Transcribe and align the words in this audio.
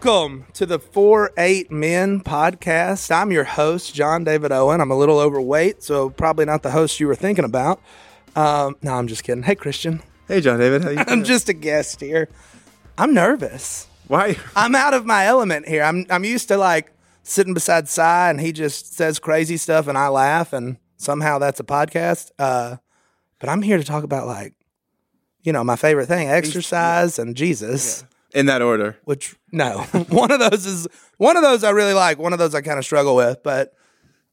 Welcome 0.00 0.46
to 0.52 0.64
the 0.64 0.78
4 0.78 1.32
8 1.36 1.72
Men 1.72 2.20
podcast. 2.20 3.10
I'm 3.10 3.32
your 3.32 3.42
host, 3.42 3.92
John 3.96 4.22
David 4.22 4.52
Owen. 4.52 4.80
I'm 4.80 4.92
a 4.92 4.96
little 4.96 5.18
overweight, 5.18 5.82
so 5.82 6.08
probably 6.08 6.44
not 6.44 6.62
the 6.62 6.70
host 6.70 7.00
you 7.00 7.08
were 7.08 7.16
thinking 7.16 7.44
about. 7.44 7.82
Um, 8.36 8.76
no, 8.80 8.94
I'm 8.94 9.08
just 9.08 9.24
kidding. 9.24 9.42
Hey, 9.42 9.56
Christian. 9.56 10.00
Hey, 10.28 10.40
John 10.40 10.60
David. 10.60 10.84
How 10.84 10.90
you 10.90 10.98
I'm 11.08 11.24
just 11.24 11.48
a 11.48 11.52
guest 11.52 12.00
here. 12.00 12.28
I'm 12.96 13.12
nervous. 13.12 13.88
Why? 14.06 14.36
I'm 14.54 14.76
out 14.76 14.94
of 14.94 15.04
my 15.04 15.26
element 15.26 15.66
here. 15.66 15.82
I'm, 15.82 16.06
I'm 16.10 16.22
used 16.22 16.46
to 16.46 16.56
like 16.56 16.92
sitting 17.24 17.52
beside 17.52 17.88
Si 17.88 18.00
and 18.00 18.40
he 18.40 18.52
just 18.52 18.94
says 18.94 19.18
crazy 19.18 19.56
stuff 19.56 19.88
and 19.88 19.98
I 19.98 20.06
laugh 20.10 20.52
and 20.52 20.76
somehow 20.96 21.40
that's 21.40 21.58
a 21.58 21.64
podcast. 21.64 22.30
Uh, 22.38 22.76
but 23.40 23.48
I'm 23.48 23.62
here 23.62 23.78
to 23.78 23.84
talk 23.84 24.04
about 24.04 24.28
like, 24.28 24.54
you 25.42 25.52
know, 25.52 25.64
my 25.64 25.74
favorite 25.74 26.06
thing, 26.06 26.28
exercise 26.28 27.18
and 27.18 27.34
Jesus. 27.34 28.04
In 28.38 28.46
that 28.46 28.62
order. 28.62 28.96
which 29.04 29.34
no 29.52 29.78
one 30.22 30.30
of 30.30 30.38
those 30.40 30.64
is 30.66 30.86
one 31.16 31.36
of 31.36 31.42
those 31.42 31.64
i 31.64 31.70
really 31.70 31.94
like 31.94 32.18
one 32.18 32.32
of 32.32 32.38
those 32.38 32.54
i 32.54 32.60
kind 32.60 32.78
of 32.78 32.84
struggle 32.84 33.16
with 33.16 33.42
but 33.42 33.72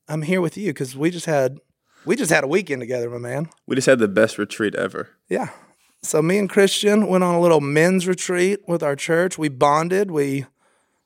i'm 0.07 0.21
here 0.21 0.41
with 0.41 0.57
you 0.57 0.69
because 0.73 0.95
we 0.95 1.09
just 1.09 1.25
had 1.25 1.57
we 2.05 2.15
just 2.15 2.31
had 2.31 2.43
a 2.43 2.47
weekend 2.47 2.81
together 2.81 3.09
my 3.09 3.17
man 3.17 3.49
We 3.65 3.75
just 3.75 3.87
had 3.87 3.99
the 3.99 4.07
best 4.07 4.37
retreat 4.37 4.75
ever. 4.75 5.09
yeah 5.29 5.49
so 6.03 6.21
me 6.21 6.37
and 6.37 6.49
christian 6.49 7.07
went 7.07 7.23
on 7.23 7.33
a 7.35 7.39
little 7.41 7.61
men's 7.61 8.07
retreat 8.07 8.59
with 8.67 8.83
our 8.83 8.95
church 8.95 9.37
we 9.39 9.49
bonded 9.49 10.11
we 10.11 10.45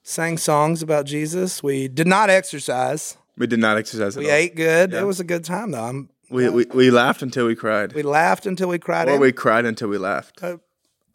sang 0.03 0.37
songs 0.37 0.81
about 0.81 1.05
jesus 1.05 1.63
we 1.63 1.87
did 1.87 2.07
not 2.07 2.29
exercise 2.29 3.17
We 3.37 3.47
did 3.47 3.59
not 3.59 3.77
exercise 3.77 4.17
at 4.17 4.23
we 4.23 4.29
all. 4.29 4.35
ate 4.35 4.55
good 4.55 4.93
it 4.93 5.05
was 5.05 5.19
a 5.21 5.23
good 5.33 5.45
time 5.45 5.71
though 5.71 5.83
I'm, 5.89 6.09
We, 6.29 6.49
we, 6.49 6.65
we 6.73 6.91
laughed 6.91 7.21
until 7.21 7.45
we 7.47 7.55
cried. 7.55 7.93
we 7.93 8.03
laughed 8.03 8.45
until 8.45 8.67
we 8.67 8.77
cried 8.79 9.07
or 9.07 9.17
we 9.17 9.31
cried 9.31 9.65
until 9.65 9.87
we 9.87 9.97
laughed. 9.97 10.43
Uh, 10.43 10.57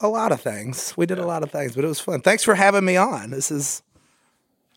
a 0.00 0.08
lot 0.08 0.32
of 0.32 0.40
things. 0.40 0.92
We 0.96 1.06
did 1.06 1.18
a 1.18 1.26
lot 1.26 1.42
of 1.44 1.52
things 1.52 1.76
but 1.76 1.84
it 1.84 1.88
was 1.88 2.00
fun. 2.00 2.20
Thanks 2.20 2.42
for 2.42 2.54
having 2.54 2.84
me 2.84 2.96
on. 2.96 3.30
This 3.30 3.50
is 3.50 3.82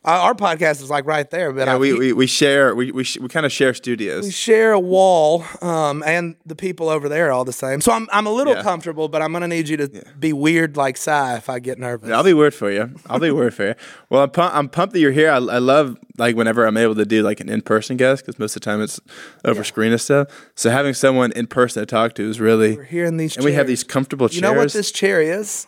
our 0.05 0.33
podcast 0.33 0.81
is 0.81 0.89
like 0.89 1.05
right 1.05 1.29
there 1.31 1.51
but 1.51 1.67
Yeah, 1.67 1.73
I- 1.73 1.77
we, 1.77 1.93
we, 1.93 2.13
we 2.13 2.27
share, 2.27 2.73
we, 2.75 2.91
we, 2.91 3.03
sh- 3.03 3.17
we 3.19 3.27
kind 3.27 3.45
of 3.45 3.51
share 3.51 3.73
studios. 3.73 4.23
we 4.25 4.31
share 4.31 4.71
a 4.71 4.79
wall, 4.79 5.43
um, 5.61 6.01
and 6.05 6.35
the 6.45 6.55
people 6.55 6.87
over 6.87 7.09
there 7.09 7.27
are 7.27 7.31
all 7.31 7.43
the 7.45 7.51
same. 7.53 7.81
So 7.81 7.91
I'm 7.91 8.07
I'm 8.13 8.25
a 8.25 8.31
little 8.31 8.53
Yeah. 8.53 8.63
comfortable, 8.63 9.09
but 9.09 9.21
I'm 9.21 9.33
gonna 9.33 9.47
need 9.47 9.67
you 9.67 9.77
to 9.77 10.03
be 10.19 10.31
weird 10.33 10.77
like 10.77 10.95
Si 10.97 11.11
if 11.11 11.49
I 11.49 11.59
get 11.59 11.77
nervous. 11.77 12.09
I'll 12.09 12.23
be 12.23 12.33
weird 12.33 12.53
for 12.53 12.71
you. 12.71 12.91
I'll 13.09 13.19
be 13.19 13.31
weird 13.31 13.53
for 13.53 13.67
you. 13.67 13.75
Well, 14.09 14.23
I'm, 14.23 14.29
pump, 14.31 14.55
I'm 14.55 14.69
pumped 14.69 14.93
that 14.93 14.99
you're 14.99 15.11
here. 15.11 15.29
I, 15.29 15.35
I 15.37 15.57
love 15.59 15.97
like 16.17 16.35
whenever 16.35 16.65
I'm 16.65 16.77
able 16.77 16.95
to 16.95 17.05
do 17.05 17.21
like 17.23 17.39
an 17.39 17.49
in 17.49 17.61
person 17.61 17.97
guest 17.97 18.25
because 18.25 18.39
most 18.39 18.55
of 18.55 18.61
the 18.61 18.65
time 18.65 18.81
it's 18.81 18.99
over 19.45 19.63
screen 19.63 19.91
and 19.91 19.99
stuff. 20.01 20.27
So 20.55 20.69
having 20.69 20.93
someone 20.93 21.31
in 21.33 21.47
person 21.47 21.81
to 21.81 21.85
talk 21.85 22.13
to 22.15 22.29
is 22.29 22.39
really. 22.39 22.77
We're 22.77 22.83
here 22.83 23.05
in 23.05 23.17
these 23.17 23.35
And 23.35 23.43
we 23.45 23.53
have 23.53 23.67
these 23.67 23.83
comfortable 23.83 24.27
chairs. 24.29 24.35
You 24.35 24.41
know 24.41 24.53
what 24.53 24.71
this 24.71 24.91
chair 24.91 25.21
is? 25.21 25.67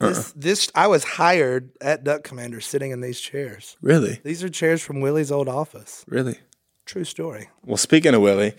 Uh-uh. 0.00 0.08
This 0.08 0.32
this 0.32 0.72
I 0.74 0.86
was 0.86 1.04
hired 1.04 1.70
at 1.80 2.04
Duck 2.04 2.22
Commander 2.24 2.60
sitting 2.60 2.90
in 2.90 3.00
these 3.00 3.20
chairs. 3.20 3.76
Really, 3.82 4.20
These 4.24 4.42
are 4.42 4.48
chairs 4.48 4.82
from 4.82 5.00
Willie's 5.00 5.30
old 5.32 5.48
office. 5.48 6.04
really. 6.08 6.38
True 6.86 7.04
story. 7.04 7.48
Well, 7.64 7.76
speaking 7.76 8.14
of 8.14 8.20
Willie, 8.20 8.54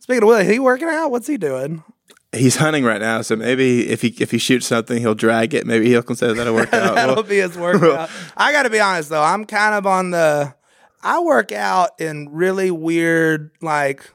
Speaking 0.00 0.22
of 0.22 0.28
Willie, 0.28 0.46
he 0.46 0.58
working 0.58 0.88
out? 0.88 1.10
What's 1.10 1.26
he 1.26 1.36
doing? 1.36 1.82
he's 2.32 2.56
hunting 2.56 2.82
right 2.82 3.00
now, 3.00 3.22
so 3.22 3.36
maybe 3.36 3.88
if 3.88 4.00
he 4.02 4.08
if 4.18 4.30
he 4.30 4.38
shoots 4.38 4.66
something, 4.66 4.98
he'll 4.98 5.14
drag 5.14 5.52
it. 5.54 5.66
Maybe 5.66 5.88
he'll 5.88 6.02
consider 6.02 6.32
that 6.34 6.46
a 6.46 6.52
workout. 6.52 6.94
That'll 6.96 7.22
be 7.22 7.36
his 7.38 7.56
workout. 7.58 8.08
I 8.36 8.52
got 8.52 8.62
to 8.64 8.70
be 8.70 8.80
honest 8.80 9.10
though, 9.10 9.22
I'm 9.22 9.44
kind 9.44 9.74
of 9.74 9.86
on 9.86 10.10
the. 10.12 10.54
I 11.02 11.20
work 11.20 11.52
out 11.52 11.90
in 12.00 12.28
really 12.32 12.70
weird, 12.70 13.50
like 13.60 14.10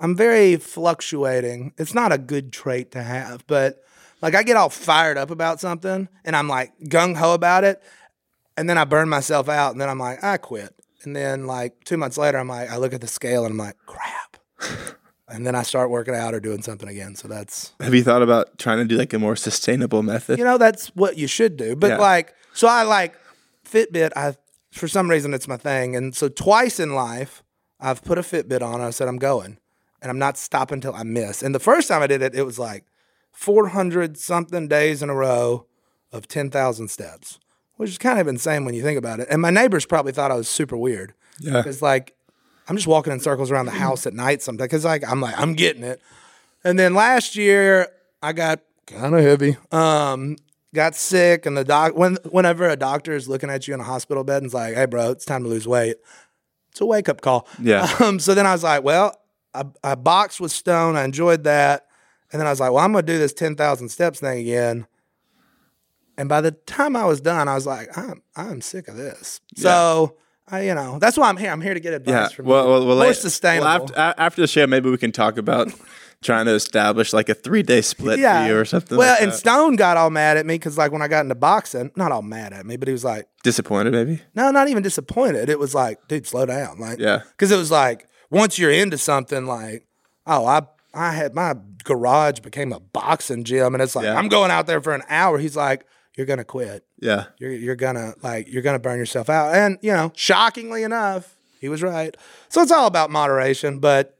I'm 0.00 0.16
very 0.16 0.56
fluctuating. 0.56 1.74
It's 1.78 1.94
not 1.94 2.12
a 2.12 2.18
good 2.18 2.52
trait 2.52 2.92
to 2.92 3.02
have, 3.02 3.46
but 3.46 3.82
like 4.22 4.34
I 4.34 4.42
get 4.42 4.56
all 4.56 4.68
fired 4.70 5.16
up 5.18 5.30
about 5.30 5.60
something 5.60 6.08
and 6.24 6.36
I'm 6.36 6.48
like 6.48 6.72
gung 6.84 7.16
ho 7.16 7.34
about 7.34 7.64
it, 7.64 7.82
and 8.56 8.68
then 8.68 8.78
I 8.78 8.84
burn 8.84 9.08
myself 9.08 9.48
out, 9.48 9.72
and 9.72 9.80
then 9.80 9.88
I'm 9.88 9.98
like 9.98 10.22
I 10.22 10.36
quit, 10.36 10.74
and 11.04 11.14
then 11.16 11.46
like 11.46 11.84
two 11.84 11.96
months 11.96 12.18
later 12.18 12.38
I'm 12.38 12.48
like 12.48 12.70
I 12.70 12.76
look 12.76 12.92
at 12.92 13.00
the 13.00 13.06
scale 13.06 13.44
and 13.44 13.52
I'm 13.52 13.58
like 13.58 13.76
crap, 13.86 14.36
and 15.28 15.46
then 15.46 15.54
I 15.54 15.62
start 15.62 15.90
working 15.90 16.14
out 16.14 16.34
or 16.34 16.40
doing 16.40 16.62
something 16.62 16.88
again. 16.88 17.14
So 17.16 17.28
that's 17.28 17.72
have 17.80 17.94
you 17.94 18.02
thought 18.02 18.22
about 18.22 18.58
trying 18.58 18.78
to 18.78 18.84
do 18.84 18.96
like 18.96 19.12
a 19.12 19.18
more 19.18 19.36
sustainable 19.36 20.02
method? 20.02 20.38
you 20.38 20.44
know 20.44 20.58
that's 20.58 20.88
what 20.88 21.16
you 21.16 21.26
should 21.26 21.56
do 21.56 21.74
but 21.76 21.90
Yeah. 21.90 21.98
like 21.98 22.34
so 22.52 22.66
i 22.68 22.82
like 22.82 23.14
fitbit 23.68 24.10
i 24.16 24.34
for 24.72 24.88
some 24.88 25.08
reason 25.10 25.32
it's 25.34 25.46
my 25.48 25.56
thing 25.56 25.94
and 25.96 26.14
so 26.16 26.28
twice 26.28 26.80
in 26.80 26.94
life 26.94 27.42
i've 27.80 28.02
put 28.02 28.18
a 28.18 28.22
fitbit 28.22 28.62
on 28.62 28.74
and 28.74 28.82
i 28.84 28.90
said 28.90 29.06
i'm 29.08 29.18
going 29.18 29.58
and 30.02 30.10
i'm 30.10 30.18
not 30.18 30.36
stopping 30.36 30.76
until 30.76 30.94
i 30.94 31.02
miss 31.04 31.42
and 31.42 31.54
the 31.54 31.60
first 31.60 31.86
time 31.88 32.02
i 32.02 32.06
did 32.06 32.22
it 32.22 32.34
it 32.34 32.42
was 32.44 32.58
like 32.58 32.84
400 33.32 34.18
something 34.18 34.68
days 34.68 35.02
in 35.02 35.10
a 35.10 35.14
row 35.14 35.66
of 36.12 36.26
10000 36.28 36.88
steps 36.88 37.38
which 37.76 37.88
is 37.90 37.98
kind 37.98 38.18
of 38.18 38.28
insane 38.28 38.64
when 38.64 38.74
you 38.74 38.82
think 38.82 38.98
about 38.98 39.20
it 39.20 39.28
and 39.30 39.40
my 39.40 39.50
neighbors 39.50 39.86
probably 39.86 40.12
thought 40.12 40.30
i 40.30 40.34
was 40.34 40.48
super 40.48 40.76
weird 40.76 41.14
Yeah. 41.40 41.58
because 41.58 41.80
like 41.80 42.14
i'm 42.68 42.76
just 42.76 42.88
walking 42.88 43.12
in 43.12 43.20
circles 43.20 43.50
around 43.50 43.66
the 43.66 43.72
house 43.72 44.06
at 44.06 44.12
night 44.14 44.42
sometimes 44.42 44.66
because 44.68 44.84
like 44.84 45.02
i'm 45.08 45.20
like 45.20 45.38
i'm 45.38 45.54
getting 45.54 45.82
it 45.84 46.00
and 46.64 46.78
then 46.78 46.94
last 46.94 47.36
year 47.36 47.88
I 48.22 48.34
got 48.34 48.60
kind 48.86 49.14
of 49.14 49.22
heavy. 49.22 49.56
Um, 49.72 50.36
got 50.74 50.94
sick, 50.94 51.46
and 51.46 51.56
the 51.56 51.64
doc 51.64 51.96
when 51.96 52.18
whenever 52.30 52.68
a 52.68 52.76
doctor 52.76 53.14
is 53.14 53.26
looking 53.30 53.48
at 53.48 53.66
you 53.66 53.72
in 53.72 53.80
a 53.80 53.84
hospital 53.84 54.24
bed 54.24 54.42
and 54.42 54.46
is 54.48 54.52
like, 54.52 54.74
"Hey, 54.74 54.84
bro, 54.84 55.10
it's 55.12 55.24
time 55.24 55.42
to 55.44 55.48
lose 55.48 55.66
weight," 55.66 55.96
it's 56.70 56.82
a 56.82 56.84
wake 56.84 57.08
up 57.08 57.22
call. 57.22 57.48
Yeah. 57.62 57.88
Um, 58.04 58.20
so 58.20 58.34
then 58.34 58.46
I 58.46 58.52
was 58.52 58.62
like, 58.62 58.84
"Well, 58.84 59.16
I, 59.54 59.64
I 59.82 59.94
boxed 59.94 60.38
with 60.38 60.52
Stone. 60.52 60.96
I 60.96 61.04
enjoyed 61.04 61.44
that." 61.44 61.86
And 62.32 62.40
then 62.40 62.46
I 62.46 62.50
was 62.50 62.60
like, 62.60 62.70
"Well, 62.72 62.84
I'm 62.84 62.92
gonna 62.92 63.02
do 63.06 63.18
this 63.18 63.32
ten 63.32 63.56
thousand 63.56 63.88
steps 63.88 64.20
thing 64.20 64.38
again." 64.40 64.86
And 66.16 66.28
by 66.28 66.40
the 66.40 66.52
time 66.52 66.96
I 66.96 67.04
was 67.06 67.20
done, 67.20 67.48
I 67.48 67.54
was 67.54 67.66
like, 67.66 67.96
"I'm 67.96 68.22
I'm 68.36 68.60
sick 68.60 68.88
of 68.88 68.96
this." 68.96 69.40
So. 69.56 70.16
I, 70.52 70.62
you 70.62 70.74
know, 70.74 70.98
that's 70.98 71.16
why 71.16 71.28
I'm 71.28 71.36
here. 71.36 71.52
I'm 71.52 71.60
here 71.60 71.74
to 71.74 71.78
get 71.78 71.92
advice 71.94 72.12
Yeah. 72.12 72.28
from 72.34 72.46
Well, 72.46 72.64
you. 72.64 72.70
well, 72.70 72.86
well, 72.88 72.96
More 72.96 73.06
la- 73.06 73.12
sustainable. 73.12 73.66
Well, 73.68 73.82
after, 73.96 74.20
after 74.20 74.40
the 74.40 74.48
show, 74.48 74.66
maybe 74.66 74.90
we 74.90 74.98
can 74.98 75.12
talk 75.12 75.38
about 75.38 75.72
trying 76.24 76.46
to 76.46 76.54
establish 76.54 77.12
like 77.12 77.28
a 77.28 77.34
three 77.34 77.62
day 77.62 77.80
split 77.82 78.18
for 78.18 78.46
you 78.48 78.58
or 78.58 78.64
something. 78.64 78.98
Well, 78.98 79.12
like 79.12 79.22
and 79.22 79.30
that. 79.30 79.36
Stone 79.36 79.76
got 79.76 79.96
all 79.96 80.10
mad 80.10 80.38
at 80.38 80.46
me 80.46 80.54
because, 80.56 80.76
like, 80.76 80.90
when 80.90 81.02
I 81.02 81.06
got 81.06 81.20
into 81.20 81.36
boxing, 81.36 81.92
not 81.94 82.10
all 82.10 82.22
mad 82.22 82.52
at 82.52 82.66
me, 82.66 82.76
but 82.76 82.88
he 82.88 82.92
was 82.92 83.04
like, 83.04 83.28
disappointed, 83.44 83.92
maybe. 83.92 84.22
no, 84.34 84.50
not 84.50 84.66
even 84.66 84.82
disappointed. 84.82 85.48
It 85.48 85.60
was 85.60 85.72
like, 85.72 86.00
dude, 86.08 86.26
slow 86.26 86.46
down. 86.46 86.80
Like, 86.80 86.98
Yeah. 86.98 87.20
Because 87.30 87.52
it 87.52 87.56
was 87.56 87.70
like, 87.70 88.08
once 88.28 88.58
you're 88.58 88.72
into 88.72 88.98
something, 88.98 89.46
like, 89.46 89.86
oh, 90.26 90.46
I, 90.46 90.62
I 90.92 91.12
had 91.12 91.34
my 91.34 91.54
garage 91.84 92.40
became 92.40 92.72
a 92.72 92.80
boxing 92.80 93.44
gym, 93.44 93.74
and 93.74 93.82
it's 93.82 93.94
like, 93.96 94.04
Yeah. 94.04 94.16
I'm 94.16 94.28
going 94.28 94.50
out 94.50 94.66
there 94.66 94.80
for 94.80 94.94
an 94.94 95.02
hour. 95.08 95.38
He's 95.38 95.56
like, 95.56 95.86
you're 96.16 96.36
to 96.36 96.44
quit. 96.44 96.84
Yeah. 96.98 97.26
You're, 97.38 97.52
you're 97.52 97.76
gonna 97.76 98.14
like 98.22 98.52
you're 98.52 98.62
gonna 98.62 98.78
burn 98.78 98.98
yourself 98.98 99.30
out, 99.30 99.54
and 99.54 99.78
you 99.80 99.92
know, 99.92 100.12
shockingly 100.14 100.82
enough, 100.82 101.36
he 101.60 101.68
was 101.68 101.82
right. 101.82 102.16
So 102.48 102.60
it's 102.62 102.72
all 102.72 102.86
about 102.86 103.10
moderation. 103.10 103.78
But 103.78 104.16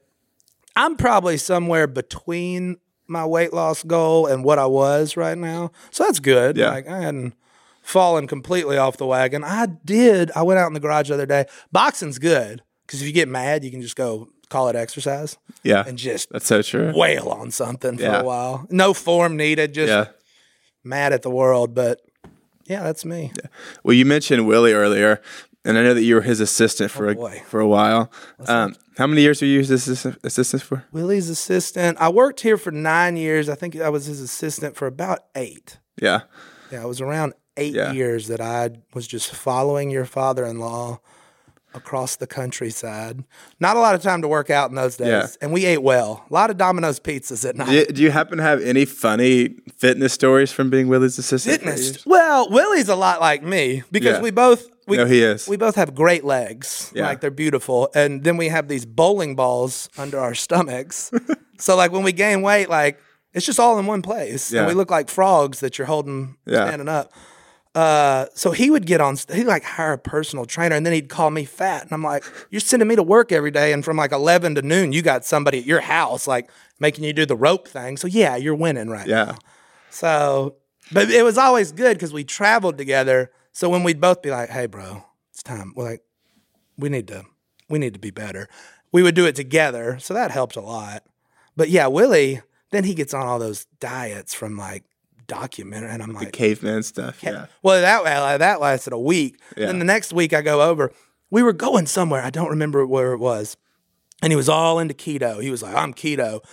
I'm 0.75 0.95
probably 0.95 1.37
somewhere 1.37 1.87
between 1.87 2.77
my 3.07 3.25
weight 3.25 3.53
loss 3.53 3.83
goal 3.83 4.25
and 4.25 4.43
what 4.43 4.57
I 4.57 4.65
was 4.65 5.15
right 5.17 5.37
now, 5.37 5.71
so 5.91 6.05
that's 6.05 6.19
good. 6.19 6.57
Yeah. 6.57 6.71
Like 6.71 6.87
I 6.87 7.01
hadn't 7.01 7.35
fallen 7.81 8.27
completely 8.27 8.77
off 8.77 8.97
the 8.97 9.05
wagon. 9.05 9.43
I 9.43 9.67
did. 9.85 10.31
I 10.35 10.43
went 10.43 10.59
out 10.59 10.67
in 10.67 10.73
the 10.73 10.79
garage 10.79 11.09
the 11.09 11.15
other 11.15 11.25
day. 11.25 11.45
Boxing's 11.71 12.19
good 12.19 12.63
because 12.87 13.01
if 13.01 13.07
you 13.07 13.13
get 13.13 13.27
mad, 13.27 13.63
you 13.63 13.71
can 13.71 13.81
just 13.81 13.95
go 13.95 14.29
call 14.51 14.67
it 14.69 14.75
exercise 14.75 15.37
Yeah. 15.63 15.83
and 15.87 15.97
just 15.97 16.29
That's 16.31 16.45
so 16.45 16.61
true. 16.61 16.91
wail 16.95 17.29
on 17.29 17.49
something 17.51 17.97
for 17.97 18.03
Yeah. 18.03 18.19
a 18.21 18.23
while. 18.23 18.67
No 18.69 18.93
form 18.93 19.35
needed. 19.37 19.73
Just 19.73 19.89
Yeah. 19.89 20.05
mad 20.83 21.13
at 21.13 21.21
the 21.23 21.31
world, 21.31 21.73
but. 21.73 22.01
Yeah, 22.67 22.83
that's 22.83 23.03
me. 23.03 23.31
Well, 23.83 23.93
you 23.95 24.05
mentioned 24.05 24.47
Willie 24.47 24.71
earlier, 24.71 25.19
and 25.65 25.77
I 25.77 25.83
know 25.83 25.93
that 25.93 26.03
you 26.03 26.15
were 26.15 26.21
his 26.21 26.39
assistant 26.39 26.89
for 26.91 27.07
a, 27.07 27.11
Oh, 27.11 27.15
boy. 27.15 27.43
for 27.47 27.59
a 27.59 27.67
while. 27.67 28.09
Um, 28.47 28.75
how 28.97 29.07
many 29.07 29.21
years 29.23 29.41
were 29.41 29.47
you 29.47 29.59
his 29.59 29.71
assistant, 29.71 30.19
assistant 30.23 30.61
for? 30.63 30.85
Willie's 30.91 31.27
assistant. 31.29 31.97
I 31.99 32.07
worked 32.09 32.41
here 32.41 32.57
for 32.57 32.71
nine 32.71 33.17
years. 33.17 33.49
I 33.49 33.55
think 33.55 33.75
I 33.81 33.89
was 33.89 34.05
his 34.05 34.21
assistant 34.21 34.77
for 34.77 34.85
about 34.87 35.19
eight. 35.35 35.79
Yeah. 36.01 36.21
Yeah, 36.71 36.83
it 36.83 36.87
was 36.87 37.01
around 37.01 37.33
eight 37.57 37.73
Yeah. 37.73 37.91
years 37.91 38.27
that 38.27 38.39
I 38.39 38.69
was 38.93 39.05
just 39.07 39.33
following 39.33 39.89
your 39.89 40.05
father 40.05 40.45
in 40.45 40.59
law 40.59 40.99
across 41.73 42.15
the 42.17 42.27
countryside. 42.27 43.23
Not 43.59 43.75
a 43.75 43.79
lot 43.79 43.95
of 43.95 44.01
time 44.01 44.21
to 44.21 44.27
work 44.27 44.49
out 44.49 44.69
in 44.69 44.75
those 44.75 44.97
days. 44.97 45.07
Yeah. 45.07 45.27
And 45.41 45.53
we 45.53 45.65
ate 45.65 45.81
well. 45.81 46.25
A 46.29 46.33
lot 46.33 46.49
of 46.49 46.57
Domino's 46.57 46.99
pizzas 46.99 47.47
at 47.47 47.55
night. 47.55 47.67
Do 47.67 47.73
you, 47.73 47.85
do 47.85 48.01
you 48.03 48.11
happen 48.11 48.37
to 48.37 48.43
have 48.43 48.61
any 48.61 48.85
funny 48.85 49.55
fitness 49.77 50.13
stories 50.13 50.51
from 50.51 50.69
being 50.69 50.87
Willie's 50.87 51.17
assistant? 51.17 51.57
Fitness. 51.61 52.05
Well, 52.05 52.49
Willie's 52.49 52.89
a 52.89 52.95
lot 52.95 53.21
like 53.21 53.43
me 53.43 53.83
because 53.91 54.17
Yeah. 54.17 54.21
we 54.21 54.31
both 54.31 54.67
we, 54.87 54.97
No, 54.97 55.05
he 55.05 55.21
is. 55.23 55.47
we 55.47 55.57
both 55.57 55.75
have 55.75 55.93
great 55.95 56.23
legs. 56.25 56.91
Yeah. 56.93 57.05
Like 57.07 57.21
they're 57.21 57.31
beautiful. 57.31 57.89
And 57.95 58.23
then 58.23 58.35
we 58.37 58.49
have 58.49 58.67
these 58.67 58.85
bowling 58.85 59.35
balls 59.35 59.89
under 59.97 60.19
our 60.19 60.33
stomachs. 60.35 61.11
so 61.59 61.75
like 61.75 61.91
when 61.91 62.03
we 62.03 62.11
gain 62.11 62.41
weight, 62.41 62.69
like 62.69 62.99
it's 63.33 63.45
just 63.45 63.59
all 63.59 63.79
in 63.79 63.85
one 63.85 64.01
place. 64.01 64.51
Yeah. 64.51 64.61
And 64.61 64.67
we 64.67 64.73
look 64.73 64.91
like 64.91 65.07
frogs 65.09 65.61
that 65.61 65.77
you're 65.77 65.87
holding 65.87 66.35
Yeah. 66.45 66.65
standing 66.67 66.89
up. 66.89 67.13
Uh, 67.73 68.25
so 68.33 68.51
he 68.51 68.69
would 68.69 68.85
get 68.85 68.99
on, 68.99 69.15
he'd 69.33 69.45
like 69.45 69.63
hire 69.63 69.93
a 69.93 69.97
personal 69.97 70.45
trainer 70.45 70.75
and 70.75 70.85
then 70.85 70.91
he'd 70.91 71.07
call 71.07 71.29
me 71.29 71.45
fat. 71.45 71.83
And 71.83 71.93
I'm 71.93 72.03
like, 72.03 72.23
you're 72.49 72.59
sending 72.59 72.87
me 72.87 72.95
to 72.97 73.03
work 73.03 73.31
every 73.31 73.51
day. 73.51 73.71
And 73.71 73.83
from 73.83 73.95
like 73.95 74.11
11 74.11 74.55
to 74.55 74.61
noon, 74.61 74.91
you 74.91 75.01
got 75.01 75.23
somebody 75.23 75.59
at 75.59 75.65
your 75.65 75.79
house, 75.79 76.27
like 76.27 76.49
making 76.79 77.05
you 77.05 77.13
do 77.13 77.25
the 77.25 77.35
rope 77.35 77.67
thing. 77.67 77.95
So 77.95 78.07
yeah, 78.07 78.35
you're 78.35 78.55
winning 78.55 78.89
right 78.89 79.07
now. 79.07 79.13
Yeah. 79.13 79.35
So, 79.89 80.55
but 80.91 81.09
it 81.09 81.23
was 81.23 81.37
always 81.37 81.71
good 81.71 81.95
because 81.95 82.11
we 82.11 82.23
traveled 82.23 82.77
together. 82.77 83.31
So 83.53 83.69
when 83.69 83.83
we'd 83.83 84.01
both 84.01 84.21
be 84.21 84.31
like, 84.31 84.49
"Hey, 84.49 84.65
bro, 84.65 85.03
it's 85.31 85.43
time," 85.43 85.73
we're 85.75 85.83
like, 85.83 86.01
"We 86.77 86.89
need 86.89 87.07
to, 87.09 87.25
we 87.69 87.79
need 87.79 87.93
to 87.93 87.99
be 87.99 88.11
better." 88.11 88.47
We 88.91 89.03
would 89.03 89.15
do 89.15 89.25
it 89.25 89.35
together, 89.35 89.99
so 89.99 90.13
that 90.13 90.31
helped 90.31 90.55
a 90.55 90.61
lot. 90.61 91.03
But 91.55 91.69
yeah, 91.69 91.87
Willie, 91.87 92.41
then 92.71 92.85
he 92.85 92.93
gets 92.93 93.13
on 93.13 93.25
all 93.25 93.39
those 93.39 93.65
diets 93.79 94.33
from 94.33 94.57
like 94.57 94.83
documentary, 95.31 95.89
and 95.89 96.03
I'm 96.03 96.13
like, 96.13 96.27
the 96.27 96.31
Caveman 96.31 96.83
stuff. 96.83 97.23
Yeah. 97.23 97.45
well, 97.63 97.81
that 97.81 98.03
uh, 98.05 98.37
that 98.37 98.59
lasted 98.59 98.93
a 98.93 98.99
week. 98.99 99.39
Yeah. 99.57 99.67
Then 99.67 99.79
the 99.79 99.85
next 99.85 100.11
week 100.13 100.33
I 100.33 100.41
go 100.41 100.61
over. 100.61 100.91
We 101.29 101.41
were 101.43 101.53
going 101.53 101.85
somewhere. 101.87 102.21
I 102.21 102.29
don't 102.29 102.49
remember 102.49 102.85
where 102.85 103.13
it 103.13 103.19
was, 103.19 103.55
and 104.21 104.31
he 104.31 104.35
was 104.37 104.49
all 104.49 104.79
into 104.79 104.93
keto. 104.93 105.41
He 105.41 105.49
was 105.49 105.63
like, 105.63 105.75
"I'm 105.75 105.93
keto." 105.93 106.43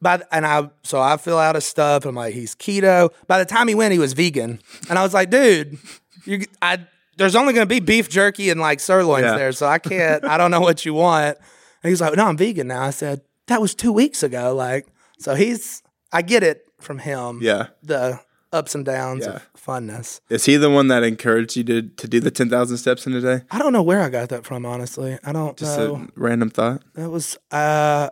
By 0.00 0.18
the- 0.18 0.34
and 0.34 0.46
I 0.46 0.70
so 0.82 1.00
I 1.00 1.16
fill 1.16 1.38
out 1.38 1.54
his 1.56 1.64
stuff. 1.64 2.04
I'm 2.06 2.14
like, 2.14 2.34
he's 2.34 2.54
keto. 2.54 3.10
By 3.26 3.38
the 3.38 3.44
time 3.44 3.68
he 3.68 3.74
went, 3.74 3.92
he 3.92 3.98
was 3.98 4.12
vegan, 4.12 4.60
and 4.88 4.98
I 4.98 5.02
was 5.02 5.12
like, 5.14 5.30
dude, 5.30 5.78
you, 6.24 6.44
I 6.60 6.86
there's 7.18 7.34
only 7.36 7.52
going 7.52 7.66
to 7.68 7.74
be 7.74 7.80
beef 7.80 8.08
jerky 8.08 8.50
and 8.50 8.60
like 8.60 8.80
sirloins 8.80 9.24
Yeah. 9.24 9.36
there, 9.36 9.52
so 9.52 9.66
I 9.66 9.78
can't. 9.78 10.24
I 10.24 10.38
don't 10.38 10.50
know 10.50 10.60
what 10.60 10.84
you 10.84 10.94
want. 10.94 11.36
And 11.82 11.88
he 11.88 11.90
was 11.90 12.00
like, 12.00 12.16
no, 12.16 12.26
I'm 12.26 12.36
vegan 12.36 12.68
now. 12.68 12.82
I 12.82 12.90
said 12.90 13.20
that 13.48 13.60
was 13.60 13.74
two 13.74 13.92
weeks 13.92 14.22
ago. 14.22 14.54
Like, 14.54 14.86
so 15.18 15.34
he's. 15.34 15.82
I 16.14 16.20
get 16.22 16.42
it 16.42 16.66
from 16.82 16.98
him. 16.98 17.38
Yeah. 17.42 17.68
The 17.82 18.20
ups 18.52 18.74
and 18.74 18.84
downs 18.84 19.24
Yeah. 19.24 19.36
of 19.36 19.42
funness. 19.54 20.20
Is 20.28 20.44
he 20.44 20.56
the 20.56 20.68
one 20.68 20.88
that 20.88 21.02
encouraged 21.02 21.56
you 21.56 21.64
to, 21.64 21.82
to 21.82 22.06
do 22.08 22.20
the 22.20 22.30
10,000 22.30 22.76
steps 22.76 23.06
in 23.06 23.14
a 23.14 23.20
day? 23.20 23.42
I 23.50 23.58
don't 23.58 23.72
know 23.72 23.82
where 23.82 24.02
I 24.02 24.10
got 24.10 24.28
that 24.28 24.44
from, 24.44 24.66
honestly. 24.66 25.18
I 25.24 25.32
don't 25.32 25.56
Just 25.56 25.78
know. 25.78 25.94
a 25.96 26.20
random 26.20 26.50
thought. 26.50 26.82
That 26.94 27.08
was 27.10 27.38
uh 27.50 28.10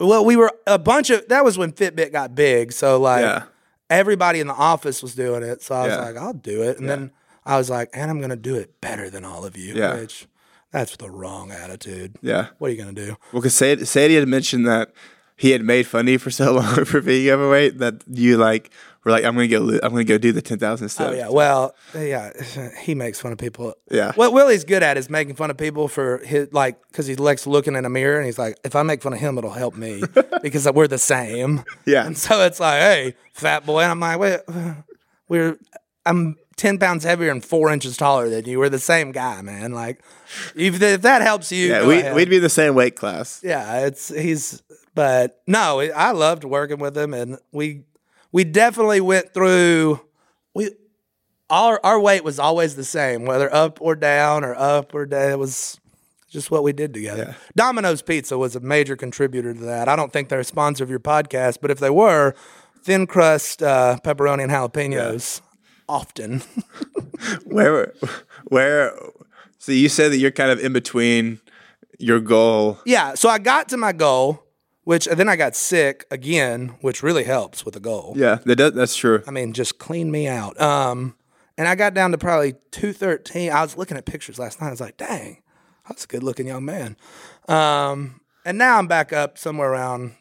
well, 0.00 0.24
we 0.24 0.36
were 0.36 0.50
a 0.66 0.78
bunch 0.78 1.10
of 1.10 1.26
that 1.28 1.44
was 1.44 1.56
when 1.56 1.72
Fitbit 1.72 2.12
got 2.12 2.34
big. 2.34 2.72
So 2.72 2.98
like 3.00 3.22
Yeah. 3.22 3.44
everybody 3.88 4.40
in 4.40 4.48
the 4.48 4.54
office 4.54 5.02
was 5.02 5.14
doing 5.14 5.42
it. 5.42 5.62
So 5.62 5.74
I 5.74 5.82
was 5.86 5.92
Yeah. 5.92 6.00
like, 6.00 6.16
I'll 6.16 6.32
do 6.32 6.62
it. 6.62 6.78
And 6.78 6.88
then 6.88 7.12
I 7.46 7.56
was 7.58 7.70
like, 7.70 7.90
and 7.94 8.10
I'm 8.10 8.20
gonna 8.20 8.36
do 8.36 8.56
it 8.56 8.80
better 8.80 9.08
than 9.10 9.24
all 9.24 9.44
of 9.44 9.56
you. 9.56 9.74
Yeah. 9.74 9.94
Which 9.94 10.26
that's 10.72 10.96
the 10.96 11.08
wrong 11.10 11.52
attitude. 11.52 12.16
Yeah. 12.20 12.48
What 12.58 12.68
are 12.68 12.70
you 12.74 12.78
gonna 12.78 12.92
do? 12.92 13.16
Well, 13.32 13.42
because 13.42 13.54
Sadie 13.54 14.16
had 14.16 14.26
mentioned 14.26 14.66
that 14.66 14.92
he 15.36 15.50
had 15.50 15.62
made 15.62 15.86
fun 15.86 16.06
of 16.06 16.12
you 16.12 16.18
for 16.18 16.30
so 16.30 16.52
long 16.54 16.84
for 16.84 17.00
being 17.00 17.30
overweight 17.30 17.78
that 17.78 18.02
you 18.06 18.36
like 18.36 18.70
were 19.04 19.10
like, 19.10 19.24
I'm 19.24 19.34
gonna 19.34 19.48
go, 19.48 19.78
I'm 19.82 19.90
gonna 19.90 20.04
go 20.04 20.18
do 20.18 20.32
the 20.32 20.42
10,000 20.42 20.88
steps. 20.88 21.10
Oh 21.10 21.14
yeah, 21.14 21.28
well, 21.28 21.74
yeah, 21.94 22.30
he 22.80 22.94
makes 22.94 23.20
fun 23.20 23.32
of 23.32 23.38
people. 23.38 23.74
Yeah. 23.90 24.12
What 24.14 24.32
Willie's 24.32 24.64
good 24.64 24.82
at 24.82 24.96
is 24.96 25.10
making 25.10 25.34
fun 25.36 25.50
of 25.50 25.56
people 25.56 25.88
for 25.88 26.18
his 26.18 26.52
like 26.52 26.80
because 26.88 27.06
he 27.06 27.16
likes 27.16 27.46
looking 27.46 27.74
in 27.74 27.84
a 27.84 27.90
mirror 27.90 28.16
and 28.16 28.26
he's 28.26 28.38
like, 28.38 28.58
if 28.64 28.74
I 28.74 28.82
make 28.82 29.02
fun 29.02 29.12
of 29.12 29.18
him, 29.18 29.38
it'll 29.38 29.50
help 29.50 29.76
me 29.76 30.02
because 30.42 30.70
we're 30.72 30.88
the 30.88 30.98
same. 30.98 31.64
Yeah. 31.86 32.06
And 32.06 32.16
so 32.16 32.40
it's 32.42 32.60
like, 32.60 32.80
hey, 32.80 33.14
fat 33.32 33.66
boy, 33.66 33.82
and 33.82 33.90
I'm 33.92 34.00
like, 34.00 34.18
wait, 34.18 34.40
we're 35.28 35.58
I'm 36.06 36.36
ten 36.56 36.78
pounds 36.78 37.04
heavier 37.04 37.30
and 37.30 37.44
four 37.44 37.70
inches 37.72 37.96
taller 37.96 38.28
than 38.28 38.44
you. 38.46 38.58
We're 38.58 38.68
the 38.68 38.78
same 38.78 39.12
guy, 39.12 39.42
man. 39.42 39.72
Like, 39.72 40.02
if, 40.54 40.80
if 40.80 41.02
that 41.02 41.22
helps 41.22 41.50
you, 41.50 41.68
Yeah, 41.68 41.86
we, 41.86 42.12
we'd 42.12 42.30
be 42.30 42.38
the 42.38 42.48
same 42.48 42.74
weight 42.74 42.96
class. 42.96 43.40
Yeah, 43.42 43.86
it's 43.86 44.08
he's 44.08 44.62
but 44.94 45.42
no, 45.46 45.80
I 45.80 46.12
loved 46.12 46.44
working 46.44 46.78
with 46.78 46.96
him 46.96 47.14
and 47.14 47.38
we 47.52 47.82
we 48.32 48.44
definitely 48.44 49.00
went 49.00 49.32
through 49.32 50.00
we 50.54 50.70
our 51.50 51.80
our 51.84 52.00
weight 52.00 52.24
was 52.24 52.38
always 52.38 52.76
the 52.76 52.84
same, 52.84 53.24
whether 53.24 53.52
up 53.54 53.78
or 53.80 53.94
down 53.94 54.44
or 54.44 54.54
up 54.54 54.94
or 54.94 55.06
down. 55.06 55.30
It 55.30 55.38
was 55.38 55.78
just 56.28 56.50
what 56.50 56.64
we 56.64 56.72
did 56.72 56.92
together. 56.92 57.26
Yeah. 57.28 57.34
Domino's 57.54 58.02
Pizza 58.02 58.36
was 58.36 58.56
a 58.56 58.60
major 58.60 58.96
contributor 58.96 59.54
to 59.54 59.60
that. 59.60 59.88
I 59.88 59.94
don't 59.94 60.12
think 60.12 60.28
they're 60.28 60.40
a 60.40 60.44
sponsor 60.44 60.82
of 60.82 60.90
your 60.90 60.98
podcast, 60.98 61.58
but 61.62 61.70
if 61.70 61.78
they 61.78 61.90
were, 61.90 62.34
thin 62.82 63.06
crust 63.06 63.62
uh, 63.62 63.98
pepperoni 64.04 64.42
and 64.42 64.50
jalapenos 64.50 65.40
often. 65.88 66.42
Where, 67.44 67.94
where, 68.48 68.92
so 69.58 69.72
you 69.72 69.88
said 69.88 70.12
that 70.12 70.18
you're 70.18 70.30
kind 70.30 70.50
of 70.50 70.58
in 70.58 70.72
between 70.72 71.40
your 71.98 72.20
goal. 72.20 72.78
yeah, 72.84 73.14
so 73.14 73.28
I 73.28 73.38
got 73.38 73.68
to 73.70 73.76
my 73.76 73.92
goal, 73.92 74.43
which 74.84 75.06
then 75.06 75.28
I 75.28 75.36
got 75.36 75.56
sick 75.56 76.06
again, 76.10 76.76
which 76.80 77.02
really 77.02 77.24
helps 77.24 77.64
with 77.64 77.74
a 77.76 77.80
goal. 77.80 78.14
Yeah, 78.16 78.36
that 78.44 78.56
does, 78.56 78.72
that's 78.74 78.96
true. 78.96 79.22
I 79.26 79.30
mean, 79.30 79.52
just 79.52 79.78
clean 79.78 80.10
me 80.10 80.28
out. 80.28 80.60
Um, 80.60 81.16
and 81.56 81.68
I 81.68 81.74
got 81.74 81.94
down 81.94 82.12
to 82.12 82.18
probably 82.18 82.54
213. 82.70 83.50
I 83.50 83.62
was 83.62 83.76
looking 83.76 83.96
at 83.96 84.04
pictures 84.04 84.38
last 84.38 84.60
night. 84.60 84.68
I 84.68 84.70
was 84.70 84.80
like, 84.80 84.96
dang, 84.96 85.42
that's 85.88 86.04
a 86.04 86.06
good 86.06 86.22
looking 86.22 86.46
young 86.46 86.64
man. 86.64 86.96
Um, 87.48 88.20
and 88.44 88.58
now 88.58 88.78
I'm 88.78 88.86
back 88.86 89.12
up 89.12 89.38
somewhere 89.38 89.70
around. 89.70 90.14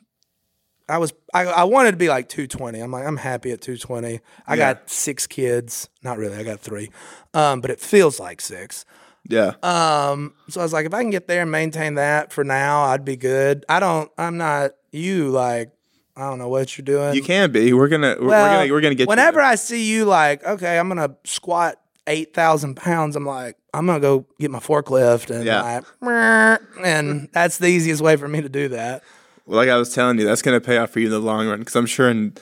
I 0.87 0.97
was 0.97 1.13
I, 1.33 1.45
I 1.45 1.63
wanted 1.63 1.91
to 1.91 1.97
be 1.97 2.09
like 2.09 2.27
220. 2.27 2.79
I'm 2.79 2.91
like 2.91 3.05
I'm 3.05 3.17
happy 3.17 3.51
at 3.51 3.61
220. 3.61 4.19
I 4.45 4.57
got 4.57 4.89
six 4.89 5.27
kids. 5.27 5.89
Not 6.03 6.17
really. 6.17 6.35
I 6.35 6.43
got 6.43 6.59
three, 6.59 6.89
um, 7.33 7.61
but 7.61 7.71
it 7.71 7.79
feels 7.79 8.19
like 8.19 8.41
six. 8.41 8.85
Yeah. 9.29 9.53
Um, 9.63 10.33
so 10.49 10.59
I 10.59 10.63
was 10.63 10.73
like, 10.73 10.85
if 10.85 10.93
I 10.93 11.01
can 11.01 11.09
get 11.09 11.27
there 11.27 11.41
and 11.41 11.51
maintain 11.51 11.95
that 11.95 12.31
for 12.33 12.43
now, 12.43 12.83
I'd 12.83 13.05
be 13.05 13.15
good. 13.15 13.65
I 13.69 13.79
don't. 13.79 14.11
I'm 14.17 14.37
not 14.37 14.71
you. 14.91 15.29
Like 15.29 15.71
I 16.15 16.21
don't 16.29 16.37
know 16.39 16.49
what 16.49 16.77
you're 16.77 16.83
doing. 16.85 17.15
you 17.15 17.23
can 17.23 17.51
be. 17.51 17.73
We're 17.73 17.87
gonna, 17.87 18.17
we're, 18.19 18.27
we're 18.27 18.29
gonna, 18.31 18.71
we're 18.73 18.81
gonna 18.81 18.95
get. 18.95 19.07
Whenever. 19.07 19.41
I 19.41 19.55
see 19.55 19.85
you, 19.91 20.05
like, 20.05 20.43
okay, 20.43 20.77
I'm 20.77 20.87
gonna 20.89 21.15
squat 21.23 21.79
eight 22.05 22.33
thousand 22.33 22.75
pounds. 22.75 23.15
I'm 23.15 23.25
like, 23.25 23.57
I'm 23.73 23.85
gonna 23.87 23.99
go 24.01 24.25
get 24.39 24.51
my 24.51 24.59
forklift 24.59 25.33
and 25.33 25.45
Yeah. 25.45 25.61
like, 26.01 26.61
and 26.83 27.29
that's 27.31 27.57
the 27.57 27.67
easiest 27.67 28.01
way 28.01 28.15
for 28.17 28.27
me 28.27 28.41
to 28.41 28.49
do 28.49 28.67
that. 28.69 29.03
Well, 29.45 29.57
like 29.57 29.69
I 29.69 29.77
was 29.77 29.93
telling 29.93 30.19
you, 30.19 30.25
that's 30.25 30.41
gonna 30.41 30.61
pay 30.61 30.77
off 30.77 30.91
for 30.91 30.99
you 30.99 31.07
in 31.07 31.11
the 31.11 31.19
long 31.19 31.47
run. 31.47 31.59
Because 31.59 31.75
I'm 31.75 31.85
sure 31.85 32.09
in 32.09 32.33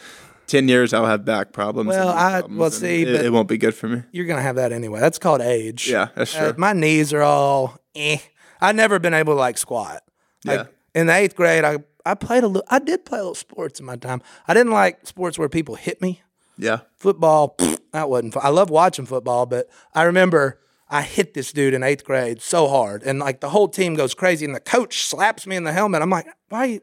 ten 0.52 0.68
years 0.68 0.94
I'll 0.94 1.06
have 1.06 1.24
back 1.26 1.52
problems. 1.54 1.88
Well, 1.90 2.10
I- 2.10 2.40
problems, 2.42 2.60
well, 2.60 2.72
see, 2.72 3.02
it, 3.04 3.26
it 3.26 3.32
won't 3.34 3.48
be 3.48 3.58
good 3.58 3.74
for 3.76 3.88
me. 3.88 4.04
You're 4.12 4.26
gonna 4.28 4.42
have 4.42 4.58
that 4.58 4.72
anyway. 4.72 5.00
That's 5.00 5.18
called 5.20 5.42
age. 5.42 5.88
Yeah, 5.90 6.10
that's 6.16 6.36
Uh, 6.36 6.40
true. 6.52 6.54
my 6.58 6.74
knees 6.74 7.14
are 7.14 7.22
all 7.24 7.78
eh. 7.96 8.18
I've 8.60 8.76
never 8.76 9.00
been 9.00 9.14
able 9.14 9.34
to 9.34 9.40
like 9.40 9.58
squat. 9.58 10.04
Like 10.46 10.60
Yeah. 10.60 11.00
in 11.02 11.08
the 11.08 11.14
eighth 11.16 11.36
grade, 11.36 11.64
I 11.64 11.78
I 12.06 12.14
played 12.16 12.44
a 12.44 12.48
little. 12.48 12.68
I 12.70 12.80
did 12.80 13.06
play 13.06 13.20
a 13.20 13.22
little 13.22 13.36
sports 13.36 13.80
in 13.80 13.86
my 13.86 13.96
time. 13.96 14.22
I 14.48 14.54
didn't 14.54 14.72
like 14.74 15.06
sports 15.08 15.38
where 15.40 15.50
people 15.50 15.76
hit 15.76 16.02
me. 16.02 16.22
yeah. 16.58 16.80
football 16.98 17.56
pfft, 17.58 17.80
that 17.92 18.10
wasn't 18.10 18.34
fun. 18.34 18.44
i 18.46 18.50
love 18.50 18.70
watching 18.70 19.06
football 19.08 19.46
but 19.48 19.68
i 19.96 20.04
remember 20.04 20.60
i 20.90 21.02
hit 21.02 21.34
this 21.34 21.52
dude 21.52 21.74
in 21.74 21.82
eighth 21.82 22.04
grade 22.04 22.40
so 22.42 22.68
hard 22.68 23.02
and 23.04 23.18
like 23.20 23.40
the 23.40 23.50
whole 23.50 23.68
team 23.68 23.96
goes 23.96 24.14
crazy 24.14 24.46
and 24.46 24.54
the 24.54 24.60
coach 24.60 25.04
slaps 25.06 25.48
me 25.48 25.56
in 25.56 25.64
the 25.64 25.72
helmet 25.74 26.02
i'm 26.04 26.10
like 26.12 26.28
why 26.50 26.66
you, 26.66 26.82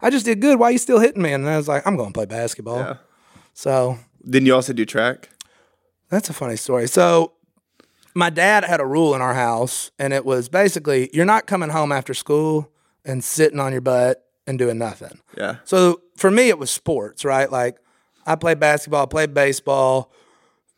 i 0.00 0.08
just 0.08 0.24
did 0.24 0.40
good 0.40 0.58
why 0.58 0.68
are 0.68 0.72
you 0.72 0.78
still 0.78 1.00
hitting 1.00 1.20
me 1.20 1.32
and 1.32 1.46
i 1.48 1.56
was 1.58 1.68
like 1.68 1.84
i'm 1.86 1.96
going 1.96 2.08
to 2.10 2.14
play 2.14 2.24
basketball 2.26 2.78
Yeah. 2.78 2.94
So 3.58 3.98
Didn't 4.28 4.46
you 4.46 4.54
also 4.54 4.72
do 4.72 4.84
track? 4.84 5.28
that's 6.10 6.30
a 6.30 6.32
funny 6.32 6.56
story 6.56 6.86
so 6.88 7.32
my 8.14 8.30
dad 8.30 8.64
had 8.64 8.80
a 8.80 8.86
rule 8.86 9.14
in 9.16 9.20
our 9.20 9.34
house 9.34 9.90
and 9.98 10.12
it 10.12 10.24
was 10.24 10.48
basically 10.48 11.10
you're 11.12 11.24
not 11.34 11.46
coming 11.46 11.70
home 11.70 11.90
after 11.92 12.14
school 12.14 12.70
and 13.04 13.22
sitting 13.24 13.60
on 13.60 13.72
your 13.72 13.80
butt 13.80 14.24
and 14.46 14.58
doing 14.58 14.78
nothing 14.78 15.20
Yeah. 15.36 15.56
So 15.64 16.00
for 16.16 16.30
me, 16.30 16.48
it 16.48 16.58
was 16.58 16.70
sports, 16.70 17.24
right? 17.24 17.50
Like 17.52 17.76
I 18.26 18.34
played 18.34 18.58
basketball, 18.58 19.02
I 19.04 19.06
played 19.06 19.32
baseball, 19.34 20.10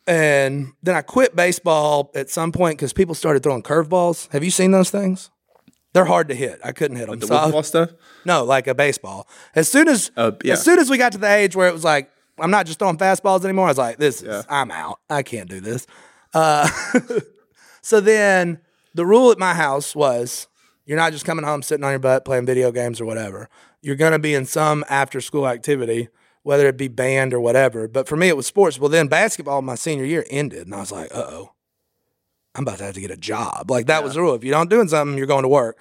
and 0.07 0.73
then 0.83 0.95
I 0.97 1.03
quit 1.03 1.35
baseball 1.37 2.11
at 2.15 2.29
some 2.31 2.53
point 2.53 2.77
because 2.79 2.93
people 2.93 3.15
started 3.15 3.43
throwing 3.43 3.63
curveballs. 3.63 4.31
Have 4.33 4.45
you 4.45 4.51
seen 4.51 4.71
those 4.73 4.91
things? 4.91 5.31
They're 5.93 6.05
hard 6.05 6.29
to 6.29 6.35
hit. 6.35 6.61
I 6.65 6.73
couldn't 6.73 6.97
hit 6.99 7.09
them. 7.09 7.19
The 7.21 7.27
So 7.27 7.63
stuff. 7.63 7.91
no, 8.25 8.45
like 8.45 8.67
a 8.67 8.75
baseball. 8.75 9.27
As 9.55 9.69
soon 9.69 9.89
as 9.89 10.11
Oh, 10.17 10.37
yeah. 10.45 10.55
as 10.55 10.63
soon 10.63 10.79
as 10.79 10.91
we 10.91 10.99
got 10.99 11.13
to 11.13 11.19
the 11.19 11.31
age 11.33 11.57
where 11.57 11.69
it 11.69 11.73
was 11.73 11.85
like 11.85 12.11
I'm 12.41 12.51
not 12.51 12.67
just 12.67 12.79
throwing 12.79 12.99
fastballs 12.99 13.45
anymore, 13.45 13.67
I 13.67 13.71
was 13.71 13.79
like, 13.79 13.99
this 13.99 14.23
Yeah. 14.23 14.41
is 14.41 14.47
I'm 14.49 14.71
out. 14.71 14.99
I 15.09 15.23
can't 15.23 15.49
do 15.49 15.61
this. 15.61 15.87
Uh, 16.35 16.69
so 17.83 18.01
then 18.01 18.61
the 18.95 19.07
rule 19.07 19.31
at 19.31 19.39
my 19.39 19.55
house 19.55 19.95
was 19.95 20.49
you're 20.87 20.97
not 20.99 21.13
just 21.13 21.25
coming 21.25 21.45
home 21.45 21.63
sitting 21.63 21.85
on 21.85 21.91
your 21.93 21.99
butt 21.99 22.25
playing 22.25 22.47
video 22.47 22.73
games 22.73 23.01
or 23.01 23.05
whatever. 23.05 23.49
You're 23.83 23.97
gonna 23.97 24.19
be 24.19 24.35
in 24.35 24.45
some 24.47 24.85
after 24.89 25.21
school 25.21 25.47
activity, 25.49 26.09
whether 26.43 26.67
it 26.69 26.77
be 26.77 26.89
band 26.89 27.33
or 27.35 27.41
whatever. 27.41 27.89
But 27.89 28.09
for 28.09 28.17
me 28.17 28.29
it 28.29 28.37
was 28.37 28.47
sports. 28.47 28.79
Well 28.79 28.89
then 28.91 29.09
basketball 29.09 29.63
my 29.63 29.75
senior 29.75 30.05
year 30.05 30.25
ended 30.31 30.67
and 30.67 30.75
I 30.75 30.81
was 30.81 30.93
like, 30.93 31.15
uh 31.15 31.25
oh. 31.27 31.53
I'm 32.57 32.65
about 32.65 32.79
to 32.79 32.85
have 32.85 32.95
to 32.95 33.01
get 33.01 33.13
a 33.13 33.17
job. 33.17 33.71
Like 33.71 33.87
that 33.87 34.03
was 34.03 34.15
the 34.15 34.21
rule. 34.23 34.35
If 34.35 34.43
you 34.43 34.51
don't 34.51 34.69
doing 34.69 34.89
something, 34.89 35.17
you're 35.17 35.29
going 35.29 35.45
to 35.45 35.49
work. 35.49 35.79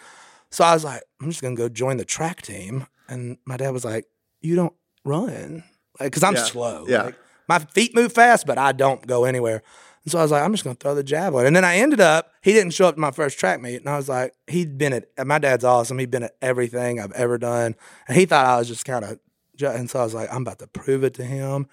So 0.52 0.64
I 0.64 0.74
was 0.76 0.84
like, 0.84 1.02
I'm 1.20 1.30
just 1.30 1.42
gonna 1.42 1.56
go 1.56 1.68
join 1.70 1.98
the 1.98 2.06
track 2.06 2.42
team. 2.44 2.86
And 3.08 3.38
my 3.46 3.58
dad 3.58 3.72
was 3.72 3.84
like, 3.86 4.06
You 4.42 4.56
don't 4.56 4.74
run, 5.04 5.64
like, 6.00 6.12
cause 6.14 6.24
I'm 6.24 6.36
Yeah. 6.36 6.44
slow. 6.44 6.86
Yeah. 6.88 7.04
Like, 7.04 7.16
my 7.48 7.60
feet 7.60 7.96
move 7.96 8.14
fast, 8.14 8.46
but 8.46 8.58
I 8.58 8.72
don't 8.72 9.06
go 9.08 9.26
anywhere. 9.26 9.64
And 10.06 10.12
so 10.12 10.20
I 10.20 10.22
was 10.22 10.32
like, 10.32 10.44
I'm 10.44 10.52
just 10.54 10.64
gonna 10.64 10.76
throw 10.76 10.96
the 10.96 11.04
javelin. 11.04 11.46
And 11.46 11.56
then 11.56 11.66
I 11.66 11.78
ended 11.78 12.00
up, 12.00 12.32
he 12.42 12.54
didn't 12.54 12.74
show 12.74 12.88
up 12.88 12.96
to 12.96 13.02
my 13.02 13.12
first 13.12 13.38
track 13.40 13.60
meet, 13.62 13.78
and 13.78 13.90
I 13.90 13.98
was 13.98 14.08
like, 14.08 14.34
he'd 14.48 14.78
been 14.78 14.94
at. 14.94 15.28
My 15.28 15.40
dad's 15.40 15.64
awesome. 15.64 15.98
He'd 16.00 16.12
been 16.12 16.24
at 16.24 16.36
everything 16.42 17.00
I've 17.00 17.12
ever 17.14 17.38
done, 17.38 17.76
and 18.08 18.18
he 18.18 18.26
thought 18.26 18.46
I 18.46 18.58
was 18.58 18.68
just 18.68 18.86
kind 18.86 19.04
of. 19.04 19.20
And 19.62 19.90
so 19.90 20.00
I 20.00 20.04
was 20.04 20.14
like, 20.14 20.34
I'm 20.34 20.44
about 20.44 20.60
to 20.60 20.68
prove 20.68 21.04
it 21.04 21.14
to 21.16 21.24
him. 21.26 21.68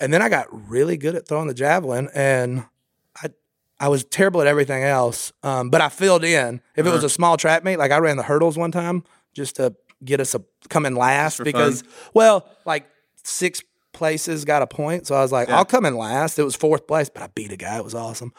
And 0.00 0.14
then 0.14 0.22
I 0.22 0.28
got 0.30 0.46
really 0.70 0.96
good 0.96 1.14
at 1.14 1.28
throwing 1.28 1.46
the 1.48 1.52
javelin, 1.54 2.08
and 2.14 2.64
I 3.22 3.28
I 3.80 3.88
was 3.88 4.04
terrible 4.04 4.40
at 4.40 4.46
everything 4.46 4.82
else. 4.84 5.32
Um, 5.42 5.68
but 5.68 5.80
I 5.80 5.88
filled 5.88 6.24
in. 6.24 6.62
If 6.76 6.86
it 6.86 6.90
was 6.90 7.04
a 7.04 7.10
small 7.10 7.36
track 7.36 7.64
meet, 7.64 7.76
like 7.76 7.90
I 7.90 7.98
ran 7.98 8.16
the 8.16 8.22
hurdles 8.22 8.56
one 8.56 8.70
time 8.72 9.04
just 9.34 9.56
to 9.56 9.74
get 10.04 10.20
us 10.20 10.34
a 10.34 10.42
come 10.68 10.86
in 10.86 10.94
last 10.94 11.42
because 11.44 11.82
well, 12.14 12.48
like 12.64 12.86
six 13.28 13.62
places 13.92 14.44
got 14.44 14.62
a 14.62 14.66
point. 14.66 15.06
So 15.06 15.14
I 15.14 15.22
was 15.22 15.32
like, 15.32 15.48
I'll 15.48 15.64
come 15.64 15.84
in 15.84 15.96
last. 15.96 16.38
It 16.38 16.44
was 16.44 16.56
fourth 16.56 16.86
place, 16.86 17.08
but 17.08 17.22
I 17.22 17.26
beat 17.28 17.52
a 17.52 17.56
guy. 17.56 17.78
It 17.78 17.84
was 17.84 17.94
awesome. 17.94 18.32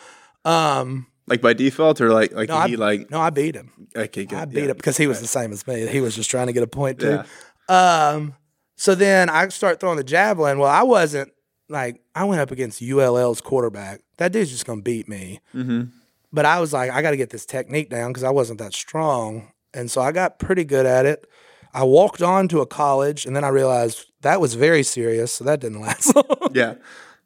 Um, 0.46 1.08
Like 1.28 1.42
by 1.42 1.54
default 1.54 2.02
or 2.02 2.12
like 2.12 2.32
like 2.32 2.50
no, 2.50 2.56
I, 2.56 2.68
he 2.68 2.76
like 2.76 3.12
no, 3.12 3.20
I 3.20 3.30
beat 3.30 3.56
him. 3.56 3.88
okay 3.96 4.26
good. 4.26 4.38
I 4.38 4.46
beat 4.46 4.64
yeah. 4.64 4.70
him 4.70 4.78
because 4.78 4.98
he 4.98 5.08
was 5.08 5.22
the 5.22 5.28
same 5.28 5.52
as 5.52 5.68
me. 5.68 5.88
He 5.88 6.02
was 6.02 6.16
just 6.16 6.30
trying 6.30 6.48
to 6.48 6.54
get 6.54 6.64
a 6.64 6.68
point 6.68 7.00
too. 7.00 7.24
Yeah. 7.70 8.10
Um, 8.10 8.36
so 8.78 8.96
then 8.96 9.30
I 9.30 9.48
start 9.50 9.80
throwing 9.80 9.98
the 9.98 10.04
javelin. 10.04 10.58
Well, 10.58 10.70
I 10.70 10.84
wasn't 10.84 11.32
like 11.68 12.02
I 12.16 12.24
went 12.24 12.42
up 12.42 12.52
against 12.52 12.82
ULL's 12.82 13.42
quarterback. 13.42 14.02
That 14.18 14.32
dude's 14.32 14.50
just 14.50 14.66
gonna 14.66 14.82
beat 14.82 15.08
me. 15.08 15.40
Mm-hmm. 15.54 15.90
But 16.32 16.46
I 16.46 16.60
was 16.60 16.74
like, 16.74 16.92
I 16.92 17.02
got 17.02 17.12
to 17.12 17.18
get 17.18 17.32
this 17.32 17.46
technique 17.46 17.90
down 17.90 18.12
because 18.12 18.24
I 18.24 18.30
wasn't 18.30 18.60
that 18.60 18.74
strong, 18.74 19.52
and 19.74 19.90
so 19.90 20.00
I 20.00 20.12
got 20.12 20.38
pretty 20.40 20.64
good 20.64 20.86
at 20.86 21.06
it. 21.06 21.28
I 21.74 21.84
walked 21.84 22.22
on 22.22 22.48
to 22.50 22.62
a 22.62 22.66
college, 22.66 23.26
and 23.26 23.36
then 23.36 23.44
I 23.44 23.50
realized 23.50 24.06
that 24.22 24.42
was 24.42 24.56
very 24.56 24.84
serious, 24.84 25.34
so 25.34 25.44
that 25.44 25.60
didn't 25.60 25.82
last 25.82 26.16
long. 26.16 26.52
Yeah. 26.54 26.76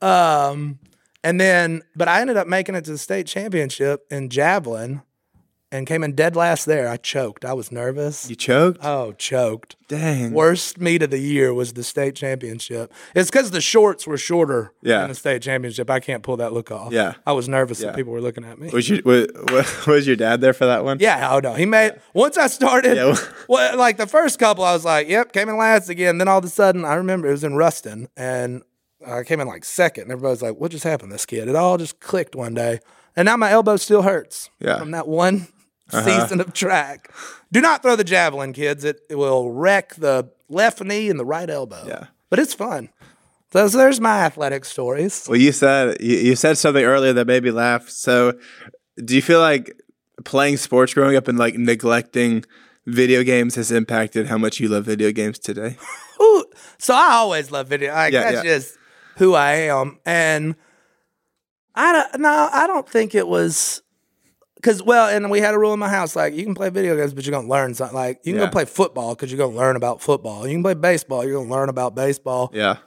Um, 0.01 0.79
and 1.23 1.39
then, 1.39 1.83
but 1.95 2.07
I 2.07 2.19
ended 2.21 2.37
up 2.37 2.47
making 2.47 2.75
it 2.75 2.83
to 2.85 2.91
the 2.91 2.97
state 2.97 3.27
championship 3.27 4.05
in 4.11 4.29
javelin, 4.29 5.01
and 5.73 5.87
came 5.87 6.03
in 6.03 6.13
dead 6.13 6.35
last 6.35 6.65
there. 6.65 6.87
I 6.87 6.97
choked. 6.97 7.43
I 7.43 7.53
was 7.53 7.71
nervous. 7.71 8.29
You 8.29 8.35
choked? 8.35 8.79
Oh, 8.83 9.13
choked. 9.13 9.75
Dang. 9.87 10.31
Worst 10.31 10.79
meet 10.79 11.01
of 11.01 11.09
the 11.09 11.17
year 11.17 11.53
was 11.53 11.73
the 11.73 11.83
state 11.83 12.15
championship. 12.15 12.93
It's 13.15 13.29
because 13.29 13.51
the 13.51 13.59
shorts 13.61 14.05
were 14.07 14.17
shorter 14.17 14.71
Yeah. 14.81 14.99
than 14.99 15.09
the 15.09 15.15
state 15.15 15.41
championship. 15.41 15.89
I 15.89 15.99
can't 15.99 16.21
pull 16.23 16.37
that 16.37 16.53
look 16.53 16.71
off. 16.71 16.93
Yeah. 16.93 17.15
I 17.25 17.31
was 17.33 17.49
nervous 17.49 17.79
Yeah. 17.81 17.87
that 17.87 17.95
people 17.95 18.13
were 18.13 18.21
looking 18.21 18.45
at 18.45 18.59
me. 18.59 18.69
Was 18.69 18.87
your 18.89 19.01
was, 19.03 19.27
was 19.87 20.07
your 20.07 20.15
dad 20.15 20.41
there 20.41 20.53
for 20.53 20.65
that 20.67 20.83
one? 20.83 20.97
Yeah, 20.99 21.29
oh 21.33 21.39
no. 21.39 21.53
He 21.53 21.65
made 21.65 21.93
once 22.13 22.37
I 22.37 22.47
started 22.47 22.95
Yeah. 22.95 23.15
well 23.49 23.77
like 23.77 23.97
the 23.97 24.07
first 24.07 24.37
couple 24.39 24.63
I 24.63 24.73
was 24.73 24.85
like, 24.85 25.09
Yep, 25.09 25.33
came 25.33 25.49
in 25.49 25.57
last 25.57 25.89
again. 25.89 26.19
Then 26.19 26.27
all 26.27 26.37
of 26.37 26.45
a 26.45 26.49
sudden 26.49 26.85
I 26.85 26.93
remember 26.95 27.27
it 27.27 27.31
was 27.31 27.43
in 27.43 27.55
Ruston 27.55 28.07
and 28.15 28.61
I 29.05 29.23
came 29.23 29.39
in 29.41 29.47
like 29.47 29.65
second 29.65 30.03
and 30.03 30.11
everybody's 30.11 30.41
like, 30.43 30.55
What 30.57 30.69
just 30.71 30.83
happened 30.83 31.09
to 31.09 31.15
this 31.15 31.25
kid? 31.25 31.47
It 31.47 31.55
all 31.55 31.77
just 31.77 31.99
clicked 31.99 32.35
one 32.35 32.53
day. 32.53 32.79
And 33.15 33.25
now 33.27 33.37
my 33.37 33.51
elbow 33.51 33.75
still 33.75 34.01
hurts 34.03 34.49
Yeah. 34.59 34.79
from 34.79 34.91
that 34.91 35.07
one 35.07 35.47
Uh-huh. 35.91 36.21
season 36.21 36.39
of 36.39 36.53
track. 36.53 37.11
Do 37.51 37.61
not 37.61 37.81
throw 37.81 37.95
the 37.95 38.03
javelin, 38.05 38.53
kids. 38.53 38.83
It, 38.83 39.01
it 39.09 39.15
will 39.15 39.51
wreck 39.51 39.95
the 39.95 40.29
left 40.49 40.81
knee 40.81 41.09
and 41.09 41.19
the 41.19 41.25
right 41.25 41.49
elbow. 41.49 41.83
Yeah. 41.85 42.05
But 42.29 42.39
it's 42.39 42.53
fun. 42.53 42.89
So 43.51 43.67
there's 43.67 43.99
my 43.99 44.21
athletic 44.21 44.65
stories. 44.65 45.27
Well, 45.29 45.37
you 45.39 45.51
said 45.51 45.97
you, 45.99 46.17
you 46.17 46.35
said 46.35 46.57
something 46.57 46.83
earlier 46.83 47.13
that 47.13 47.27
made 47.27 47.43
me 47.43 47.51
laugh. 47.51 47.87
So, 47.89 48.33
do 49.03 49.13
you 49.15 49.21
feel 49.21 49.39
like 49.39 49.79
playing 50.23 50.57
sports 50.57 50.95
growing 50.95 51.15
up 51.15 51.27
and 51.27 51.37
like 51.37 51.55
neglecting 51.55 52.45
video 52.87 53.21
games 53.23 53.53
has 53.55 53.71
impacted 53.71 54.25
how 54.27 54.39
much 54.39 54.59
you 54.59 54.69
love 54.69 54.85
video 54.85 55.11
games 55.11 55.37
today? 55.37 55.77
Ooh, 56.21 56.45
so 56.79 56.95
I 56.95 57.11
always 57.11 57.51
love 57.51 57.67
video. 57.67 57.93
Like, 57.93 58.11
Yeah, 58.13 58.31
that's 58.31 58.43
yeah. 58.43 58.55
just 58.55 58.77
who 59.17 59.35
I 59.35 59.51
am. 59.53 59.99
And 60.03 60.55
I 61.75 61.91
don't 61.91 62.21
no, 62.21 62.49
I 62.51 62.65
don't 62.65 62.89
think 62.89 63.13
it 63.13 63.27
was 63.27 63.82
because 64.63 64.81
well, 64.81 65.09
and 65.09 65.29
we 65.29 65.41
had 65.41 65.53
a 65.53 65.59
rule 65.59 65.73
in 65.73 65.79
my 65.79 65.89
house 65.89 66.15
like 66.15 66.33
you 66.33 66.45
can 66.45 66.55
play 66.55 66.69
video 66.69 66.95
games, 66.95 67.13
but 67.13 67.25
you're 67.25 67.31
gonna 67.35 67.47
learn 67.49 67.73
something. 67.73 67.95
Like 67.95 68.19
you 68.23 68.31
can 68.33 68.39
Yeah. 68.41 68.47
go 68.47 68.51
play 68.51 68.65
football 68.65 69.13
because 69.13 69.29
you're 69.31 69.37
gonna 69.45 69.57
learn 69.57 69.75
about 69.75 70.01
football. 70.01 70.47
You 70.47 70.53
can 70.55 70.63
play 70.63 70.73
baseball, 70.73 71.25
you're 71.25 71.33
gonna 71.35 71.49
learn 71.53 71.67
about 71.69 71.95
baseball. 71.95 72.49
Yeah. 72.53 72.77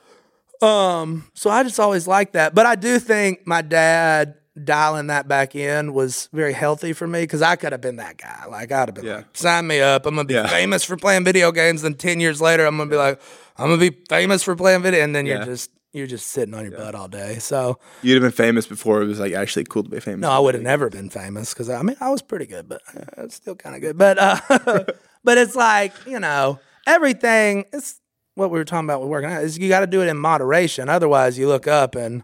Um, 0.62 1.26
so 1.35 1.50
I 1.50 1.62
just 1.62 1.78
always 1.78 2.06
liked 2.09 2.33
that. 2.33 2.54
But 2.54 2.64
I 2.64 2.76
do 2.76 2.99
think 2.99 3.47
my 3.47 3.61
dad 3.61 4.37
dialing 4.64 5.09
that 5.09 5.28
back 5.28 5.54
in 5.54 5.92
was 5.92 6.30
very 6.33 6.54
healthy 6.54 6.95
for 6.95 7.06
me 7.06 7.21
because 7.21 7.42
I 7.42 7.56
could 7.56 7.73
have 7.73 7.83
been 7.83 7.97
that 7.97 8.16
guy. 8.16 8.47
Like 8.49 8.73
I'd 8.73 8.88
have 8.88 8.95
been 8.95 9.04
Yeah. 9.04 9.16
like, 9.16 9.26
sign 9.35 9.66
me 9.66 9.80
up. 9.80 10.06
I'm 10.06 10.14
gonna 10.14 10.26
be 10.26 10.33
Yeah. 10.35 10.47
famous 10.47 10.83
for 10.83 10.97
playing 10.97 11.25
video 11.25 11.52
games. 11.52 11.83
Then 11.83 11.92
ten 11.95 12.21
years 12.21 12.40
later, 12.40 12.64
I'm 12.64 12.78
gonna 12.78 12.88
be 12.88 12.97
like, 12.97 13.21
I'm 13.59 13.68
gonna 13.68 13.90
be 13.90 13.95
famous 14.09 14.42
for 14.42 14.56
playing 14.56 14.80
video. 14.83 15.04
And 15.04 15.14
then 15.14 15.26
you're 15.26 15.45
just 15.45 15.71
you're 15.97 16.07
just 16.07 16.29
sitting 16.29 16.55
on 16.55 16.62
your 16.65 16.76
butt 16.76 16.95
all 16.95 17.09
day. 17.09 17.38
So 17.38 17.79
You'd 18.03 18.15
have 18.15 18.23
been 18.23 18.31
famous 18.47 18.67
before 18.67 19.03
it 19.03 19.07
was 19.07 19.19
like 19.19 19.33
actually 19.33 19.65
cool 19.65 19.83
to 19.83 19.88
be 19.88 20.00
famous. 20.00 20.21
no, 20.21 20.31
I 20.31 20.38
would 20.38 20.55
have 20.55 20.62
never 20.62 20.88
been 20.91 21.11
famous 21.11 21.53
because 21.53 21.71
I 21.71 21.83
mean 21.83 21.97
I 22.00 22.11
was 22.11 22.23
pretty 22.23 22.47
good, 22.47 22.69
but 22.69 22.83
uh, 22.95 23.25
it's 23.25 23.35
still 23.37 23.55
kind 23.57 23.75
of 23.75 23.81
good. 23.81 23.97
But 23.99 24.19
uh, 24.19 24.41
but 25.25 25.38
it's 25.38 25.57
like 25.57 25.93
you 26.07 26.21
know 26.21 26.61
everything. 26.87 27.65
It's 27.73 28.00
what 28.35 28.50
we 28.50 28.59
were 28.59 28.65
talking 28.65 28.87
about 28.87 29.00
with 29.00 29.09
working 29.09 29.31
out 29.31 29.43
is 29.43 29.59
you 29.59 29.69
got 29.69 29.81
to 29.81 29.87
do 29.87 30.03
it 30.03 30.09
in 30.09 30.19
moderation. 30.19 30.88
Otherwise, 30.88 31.38
you 31.38 31.49
look 31.49 31.67
up 31.67 31.95
and 31.95 32.23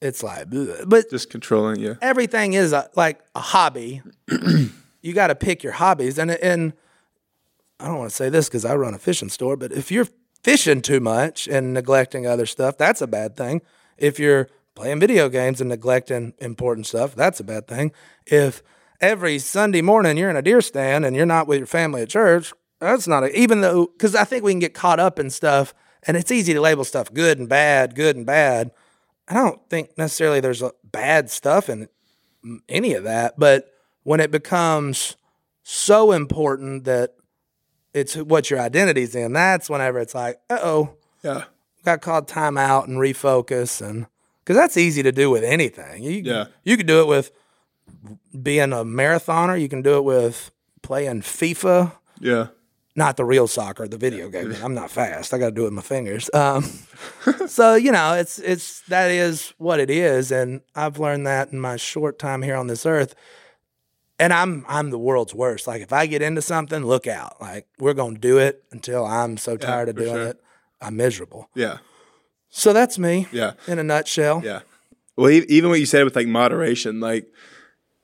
it's 0.00 0.22
like, 0.22 0.50
"Bleh." 0.50 0.88
but 0.88 1.08
Just 1.10 1.30
controlling 1.30 1.80
you. 1.80 1.96
everything 2.02 2.52
is 2.52 2.72
a, 2.72 2.90
like 2.96 3.20
a 3.34 3.40
hobby. 3.40 4.02
you 5.02 5.12
got 5.14 5.28
to 5.28 5.34
pick 5.34 5.62
your 5.62 5.72
hobbies, 5.72 6.18
and 6.18 6.30
and 6.30 6.72
I 7.80 7.86
don't 7.86 7.98
want 7.98 8.10
to 8.10 8.16
say 8.16 8.28
this 8.28 8.48
because 8.48 8.64
I 8.64 8.74
run 8.76 8.94
a 8.94 8.98
fishing 8.98 9.28
store, 9.28 9.56
but 9.56 9.72
if 9.72 9.90
you're 9.90 10.06
fishing 10.42 10.82
too 10.82 11.00
much 11.00 11.46
and 11.46 11.72
neglecting 11.72 12.26
other 12.26 12.46
stuff, 12.46 12.76
that's 12.76 13.00
a 13.00 13.06
bad 13.06 13.36
thing. 13.36 13.62
If 13.96 14.18
you're 14.18 14.48
playing 14.74 15.00
video 15.00 15.28
games 15.28 15.60
and 15.60 15.70
neglecting 15.70 16.34
important 16.38 16.86
stuff, 16.86 17.14
that's 17.14 17.40
a 17.40 17.44
bad 17.44 17.68
thing. 17.68 17.92
If 18.26 18.62
every 19.00 19.38
Sunday 19.38 19.82
morning 19.82 20.16
you're 20.16 20.30
in 20.30 20.36
a 20.36 20.42
deer 20.42 20.60
stand 20.60 21.04
and 21.04 21.14
you're 21.14 21.26
not 21.26 21.46
with 21.46 21.58
your 21.58 21.66
family 21.66 22.02
at 22.02 22.08
church, 22.08 22.52
that's 22.80 23.06
not 23.06 23.24
a, 23.24 23.38
even 23.38 23.60
though 23.60 23.86
because 23.86 24.14
I 24.14 24.24
think 24.24 24.44
we 24.44 24.52
can 24.52 24.58
get 24.58 24.74
caught 24.74 24.98
up 24.98 25.18
in 25.18 25.30
stuff, 25.30 25.74
and 26.04 26.16
it's 26.16 26.32
easy 26.32 26.52
to 26.52 26.60
label 26.60 26.84
stuff 26.84 27.12
good 27.12 27.38
and 27.38 27.48
bad, 27.48 27.94
good 27.94 28.16
and 28.16 28.26
bad. 28.26 28.72
I 29.28 29.34
don't 29.34 29.60
think 29.70 29.96
necessarily 29.96 30.40
there's 30.40 30.62
bad 30.82 31.30
stuff 31.30 31.68
in 31.68 31.88
any 32.68 32.94
of 32.94 33.04
that, 33.04 33.38
but 33.38 33.72
when 34.02 34.18
it 34.18 34.32
becomes 34.32 35.16
so 35.62 36.10
important 36.10 36.84
that 36.84 37.14
it's 37.94 38.14
what 38.16 38.50
your 38.50 38.60
identity's 38.60 39.14
in, 39.14 39.32
that's 39.32 39.68
whenever 39.70 39.98
it's 39.98 40.14
like, 40.14 40.40
uh 40.50 40.58
oh, 40.62 40.94
Yeah. 41.22 41.44
got 41.84 42.00
called 42.00 42.28
timeout 42.28 42.84
and 42.88 42.98
refocus, 42.98 43.80
and 43.86 44.06
because 44.40 44.56
that's 44.56 44.76
easy 44.76 45.02
to 45.02 45.12
do 45.12 45.30
with 45.30 45.44
anything. 45.44 46.02
You, 46.02 46.10
Yeah. 46.24 46.44
you 46.64 46.76
could 46.76 46.86
do 46.86 47.00
it 47.00 47.06
with 47.06 47.30
being 48.42 48.72
a 48.72 48.84
marathoner. 48.84 49.60
You 49.60 49.68
can 49.68 49.82
do 49.82 49.96
it 49.96 50.04
with 50.04 50.50
playing 50.82 51.22
FIFA 51.22 51.92
Yeah. 52.18 52.48
not 52.96 53.16
the 53.16 53.24
real 53.24 53.46
soccer, 53.46 53.86
the 53.86 53.96
video 53.98 54.28
game. 54.28 54.54
I'm 54.62 54.74
not 54.74 54.90
fast. 54.90 55.32
I 55.32 55.38
got 55.38 55.46
to 55.46 55.52
do 55.52 55.62
it 55.62 55.64
with 55.66 55.72
my 55.74 55.82
fingers. 55.82 56.28
Um, 56.34 56.64
so 57.46 57.74
you 57.74 57.92
know, 57.92 58.14
it's 58.14 58.38
it's 58.38 58.80
that 58.88 59.10
is 59.10 59.52
what 59.58 59.78
it 59.80 59.90
is, 59.90 60.32
and 60.32 60.60
I've 60.74 60.98
learned 60.98 61.26
that 61.26 61.52
in 61.52 61.60
my 61.60 61.76
short 61.76 62.18
time 62.18 62.42
here 62.42 62.56
on 62.56 62.66
this 62.66 62.84
earth. 62.86 63.14
And 64.18 64.32
I'm 64.32 64.64
I'm 64.68 64.90
the 64.90 64.98
world's 64.98 65.34
worst. 65.34 65.66
Like 65.66 65.82
if 65.82 65.92
I 65.92 66.06
get 66.06 66.22
into 66.22 66.42
something, 66.42 66.84
look 66.84 67.06
out. 67.06 67.40
Like 67.40 67.66
we're 67.78 67.94
gonna 67.94 68.18
do 68.18 68.38
it 68.38 68.62
until 68.70 69.04
I'm 69.04 69.36
so 69.36 69.56
tired 69.56 69.88
of 69.88 69.96
doing 69.96 70.08
sure. 70.14 70.26
it. 70.28 70.40
I'm 70.80 70.96
miserable. 70.96 71.48
Yeah. 71.54 71.78
So 72.48 72.72
that's 72.72 72.98
me 72.98 73.26
Yeah. 73.32 73.52
in 73.66 73.78
a 73.78 73.82
nutshell. 73.82 74.42
Yeah. 74.44 74.60
Well, 75.16 75.30
even 75.30 75.70
what 75.70 75.80
you 75.80 75.86
said 75.86 76.04
with 76.04 76.14
like 76.16 76.26
moderation, 76.26 77.00
like, 77.00 77.26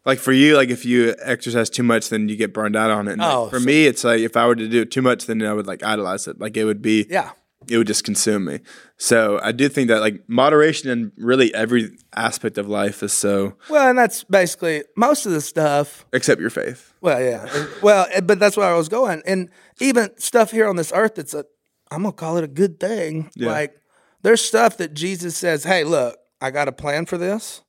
like 0.05 0.19
for 0.19 0.33
you, 0.33 0.57
like 0.57 0.71
if 0.71 0.85
you 0.85 1.15
exercise 1.23 1.69
too 1.71 1.83
much, 1.83 2.09
then 2.09 2.29
you 2.29 2.37
get 2.37 2.53
burned 2.55 2.77
out 2.77 2.91
on 2.91 3.09
it. 3.09 3.13
And 3.13 3.21
like, 3.21 3.35
Oh, 3.35 3.49
for 3.49 3.61
so- 3.61 3.67
me, 3.67 3.87
it's 3.87 4.05
like 4.05 4.21
if 4.21 4.37
I 4.37 4.47
were 4.47 4.57
to 4.57 4.69
do 4.69 4.83
it 4.83 4.91
too 4.91 5.03
much, 5.03 5.27
then 5.27 5.43
I 5.43 5.53
would 5.53 5.67
like 5.67 5.83
idolize 5.83 6.27
it. 6.27 6.41
Like 6.41 6.57
it 6.57 6.65
would 6.65 6.83
be, 6.83 7.07
Yeah. 7.11 7.31
It 7.71 7.79
would 7.79 7.87
just 7.87 8.05
consume 8.05 8.45
me. 8.45 8.61
So 8.97 9.39
I 9.43 9.53
do 9.53 9.69
think 9.69 9.89
that 9.89 10.01
like 10.01 10.23
moderation 10.29 10.91
in 10.91 11.13
really 11.17 11.55
every 11.55 11.97
aspect 12.15 12.59
of 12.59 12.69
life 12.69 13.03
is 13.03 13.13
so, 13.13 13.55
Well, 13.71 13.89
and 13.89 13.99
that's 13.99 14.25
basically 14.25 14.85
most 14.97 15.27
of 15.27 15.33
the 15.33 15.41
stuff. 15.41 16.05
except 16.13 16.41
your 16.41 16.51
faith. 16.51 16.93
Well, 17.01 17.23
yeah. 17.23 17.67
well, 17.83 18.07
but 18.25 18.39
that's 18.39 18.57
where 18.57 18.69
I 18.69 18.77
was 18.77 18.89
going. 18.89 19.23
And 19.27 19.51
even 19.81 20.11
stuff 20.19 20.51
here 20.51 20.69
on 20.69 20.77
this 20.77 20.93
earth 20.95 21.15
that's 21.17 21.35
a, 21.35 21.45
I'm 21.91 22.03
going 22.03 22.13
to 22.13 22.17
call 22.17 22.37
it 22.37 22.45
a 22.45 22.49
good 22.49 22.79
thing. 22.81 23.31
Yeah. 23.35 23.49
Like, 23.51 23.77
there's 24.23 24.41
stuff 24.43 24.77
that 24.79 24.95
Jesus 24.95 25.37
says, 25.37 25.65
hey, 25.65 25.85
look, 25.85 26.19
I 26.41 26.51
got 26.51 26.69
a 26.69 26.73
plan 26.73 27.07
for 27.07 27.17
this. 27.17 27.63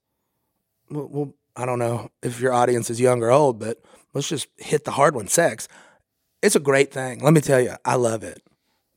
Well, 0.89 1.07
well, 1.09 1.33
I 1.55 1.65
don't 1.65 1.79
know 1.79 2.09
if 2.23 2.39
your 2.39 2.53
audience 2.53 2.89
is 2.89 2.99
young 2.99 3.21
or 3.21 3.31
old, 3.31 3.59
but 3.59 3.77
let's 4.13 4.27
just 4.27 4.47
hit 4.57 4.83
the 4.85 4.91
hard 4.91 5.15
one 5.15 5.27
sex. 5.27 5.67
It's 6.41 6.55
a 6.55 6.59
great 6.59 6.91
thing. 6.91 7.19
Let 7.19 7.33
me 7.33 7.41
tell 7.41 7.59
you, 7.59 7.75
I 7.85 7.95
love 7.95 8.23
it. 8.23 8.41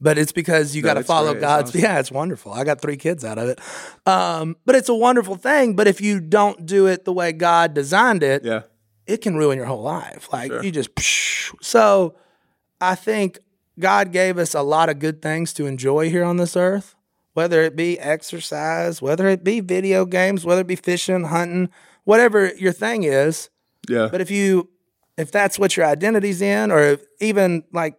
But 0.03 0.19
it's 0.19 0.33
because 0.33 0.75
you 0.75 0.83
got 0.83 0.95
to 0.95 1.05
follow 1.05 1.29
great. 1.33 1.37
It's 1.37 1.43
God's. 1.45 1.71
awesome. 1.71 1.81
Yeah, 1.81 1.99
it's 2.01 2.11
wonderful. 2.11 2.53
I 2.53 2.65
got 2.65 2.81
three 2.81 2.97
kids 2.97 3.25
out 3.25 3.39
of 3.39 3.49
it. 3.49 3.61
Um, 4.05 4.57
but 4.67 4.75
it's 4.75 4.89
a 4.89 4.95
wonderful 4.95 5.37
thing. 5.37 5.77
But 5.77 5.87
if 5.87 6.01
you 6.01 6.19
don't 6.21 6.67
do 6.67 6.89
it 6.89 7.05
the 7.05 7.13
way 7.13 7.33
God 7.33 7.73
designed 7.73 8.25
it, 8.25 8.45
Yeah. 8.45 8.63
it 9.07 9.19
can 9.19 9.37
ruin 9.37 9.57
your 9.59 9.67
whole 9.67 9.83
life. 9.83 10.29
Like 10.33 10.51
you 10.65 10.73
just 10.73 10.93
psh. 10.97 11.55
so 11.63 12.17
I 12.81 12.97
think 12.97 13.39
God 13.79 14.11
gave 14.13 14.39
us 14.39 14.55
a 14.55 14.63
lot 14.63 14.89
of 14.89 14.99
good 14.99 15.23
things 15.23 15.53
to 15.55 15.67
enjoy 15.67 16.11
here 16.11 16.25
on 16.25 16.37
this 16.37 16.57
earth, 16.57 16.97
whether 17.35 17.63
it 17.63 17.77
be 17.77 17.97
exercise, 18.01 19.01
whether 19.01 19.29
it 19.29 19.45
be 19.45 19.61
video 19.61 20.05
games, 20.05 20.45
whether 20.45 20.63
it 20.63 20.67
be 20.67 20.75
fishing, 20.77 21.25
hunting, 21.25 21.69
whatever 22.05 22.53
your 22.57 22.73
thing 22.73 23.05
is. 23.05 23.51
Yeah. 23.89 24.09
But 24.11 24.21
if 24.21 24.33
you 24.33 24.69
if 25.17 25.31
that's 25.31 25.61
what 25.61 25.77
your 25.77 25.87
identity's 25.87 26.43
in 26.43 26.73
or 26.73 26.81
if 26.83 27.03
even 27.21 27.63
like 27.73 27.95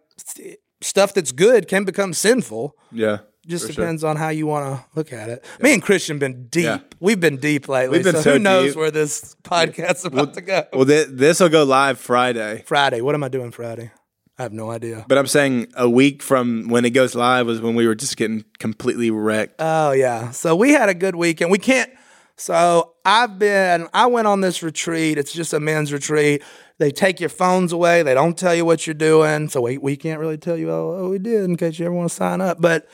stuff 0.84 1.14
that's 1.14 1.32
good 1.32 1.68
can 1.68 1.84
become 1.84 2.12
sinful, 2.12 2.76
yeah. 2.92 3.18
just 3.46 3.66
for 3.66 3.72
sure. 3.72 3.84
depends 3.84 4.04
on 4.04 4.16
how 4.16 4.28
you 4.28 4.46
want 4.46 4.76
to 4.76 4.84
look 4.94 5.12
at 5.12 5.28
it. 5.28 5.44
Me 5.60 5.72
and 5.72 5.82
Christian 5.82 6.18
been 6.18 6.46
deep. 6.48 6.64
Yeah. 6.64 6.78
We've 7.00 7.20
been 7.20 7.38
deep 7.38 7.68
lately. 7.68 7.98
We've 7.98 8.04
been 8.04 8.16
so, 8.16 8.22
so 8.22 8.32
who 8.34 8.38
knows 8.38 8.70
deep. 8.70 8.76
where 8.76 8.90
this 8.90 9.36
podcast's 9.42 10.04
about 10.04 10.34
to 10.34 10.40
go. 10.40 10.64
Well, 10.72 10.86
th- 10.86 11.08
this 11.10 11.40
will 11.40 11.48
go 11.48 11.64
live 11.64 11.98
Friday. 11.98 12.62
Friday. 12.66 13.00
What 13.00 13.14
am 13.14 13.24
I 13.24 13.28
doing 13.28 13.50
Friday? 13.50 13.90
I 14.38 14.42
have 14.42 14.52
no 14.52 14.70
idea. 14.70 15.04
But 15.06 15.16
I'm 15.16 15.28
saying 15.28 15.68
a 15.76 15.88
week 15.88 16.20
from 16.20 16.68
when 16.68 16.84
it 16.84 16.90
goes 16.90 17.14
live 17.14 17.46
was 17.46 17.60
when 17.60 17.76
we 17.76 17.86
were 17.86 17.94
just 17.94 18.16
getting 18.16 18.44
completely 18.58 19.10
wrecked. 19.10 19.54
Oh 19.60 19.92
yeah. 19.92 20.32
So 20.32 20.56
we 20.56 20.72
had 20.72 20.88
a 20.88 20.94
good 20.94 21.14
weekend. 21.14 21.52
We 21.52 21.58
can't. 21.58 21.90
So 22.36 22.94
I've 23.04 23.38
been. 23.38 23.86
I 23.94 24.06
went 24.06 24.26
on 24.26 24.40
this 24.40 24.60
retreat. 24.62 25.18
It's 25.18 25.32
just 25.32 25.52
a 25.52 25.60
men's 25.60 25.92
retreat. 25.92 26.42
They 26.78 26.90
take 26.90 27.20
your 27.20 27.28
phones 27.28 27.72
away. 27.72 28.02
They 28.02 28.14
don't 28.14 28.36
tell 28.36 28.54
you 28.54 28.64
what 28.64 28.86
you're 28.86 28.94
doing. 28.94 29.48
So 29.48 29.60
we 29.60 29.78
we 29.78 29.96
can't 29.96 30.18
really 30.20 30.38
tell 30.38 30.56
you 30.56 30.70
oh, 30.70 31.02
what 31.02 31.10
we 31.10 31.18
did 31.18 31.44
in 31.44 31.56
case 31.56 31.78
you 31.78 31.86
ever 31.86 31.94
want 31.94 32.10
to 32.10 32.14
sign 32.14 32.40
up. 32.40 32.60
But 32.60 32.88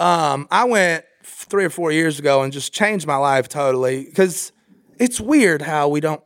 um, 0.00 0.46
I 0.50 0.64
went 0.64 1.04
three 1.24 1.64
or 1.64 1.70
four 1.70 1.92
years 1.92 2.18
ago 2.18 2.42
and 2.42 2.52
just 2.52 2.72
changed 2.72 3.06
my 3.06 3.16
life 3.16 3.48
totally 3.48 4.04
because 4.04 4.52
it's 4.98 5.20
weird 5.20 5.62
how 5.62 5.88
we 5.88 6.00
don't 6.00 6.22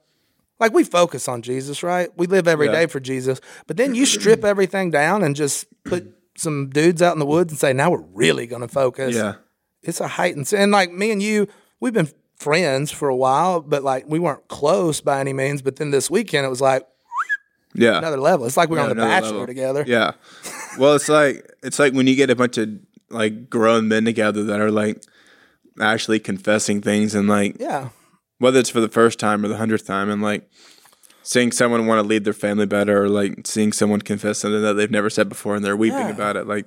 like 0.59 0.73
we 0.73 0.85
focus 0.85 1.29
on 1.29 1.43
Jesus, 1.43 1.83
right? 1.83 2.09
We 2.17 2.27
live 2.27 2.49
every 2.49 2.69
day 2.69 2.83
Yeah. 2.83 2.87
for 2.87 2.99
Jesus, 3.01 3.41
but 3.67 3.77
then 3.77 3.95
you 3.95 4.07
strip 4.07 4.45
everything 4.45 4.91
down 4.91 5.23
and 5.23 5.37
just 5.37 5.67
put 5.85 6.13
some 6.37 6.71
dudes 6.71 7.03
out 7.03 7.13
in 7.13 7.19
the 7.19 7.27
woods 7.27 7.53
and 7.53 7.59
say, 7.59 7.73
now 7.73 7.91
we're 7.91 8.05
really 8.15 8.47
going 8.47 8.63
to 8.63 8.69
focus. 8.69 9.15
Yeah. 9.15 9.35
It's 9.83 10.01
a 10.01 10.09
heightened, 10.09 10.51
and 10.53 10.73
like 10.73 10.91
me 10.93 11.11
and 11.11 11.23
you, 11.23 11.47
we've 11.79 11.93
been 11.93 12.11
friends 12.37 12.91
for 12.91 13.09
a 13.09 13.17
while, 13.17 13.61
but 13.61 13.83
like 13.85 14.07
we 14.09 14.19
weren't 14.19 14.49
close 14.49 15.01
by 15.01 15.21
any 15.21 15.33
means. 15.33 15.63
But 15.63 15.77
then 15.77 15.91
this 15.91 16.11
weekend, 16.11 16.45
it 16.47 16.51
was 16.51 16.61
like 16.61 16.87
Yeah. 17.77 17.99
another 17.99 18.19
level. 18.19 18.47
It's 18.47 18.57
like 18.57 18.69
we 18.71 18.77
were 18.77 18.85
Yeah, 18.85 18.91
on 18.91 18.97
The 18.97 19.03
Bachelor 19.03 19.31
level. 19.33 19.47
together. 19.47 19.85
Yeah. 19.87 20.13
Well, 20.79 20.95
it's 20.95 21.09
like 21.09 21.51
it's 21.63 21.79
like 21.79 21.93
when 21.93 22.07
you 22.07 22.17
get 22.17 22.31
a 22.31 22.37
bunch 22.37 22.59
of 22.59 22.69
like 23.11 23.49
grown 23.51 23.89
men 23.89 24.05
together 24.05 24.43
that 24.45 24.61
are 24.61 24.71
like 24.71 25.03
actually 25.81 26.19
confessing 26.19 26.81
things 26.81 27.15
and 27.15 27.29
like 27.29 27.57
Yeah. 27.61 27.91
whether 28.39 28.59
it's 28.59 28.71
for 28.71 28.81
the 28.81 28.89
first 28.89 29.19
time 29.19 29.45
or 29.45 29.49
the 29.49 29.57
hundredth 29.59 29.87
time 29.87 30.11
and 30.11 30.23
like 30.23 30.49
seeing 31.23 31.53
someone 31.53 31.87
want 31.87 31.99
to 32.03 32.07
lead 32.07 32.25
their 32.25 32.33
family 32.33 32.67
better 32.67 33.03
or 33.05 33.09
like 33.09 33.47
seeing 33.47 33.73
someone 33.73 34.01
confess 34.01 34.39
something 34.39 34.63
that 34.63 34.75
they've 34.75 34.91
never 34.91 35.11
said 35.11 35.29
before 35.29 35.55
and 35.57 35.65
they're 35.65 35.77
weeping 35.77 35.99
Yeah. 35.99 36.11
about 36.11 36.37
it 36.37 36.47
like 36.47 36.67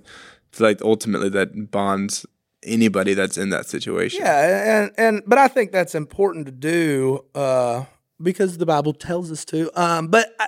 it's 0.49 0.59
like 0.59 0.81
ultimately 0.81 1.29
that 1.29 1.71
bonds 1.71 2.25
anybody 2.63 3.13
that's 3.13 3.37
in 3.37 3.49
that 3.51 3.65
situation 3.67 4.21
Yeah, 4.21 4.81
and 4.81 4.91
and 4.97 5.23
but 5.25 5.37
I 5.37 5.47
think 5.47 5.71
that's 5.71 5.95
important 5.95 6.45
to 6.47 6.51
do 6.51 7.23
uh, 7.35 7.85
because 8.21 8.57
the 8.57 8.65
Bible 8.65 8.93
tells 8.93 9.31
us 9.31 9.45
to. 9.45 9.71
Um, 9.81 10.07
but 10.09 10.35
I, 10.39 10.47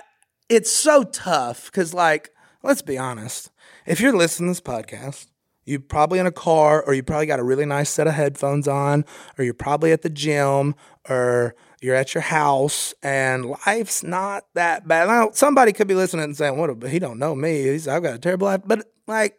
it's 0.54 0.70
so 0.70 1.02
tough 1.04 1.66
because, 1.66 1.94
like, 1.94 2.30
let's 2.62 2.82
be 2.82 2.98
honest. 2.98 3.50
If 3.86 4.00
you're 4.00 4.16
listening 4.16 4.52
to 4.54 4.60
this 4.60 4.60
podcast, 4.60 5.26
you're 5.64 5.80
probably 5.80 6.18
in 6.18 6.26
a 6.26 6.32
car, 6.32 6.82
or 6.82 6.92
you 6.94 7.02
probably 7.02 7.26
got 7.26 7.38
a 7.40 7.44
really 7.44 7.64
nice 7.64 7.88
set 7.90 8.06
of 8.06 8.14
headphones 8.14 8.66
on, 8.68 9.04
or 9.38 9.44
you're 9.44 9.54
probably 9.54 9.92
at 9.92 10.02
the 10.02 10.10
gym, 10.10 10.74
or 11.08 11.54
you're 11.80 11.94
at 11.94 12.14
your 12.14 12.22
house, 12.22 12.94
and 13.02 13.46
life's 13.66 14.02
not 14.02 14.44
that 14.54 14.86
bad. 14.86 15.08
Now, 15.08 15.30
somebody 15.32 15.72
could 15.72 15.88
be 15.88 15.94
listening 15.94 16.24
and 16.24 16.36
saying, 16.36 16.56
"What? 16.58 16.70
a- 16.70 16.88
He 16.88 16.98
don't 16.98 17.18
know 17.18 17.34
me. 17.34 17.62
He's 17.62 17.88
I've 17.88 18.02
got 18.02 18.14
a 18.14 18.18
terrible 18.18 18.46
life." 18.46 18.60
But 18.64 18.86
like, 19.06 19.38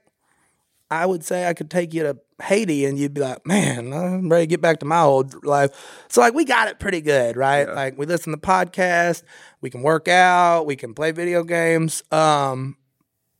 I 0.89 1.05
would 1.05 1.23
say 1.23 1.45
I 1.47 1.53
could 1.53 1.69
take 1.69 1.93
you 1.93 2.03
to 2.03 2.17
Haiti 2.41 2.85
and 2.85 2.97
you'd 2.97 3.13
be 3.13 3.21
like, 3.21 3.45
man, 3.45 3.93
I'm 3.93 4.29
ready 4.29 4.43
to 4.43 4.49
get 4.49 4.61
back 4.61 4.79
to 4.79 4.85
my 4.85 5.01
old 5.01 5.45
life. 5.45 6.05
So 6.09 6.21
like 6.21 6.33
we 6.33 6.45
got 6.45 6.67
it 6.67 6.79
pretty 6.79 7.01
good, 7.01 7.37
right? 7.37 7.67
Like 7.67 7.97
we 7.97 8.05
listen 8.05 8.31
to 8.31 8.37
podcasts, 8.37 9.23
we 9.61 9.69
can 9.69 9.81
work 9.81 10.07
out, 10.07 10.65
we 10.65 10.75
can 10.75 10.93
play 10.93 11.11
video 11.11 11.43
games. 11.43 12.03
Um, 12.11 12.77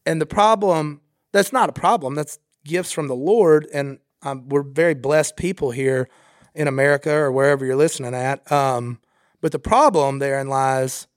and 0.06 0.22
the 0.22 0.26
problem 0.26 1.02
that's 1.34 1.52
not 1.52 1.68
a 1.68 1.74
problem. 1.74 2.16
That's 2.16 2.40
gifts 2.64 2.94
from 2.94 3.10
the 3.10 3.16
Lord, 3.16 3.68
and 3.74 4.00
um, 4.22 4.48
we're 4.48 4.64
very 4.64 4.94
blessed 4.94 5.36
people 5.36 5.72
here 5.72 6.08
in 6.56 6.68
America 6.70 7.12
or 7.12 7.32
wherever 7.32 7.66
you're 7.66 7.76
listening 7.76 8.14
at. 8.14 8.50
Um, 8.50 9.00
but 9.42 9.52
the 9.52 9.60
problem 9.60 10.20
therein 10.20 10.48
lies 10.48 11.08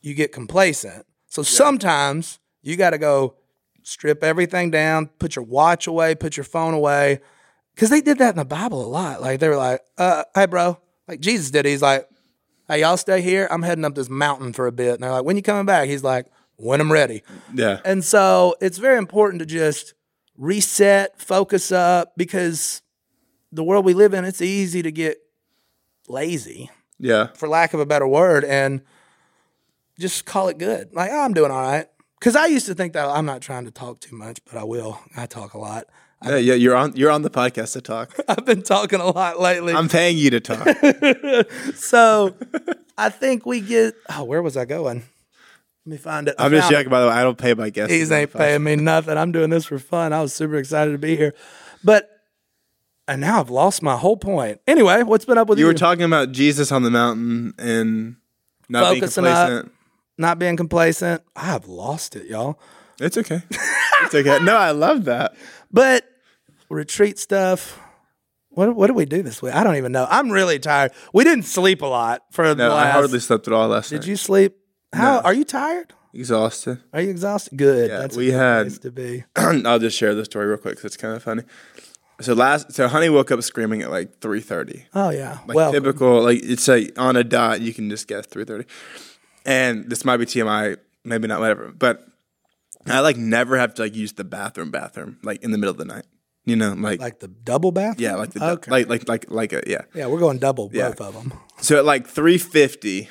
you 0.00 0.14
get 0.14 0.32
complacent. 0.32 1.04
So 1.26 1.42
sometimes 1.42 2.38
you 2.62 2.76
got 2.76 2.90
to 2.90 2.98
go 2.98 3.34
strip 3.88 4.22
everything 4.22 4.70
down, 4.70 5.06
put 5.18 5.34
your 5.34 5.44
watch 5.44 5.86
away, 5.86 6.14
put 6.14 6.36
your 6.36 6.44
phone 6.44 6.74
away. 6.74 7.20
Because 7.74 7.90
they 7.90 8.00
did 8.00 8.18
that 8.18 8.30
in 8.30 8.36
the 8.36 8.44
Bible 8.44 8.84
a 8.84 8.86
lot. 8.86 9.22
Like 9.22 9.40
they 9.40 9.48
were 9.48 9.56
like, 9.56 9.80
uh, 9.96 10.24
hey, 10.34 10.46
bro, 10.46 10.78
like 11.06 11.20
Jesus 11.20 11.50
did. 11.50 11.64
He's 11.64 11.80
like, 11.80 12.08
hey, 12.68 12.80
y'all 12.80 12.96
stay 12.96 13.22
here. 13.22 13.48
I'm 13.50 13.62
heading 13.62 13.84
up 13.84 13.94
this 13.94 14.10
mountain 14.10 14.52
for 14.52 14.66
a 14.66 14.72
bit. 14.72 14.94
And 14.94 15.02
they're 15.02 15.12
like, 15.12 15.24
when 15.24 15.36
you 15.36 15.42
coming 15.42 15.64
back? 15.64 15.88
He's 15.88 16.04
like, 16.04 16.26
when 16.56 16.80
I'm 16.80 16.92
ready. 16.92 17.22
yeah 17.54 17.80
And 17.84 18.04
so 18.04 18.56
it's 18.60 18.78
very 18.78 18.98
important 18.98 19.38
to 19.40 19.46
just 19.46 19.94
reset, 20.36 21.20
focus 21.20 21.72
up, 21.72 22.12
because 22.16 22.82
the 23.52 23.64
world 23.64 23.84
we 23.84 23.94
live 23.94 24.12
in, 24.12 24.24
it's 24.24 24.42
easy 24.42 24.82
to 24.82 24.92
get 24.92 25.18
lazy, 26.08 26.70
yeah 26.98 27.28
for 27.34 27.48
lack 27.48 27.74
of 27.74 27.80
a 27.80 27.86
better 27.86 28.06
word, 28.06 28.44
and 28.44 28.82
just 29.98 30.26
call 30.26 30.48
it 30.48 30.58
good. 30.58 30.92
Like, 30.92 31.10
oh, 31.12 31.20
I'm 31.20 31.32
doing 31.32 31.50
all 31.50 31.62
right. 31.62 31.86
Because 32.18 32.34
I 32.36 32.46
used 32.46 32.66
to 32.66 32.74
think 32.74 32.92
that 32.94 33.06
I'm 33.08 33.26
not 33.26 33.40
trying 33.42 33.64
to 33.64 33.70
talk 33.70 34.00
too 34.00 34.16
much, 34.16 34.40
but 34.44 34.56
I 34.56 34.64
will. 34.64 35.00
I 35.16 35.26
talk 35.26 35.54
a 35.54 35.58
lot. 35.58 35.86
yeah, 36.24 36.36
yeah 36.36 36.54
you're 36.54 36.74
on 36.74 36.96
you're 36.96 37.10
on 37.12 37.22
the 37.22 37.30
podcast 37.30 37.74
to 37.74 37.80
talk 37.80 38.18
I've 38.28 38.44
been 38.44 38.62
talking 38.62 38.98
a 39.00 39.06
lot 39.06 39.38
lately. 39.38 39.72
i'm 39.72 39.88
paying 39.88 40.18
you 40.18 40.30
to 40.30 40.40
talk 40.40 40.66
so 41.76 42.34
I 42.96 43.08
think 43.10 43.46
we 43.46 43.60
get. 43.60 43.94
Oh, 44.10 44.24
where 44.24 44.42
was 44.42 44.56
I 44.56 44.64
going? 44.64 45.04
Let 45.86 45.90
me 45.92 45.96
find 45.96 46.26
it. 46.26 46.34
I'm 46.36 46.50
just 46.50 46.68
it. 46.70 46.74
joking 46.74 46.90
by 46.90 47.00
the 47.02 47.06
way 47.06 47.12
i 47.12 47.22
don't 47.22 47.38
pay 47.38 47.54
my 47.54 47.70
guests 47.70 47.92
These 47.92 48.10
ain't 48.10 48.32
paying 48.32 48.64
me 48.64 48.74
nothing. 48.74 49.16
I'm 49.16 49.30
doing 49.30 49.50
this 49.50 49.64
for 49.66 49.78
fun. 49.78 50.12
I 50.12 50.20
was 50.20 50.32
super 50.34 50.56
excited 50.56 50.90
to 50.90 50.98
be 50.98 51.16
here. 51.16 51.34
But 51.84 52.10
and 53.06 53.20
now 53.20 53.38
I've 53.38 53.48
lost 53.50 53.80
my 53.82 53.96
whole 53.96 54.16
point. 54.16 54.60
Anyway, 54.66 55.04
what's 55.04 55.24
been 55.24 55.38
up 55.38 55.48
with 55.48 55.58
you 55.60 55.66
you? 55.66 55.72
were 55.72 55.78
talking 55.78 56.02
about 56.02 56.32
jesus 56.32 56.72
on 56.72 56.82
the 56.82 56.90
mountain 56.90 57.54
and 57.58 58.16
not 58.68 58.92
Focusing 58.94 59.22
being 59.22 59.36
up. 59.36 59.66
Not 60.18 60.38
being 60.38 60.56
complacent. 60.56 61.22
I've 61.36 61.66
lost 61.68 62.16
it, 62.16 62.26
y'all. 62.26 62.58
it's 63.00 63.16
okay 63.16 63.42
it's 64.02 64.14
okay 64.14 64.38
no 64.42 64.56
i 64.56 64.72
love 64.72 65.04
that 65.04 65.34
But 65.70 66.04
retreat 66.68 67.18
stuff. 67.18 67.78
What 68.50 68.74
what 68.74 68.88
did 68.88 68.96
we 68.96 69.04
do 69.04 69.22
this 69.22 69.40
week? 69.40 69.54
I 69.54 69.62
don't 69.62 69.76
even 69.76 69.92
know. 69.92 70.06
I'm 70.10 70.30
really 70.30 70.58
tired. 70.58 70.90
We 71.14 71.22
didn't 71.22 71.44
sleep 71.44 71.80
a 71.82 71.86
lot 71.86 72.22
for 72.32 72.48
the 72.48 72.54
no 72.56 72.74
i 72.74 72.88
hardly 72.90 73.20
slept 73.20 73.46
at 73.46 73.54
all 73.54 73.68
last 73.68 73.90
Did 73.90 73.96
night 73.96 74.00
Did 74.02 74.08
you 74.10 74.16
sleep? 74.16 74.56
How 74.92 75.16
No. 75.16 75.20
are 75.20 75.34
you 75.34 75.44
tired? 75.44 75.92
exhausted 76.14 76.80
Are 76.92 77.00
you 77.00 77.10
exhausted? 77.10 77.56
Good. 77.56 77.90
Yeah, 77.90 77.98
That's 77.98 78.16
we 78.16 78.30
had- 78.32 78.70
to 78.82 78.90
be. 78.90 79.24
I'll 79.36 79.78
just 79.78 79.96
share 79.96 80.14
the 80.14 80.24
story 80.24 80.46
real 80.46 80.56
quick 80.58 80.72
because 80.74 80.86
it's 80.86 80.96
kind 80.96 81.14
of 81.14 81.22
funny. 81.22 81.42
So 82.20 82.32
last, 82.34 82.72
so 82.72 82.88
Honey 82.88 83.08
woke 83.10 83.30
up 83.30 83.40
screaming 83.44 83.82
at 83.82 83.90
like 83.92 84.18
three 84.20 84.40
thirty. 84.40 84.86
Oh 84.94 85.10
yeah. 85.10 85.38
Like 85.46 85.54
well, 85.54 85.70
typical, 85.70 86.20
like 86.24 86.40
it's 86.42 86.66
like 86.66 86.98
on 86.98 87.14
a 87.14 87.22
dot. 87.22 87.60
You 87.60 87.72
can 87.72 87.88
just 87.88 88.08
guess 88.08 88.26
three 88.26 88.44
thirty. 88.44 88.64
And 89.44 89.88
this 89.88 90.04
might 90.04 90.18
be 90.18 90.26
TMI, 90.26 90.76
maybe 91.04 91.26
not, 91.28 91.40
whatever. 91.40 91.72
But 91.72 92.06
I 92.86 93.00
like 93.00 93.16
never 93.16 93.56
have 93.58 93.74
to 93.74 93.82
like 93.82 93.94
use 93.96 94.12
the 94.12 94.24
bathroom, 94.24 94.70
bathroom 94.70 95.18
like 95.22 95.42
in 95.42 95.50
the 95.52 95.58
middle 95.58 95.72
of 95.72 95.78
the 95.78 95.84
night. 95.84 96.04
You 96.44 96.56
know, 96.56 96.72
like, 96.72 96.98
like 97.00 97.20
the 97.20 97.28
double 97.28 97.72
bath. 97.72 98.00
yeah, 98.00 98.14
like 98.14 98.30
the 98.30 98.42
Okay. 98.42 98.70
like 98.70 98.88
like 98.88 99.08
like 99.08 99.30
like 99.30 99.52
a 99.52 99.62
yeah. 99.66 99.82
Yeah, 99.94 100.06
we're 100.06 100.18
going 100.18 100.38
double 100.38 100.70
Yeah. 100.72 100.88
both 100.90 101.00
of 101.02 101.14
them. 101.14 101.32
So 101.60 101.76
at 101.78 101.84
like 101.84 102.06
three 102.06 102.38
fifty, 102.38 103.08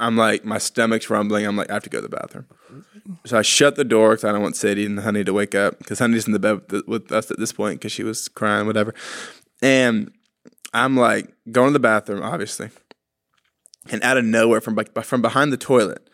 I'm 0.00 0.16
like 0.16 0.44
my 0.44 0.58
stomach's 0.58 1.08
rumbling. 1.08 1.46
I'm 1.46 1.56
like 1.56 1.70
I 1.70 1.74
have 1.74 1.84
to 1.84 1.90
go 1.90 1.98
to 2.00 2.08
the 2.08 2.16
bathroom. 2.16 2.46
So 3.24 3.38
I 3.38 3.42
shut 3.42 3.76
the 3.76 3.84
door 3.84 4.10
because 4.10 4.24
I 4.24 4.32
don't 4.32 4.42
want 4.42 4.56
Sadie 4.56 4.86
and 4.86 4.98
Honey 5.00 5.22
to 5.24 5.32
wake 5.32 5.54
up 5.54 5.78
because 5.78 5.98
Honey's 6.00 6.26
in 6.26 6.32
the 6.32 6.38
bed 6.40 6.62
with, 6.70 6.88
with 6.88 7.12
us 7.12 7.30
at 7.30 7.38
this 7.38 7.52
point 7.52 7.80
because 7.80 7.92
she 7.92 8.02
was 8.02 8.28
crying, 8.28 8.66
whatever. 8.66 8.94
And 9.60 10.12
I'm 10.74 10.96
like 10.96 11.32
going 11.52 11.68
to 11.68 11.72
the 11.74 11.78
bathroom, 11.80 12.22
obviously, 12.22 12.70
and 13.90 14.02
out 14.02 14.16
of 14.16 14.24
nowhere 14.24 14.60
from 14.60 14.76
from 15.02 15.22
behind 15.22 15.52
the 15.52 15.56
toilet, 15.56 16.08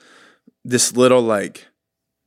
this 0.64 0.96
little 0.96 1.20
like 1.22 1.66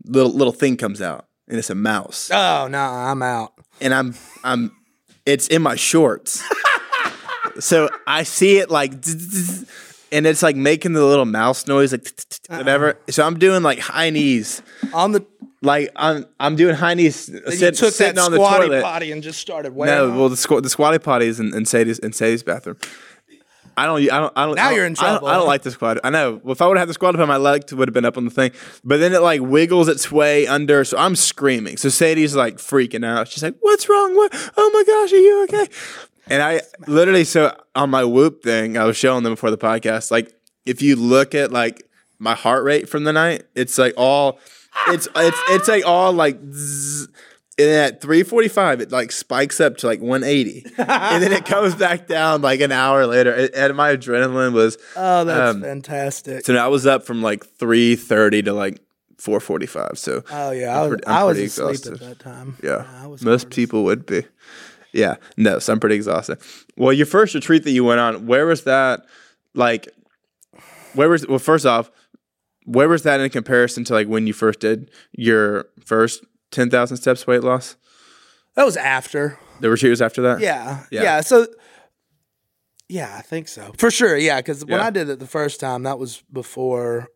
little 0.06 0.32
little 0.32 0.54
thing 0.54 0.78
comes 0.78 1.02
out, 1.02 1.26
and 1.48 1.58
it's 1.58 1.70
a 1.70 1.76
mouse, 1.76 2.30
Oh 2.32 2.68
no, 2.70 2.80
I'm 2.80 3.22
out. 3.22 3.54
and 3.80 3.94
I'm 3.94 4.14
I'm 4.44 4.72
it's 5.26 5.48
in 5.48 5.62
my 5.62 5.76
shorts. 5.76 6.44
so 7.60 7.90
I 8.08 8.24
see 8.24 8.58
it 8.58 8.70
like 8.70 8.94
and 10.14 10.28
it's 10.28 10.44
like 10.44 10.56
making 10.56 10.94
the 10.94 11.06
little 11.06 11.26
mouse 11.26 11.68
noise 11.68 11.92
like 11.92 12.08
whatever. 12.50 12.90
Uh-uh. 12.96 13.12
So 13.12 13.26
I'm 13.26 13.38
doing 13.40 13.64
like 13.64 13.80
high 13.80 14.10
knees. 14.10 14.62
On 14.94 15.12
the 15.12 15.26
Like 15.62 15.92
I'm 15.96 16.26
I'm 16.40 16.56
doing 16.56 16.76
high 16.76 16.94
knees 16.96 17.30
uh, 17.30 17.52
sit, 17.52 17.76
took 17.76 17.94
sitting 17.94 18.16
that 18.16 18.26
on 18.26 18.32
the 18.32 18.38
squatty 18.38 18.68
toilet. 18.68 18.84
potty 18.84 19.12
and 19.12 19.22
just 19.24 19.40
started 19.40 19.74
wearing. 19.76 20.10
No, 20.10 20.18
well 20.18 20.30
the 20.30 20.36
squ- 20.36 20.64
the 20.64 20.70
squatty 20.70 21.00
potty 21.00 21.28
is 21.28 21.40
in, 21.40 21.54
in 21.56 21.66
Sadie's 21.66 22.00
in 22.00 22.14
Sadie's 22.14 22.44
bathroom. 22.44 22.78
I 23.84 23.86
don't. 23.86 24.02
I 24.12 24.20
don't. 24.20 24.34
I 24.36 24.46
don't. 24.46 24.56
Now 24.56 24.64
I 24.64 24.68
don't- 24.70 24.76
you're 24.76 24.86
in 24.86 24.92
I 24.94 24.96
don't- 24.96 25.10
trouble. 25.12 25.28
I 25.28 25.34
don't, 25.36 25.48
like 25.48 25.62
the 25.64 25.72
squat. 25.72 26.00
I 26.04 26.10
know. 26.10 26.40
Well, 26.44 26.54
if 26.54 26.62
I 26.62 26.68
would 26.68 26.78
have 26.78 26.82
had 26.84 26.90
the 26.90 26.94
squat 26.94 27.20
up, 27.20 27.28
my 27.28 27.38
leg 27.38 27.72
would 27.74 27.88
have 27.88 27.94
been 27.94 28.06
up 28.06 28.18
on 28.18 28.26
the 28.26 28.32
thing. 28.32 28.52
But 28.84 29.00
then 29.00 29.14
it 29.14 29.22
like 29.22 29.42
wiggles 29.42 29.88
its 29.88 30.12
way 30.12 30.48
under, 30.48 30.84
so 30.84 30.98
I'm 30.98 31.16
screaming. 31.16 31.78
So 31.78 31.90
Sadie's 31.90 32.36
like 32.36 32.58
freaking 32.58 33.06
out. 33.06 33.28
She's 33.28 33.44
like, 33.44 33.56
"What's 33.62 33.90
wrong? 33.90 34.16
What? 34.16 34.34
Oh 34.58 34.70
my 34.74 34.84
gosh, 34.86 35.14
are 35.14 35.18
you 35.18 35.44
okay?" 35.46 35.68
And 36.28 36.42
I 36.42 36.62
literally, 36.88 37.24
so 37.24 37.56
on 37.76 37.90
my 37.90 38.04
Whoop 38.06 38.44
thing, 38.44 38.78
I 38.78 38.86
was 38.86 38.96
showing 38.96 39.24
them 39.24 39.34
before 39.34 39.52
the 39.52 39.58
podcast. 39.58 40.12
Like, 40.12 40.32
if 40.66 40.82
you 40.82 40.96
look 40.96 41.34
at 41.36 41.52
like 41.52 41.84
my 42.20 42.36
heart 42.36 42.64
rate 42.64 42.88
from 42.88 43.04
the 43.04 43.12
night, 43.14 43.44
it's 43.56 43.78
like 43.78 43.94
all, 43.98 44.40
it's 44.90 45.08
it's 45.16 45.38
it's 45.50 45.68
like 45.68 45.86
all 45.86 46.14
like. 46.14 46.38
zzz, 46.52 47.08
and 47.62 47.70
then 47.70 47.94
at 47.94 48.02
345 48.02 48.82
it 48.82 48.92
like 48.92 49.12
spikes 49.12 49.60
up 49.60 49.78
to 49.78 49.88
like 49.88 50.02
180 50.02 50.66
and 50.78 51.24
then 51.24 51.32
it 51.32 51.46
comes 51.46 51.76
back 51.76 52.08
down 52.08 52.42
like 52.42 52.60
an 52.62 52.72
hour 52.72 53.06
later 53.06 53.32
and- 53.34 53.54
and 53.56 53.76
my 53.78 53.96
adrenaline 53.96 54.54
was 54.54 54.78
oh, 54.96 55.24
that's 55.24 55.56
um, 55.56 55.62
fantastic. 55.62 56.46
so 56.46 56.56
i 56.56 56.68
was 56.68 56.86
up 56.86 57.06
from 57.06 57.22
like 57.22 57.46
330 57.58 58.44
to 58.44 58.54
like 58.54 58.80
4:45. 59.18 59.98
So 60.00 60.24
Oh 60.32 60.50
yeah, 60.50 60.76
I 60.76 60.82
was, 60.82 60.90
pretty- 60.90 61.08
I'm 61.08 61.26
was 61.28 61.38
asleep 61.38 61.46
exhausted. 61.70 61.94
at 61.94 62.00
that 62.00 62.20
time. 62.20 62.58
yeah, 62.64 62.88
I 63.04 63.06
was 63.06 63.22
most 63.24 63.52
people 63.52 63.84
would 63.84 64.08
be. 64.08 64.24
Yeah, 64.94 65.18
no, 65.38 65.60
so 65.60 65.72
I'm 65.74 65.80
pretty 65.80 65.96
exhausted. 65.96 66.40
Well, 66.76 66.92
your 66.92 67.06
first 67.06 67.36
retreat 67.36 67.64
that 67.66 67.72
you 67.72 67.84
went 67.86 68.00
on, 68.00 68.26
where 68.26 68.48
was 68.48 68.64
that? 68.64 69.06
Like, 69.54 69.88
where 70.96 71.08
was? 71.08 71.28
Well, 71.28 71.38
first 71.38 71.68
off, 71.68 71.92
where 72.66 72.90
was 72.90 73.04
that 73.04 73.20
in 73.20 73.30
comparison 73.30 73.84
to 73.86 73.94
like 73.94 74.08
when 74.08 74.26
you 74.26 74.34
first 74.34 74.60
did 74.60 74.90
your 75.14 75.68
first 75.86 76.26
10,000 76.52 76.98
steps 76.98 77.26
weight 77.28 77.44
loss? 77.44 77.76
That 78.56 78.66
was 78.66 78.78
after. 78.78 79.40
The 79.62 79.70
retreat 79.70 79.90
was 79.92 80.02
after 80.02 80.22
that. 80.24 80.40
Yeah, 80.42 80.84
Yeah. 80.92 81.04
yeah. 81.04 81.22
So, 81.22 81.48
yeah, 82.90 83.16
I 83.18 83.22
think 83.22 83.48
so 83.48 83.72
for 83.78 83.90
sure. 83.90 84.18
Yeah, 84.18 84.38
because 84.40 84.66
when 84.66 84.80
Yeah. 84.80 84.88
I 84.88 84.90
did 84.90 85.10
it 85.10 85.20
the 85.20 85.28
first 85.28 85.60
time, 85.60 85.84
that 85.84 85.98
was 85.98 86.24
before, 86.32 87.08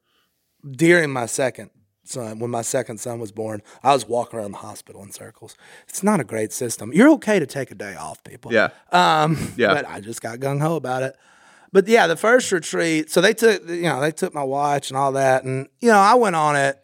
during 0.70 1.12
my 1.12 1.26
second 1.26 1.72
son. 2.06 2.40
When 2.40 2.52
my 2.52 2.62
second 2.62 3.00
son 3.00 3.20
was 3.20 3.32
born, 3.32 3.62
I 3.84 3.92
was 3.94 4.08
walking 4.08 4.40
around 4.40 4.52
the 4.52 4.60
hospital 4.60 5.02
in 5.04 5.12
circles. 5.12 5.56
It's 5.90 6.04
not 6.04 6.20
a 6.20 6.24
great 6.24 6.54
system. 6.54 6.92
You're 6.94 7.10
okay 7.14 7.40
to 7.40 7.48
take 7.48 7.72
a 7.72 7.76
day 7.76 7.96
off, 7.96 8.24
people. 8.24 8.54
Yeah. 8.54 8.70
Um, 8.92 9.54
Yeah. 9.58 9.74
But 9.74 9.90
I 9.90 10.00
just 10.02 10.22
got 10.22 10.38
gung 10.40 10.62
ho 10.62 10.76
about 10.76 11.02
it. 11.04 11.16
But 11.74 11.88
yeah, 11.88 12.08
the 12.08 12.16
first 12.16 12.52
retreat. 12.52 13.10
So 13.12 13.20
they 13.22 13.34
took, 13.34 13.68
you 13.68 13.82
know, 13.84 14.00
they 14.00 14.12
took 14.12 14.34
my 14.34 14.44
watch 14.44 14.90
and 14.92 14.98
all 14.98 15.12
that, 15.14 15.44
and 15.44 15.68
you 15.82 15.90
know, 15.90 15.98
I 15.98 16.14
went 16.14 16.36
on 16.38 16.56
it. 16.56 16.80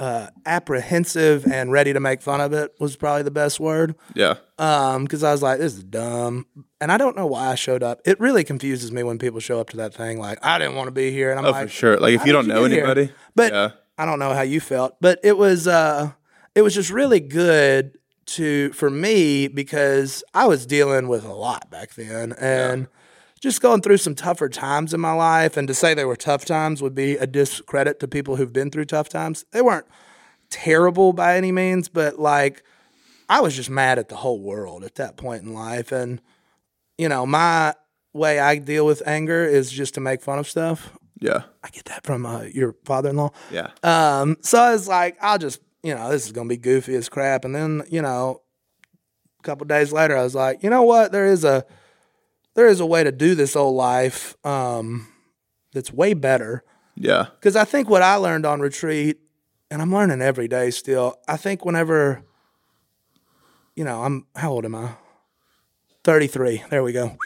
Uh, 0.00 0.28
apprehensive 0.46 1.44
and 1.46 1.70
ready 1.70 1.92
to 1.92 2.00
make 2.00 2.22
fun 2.22 2.40
of 2.40 2.54
it 2.54 2.72
was 2.80 2.96
probably 2.96 3.22
the 3.22 3.30
best 3.30 3.60
word. 3.60 3.94
Yeah. 4.14 4.36
Um, 4.58 5.04
because 5.04 5.22
I 5.22 5.30
was 5.30 5.42
like, 5.42 5.58
this 5.58 5.74
is 5.74 5.84
dumb, 5.84 6.46
and 6.80 6.90
I 6.90 6.96
don't 6.96 7.16
know 7.16 7.26
why 7.26 7.48
I 7.48 7.54
showed 7.54 7.82
up. 7.82 8.00
It 8.06 8.18
really 8.18 8.42
confuses 8.42 8.90
me 8.92 9.02
when 9.02 9.18
people 9.18 9.40
show 9.40 9.60
up 9.60 9.68
to 9.70 9.76
that 9.76 9.92
thing 9.92 10.18
like, 10.18 10.38
I 10.42 10.58
didn't 10.58 10.74
want 10.76 10.86
to 10.88 10.92
be 10.92 11.10
here, 11.10 11.30
and 11.30 11.38
I'm 11.38 11.44
Oh, 11.44 11.50
like, 11.50 11.64
for 11.64 11.68
sure. 11.68 11.96
Like 11.98 12.14
if 12.14 12.24
you 12.24 12.32
don't 12.32 12.46
know 12.46 12.62
get 12.62 12.70
here? 12.72 12.84
anybody, 12.86 13.12
But 13.34 13.52
yeah. 13.52 13.70
I 13.98 14.06
don't 14.06 14.18
know 14.18 14.32
how 14.32 14.40
you 14.40 14.58
felt, 14.60 14.96
but 15.02 15.20
it 15.22 15.36
was 15.36 15.68
uh 15.68 16.12
it 16.54 16.62
was 16.62 16.74
just 16.74 16.90
really 16.90 17.20
good 17.20 17.98
to 18.26 18.72
for 18.72 18.88
me 18.88 19.48
because 19.48 20.24
I 20.32 20.46
was 20.46 20.64
dealing 20.64 21.08
with 21.08 21.24
a 21.26 21.34
lot 21.34 21.70
back 21.70 21.92
then 21.94 22.32
and 22.40 22.88
just 23.40 23.62
going 23.62 23.80
through 23.80 23.96
some 23.96 24.14
tougher 24.14 24.48
times 24.48 24.92
in 24.92 25.00
my 25.00 25.12
life 25.12 25.56
and 25.56 25.66
to 25.66 25.74
say 25.74 25.94
they 25.94 26.04
were 26.04 26.16
tough 26.16 26.44
times 26.44 26.82
would 26.82 26.94
be 26.94 27.16
a 27.16 27.26
discredit 27.26 27.98
to 28.00 28.08
people 28.08 28.36
who've 28.36 28.52
been 28.52 28.70
through 28.70 28.84
tough 28.84 29.08
times. 29.08 29.44
They 29.52 29.62
weren't 29.62 29.86
terrible 30.50 31.12
by 31.12 31.36
any 31.36 31.50
means, 31.50 31.88
but 31.88 32.18
like 32.18 32.62
I 33.28 33.40
was 33.40 33.56
just 33.56 33.70
mad 33.70 33.98
at 33.98 34.08
the 34.08 34.16
whole 34.16 34.40
world 34.40 34.84
at 34.84 34.96
that 34.96 35.16
point 35.16 35.42
in 35.42 35.54
life 35.54 35.90
and 35.90 36.20
you 36.98 37.08
know, 37.08 37.24
my 37.24 37.74
way 38.12 38.38
I 38.38 38.58
deal 38.58 38.84
with 38.84 39.02
anger 39.06 39.42
is 39.44 39.70
just 39.70 39.94
to 39.94 40.00
make 40.00 40.20
fun 40.20 40.38
of 40.38 40.46
stuff. 40.46 40.90
Yeah. 41.18 41.44
I 41.62 41.70
get 41.70 41.86
that 41.86 42.04
from 42.04 42.26
uh, 42.26 42.42
your 42.42 42.74
father-in-law. 42.84 43.30
Yeah. 43.50 43.70
Um, 43.82 44.36
so 44.42 44.58
I 44.58 44.72
was 44.72 44.86
like, 44.86 45.16
I'll 45.22 45.38
just, 45.38 45.62
you 45.82 45.94
know, 45.94 46.10
this 46.10 46.26
is 46.26 46.32
gonna 46.32 46.48
be 46.48 46.58
goofy 46.58 46.94
as 46.94 47.08
crap. 47.08 47.46
And 47.46 47.54
then, 47.54 47.84
you 47.90 48.02
know, 48.02 48.42
a 49.38 49.42
couple 49.42 49.66
days 49.66 49.92
later, 49.92 50.14
I 50.14 50.22
was 50.22 50.34
like, 50.34 50.62
you 50.62 50.68
know 50.68 50.82
what? 50.82 51.10
There 51.10 51.24
is 51.24 51.42
a 51.42 51.64
there 52.60 52.68
is 52.68 52.78
a 52.80 52.84
way 52.84 53.02
to 53.02 53.10
do 53.10 53.34
this 53.34 53.56
old 53.56 53.74
life 53.74 54.36
um, 54.44 55.08
that's 55.72 55.90
way 55.90 56.12
better. 56.12 56.62
Yeah. 56.94 57.28
Because 57.32 57.56
I 57.56 57.64
think 57.64 57.88
what 57.88 58.02
I 58.02 58.16
learned 58.16 58.44
on 58.44 58.60
retreat, 58.60 59.18
and 59.70 59.80
I'm 59.80 59.90
learning 59.90 60.20
every 60.20 60.46
day 60.46 60.70
still. 60.70 61.18
I 61.26 61.38
think 61.38 61.64
whenever, 61.64 62.22
you 63.74 63.82
know, 63.82 64.02
I'm 64.02 64.26
how 64.36 64.52
old 64.52 64.66
am 64.66 64.74
I? 64.74 64.90
Thirty 66.04 66.26
three. 66.26 66.62
There 66.68 66.82
we 66.82 66.92
go. 66.92 67.16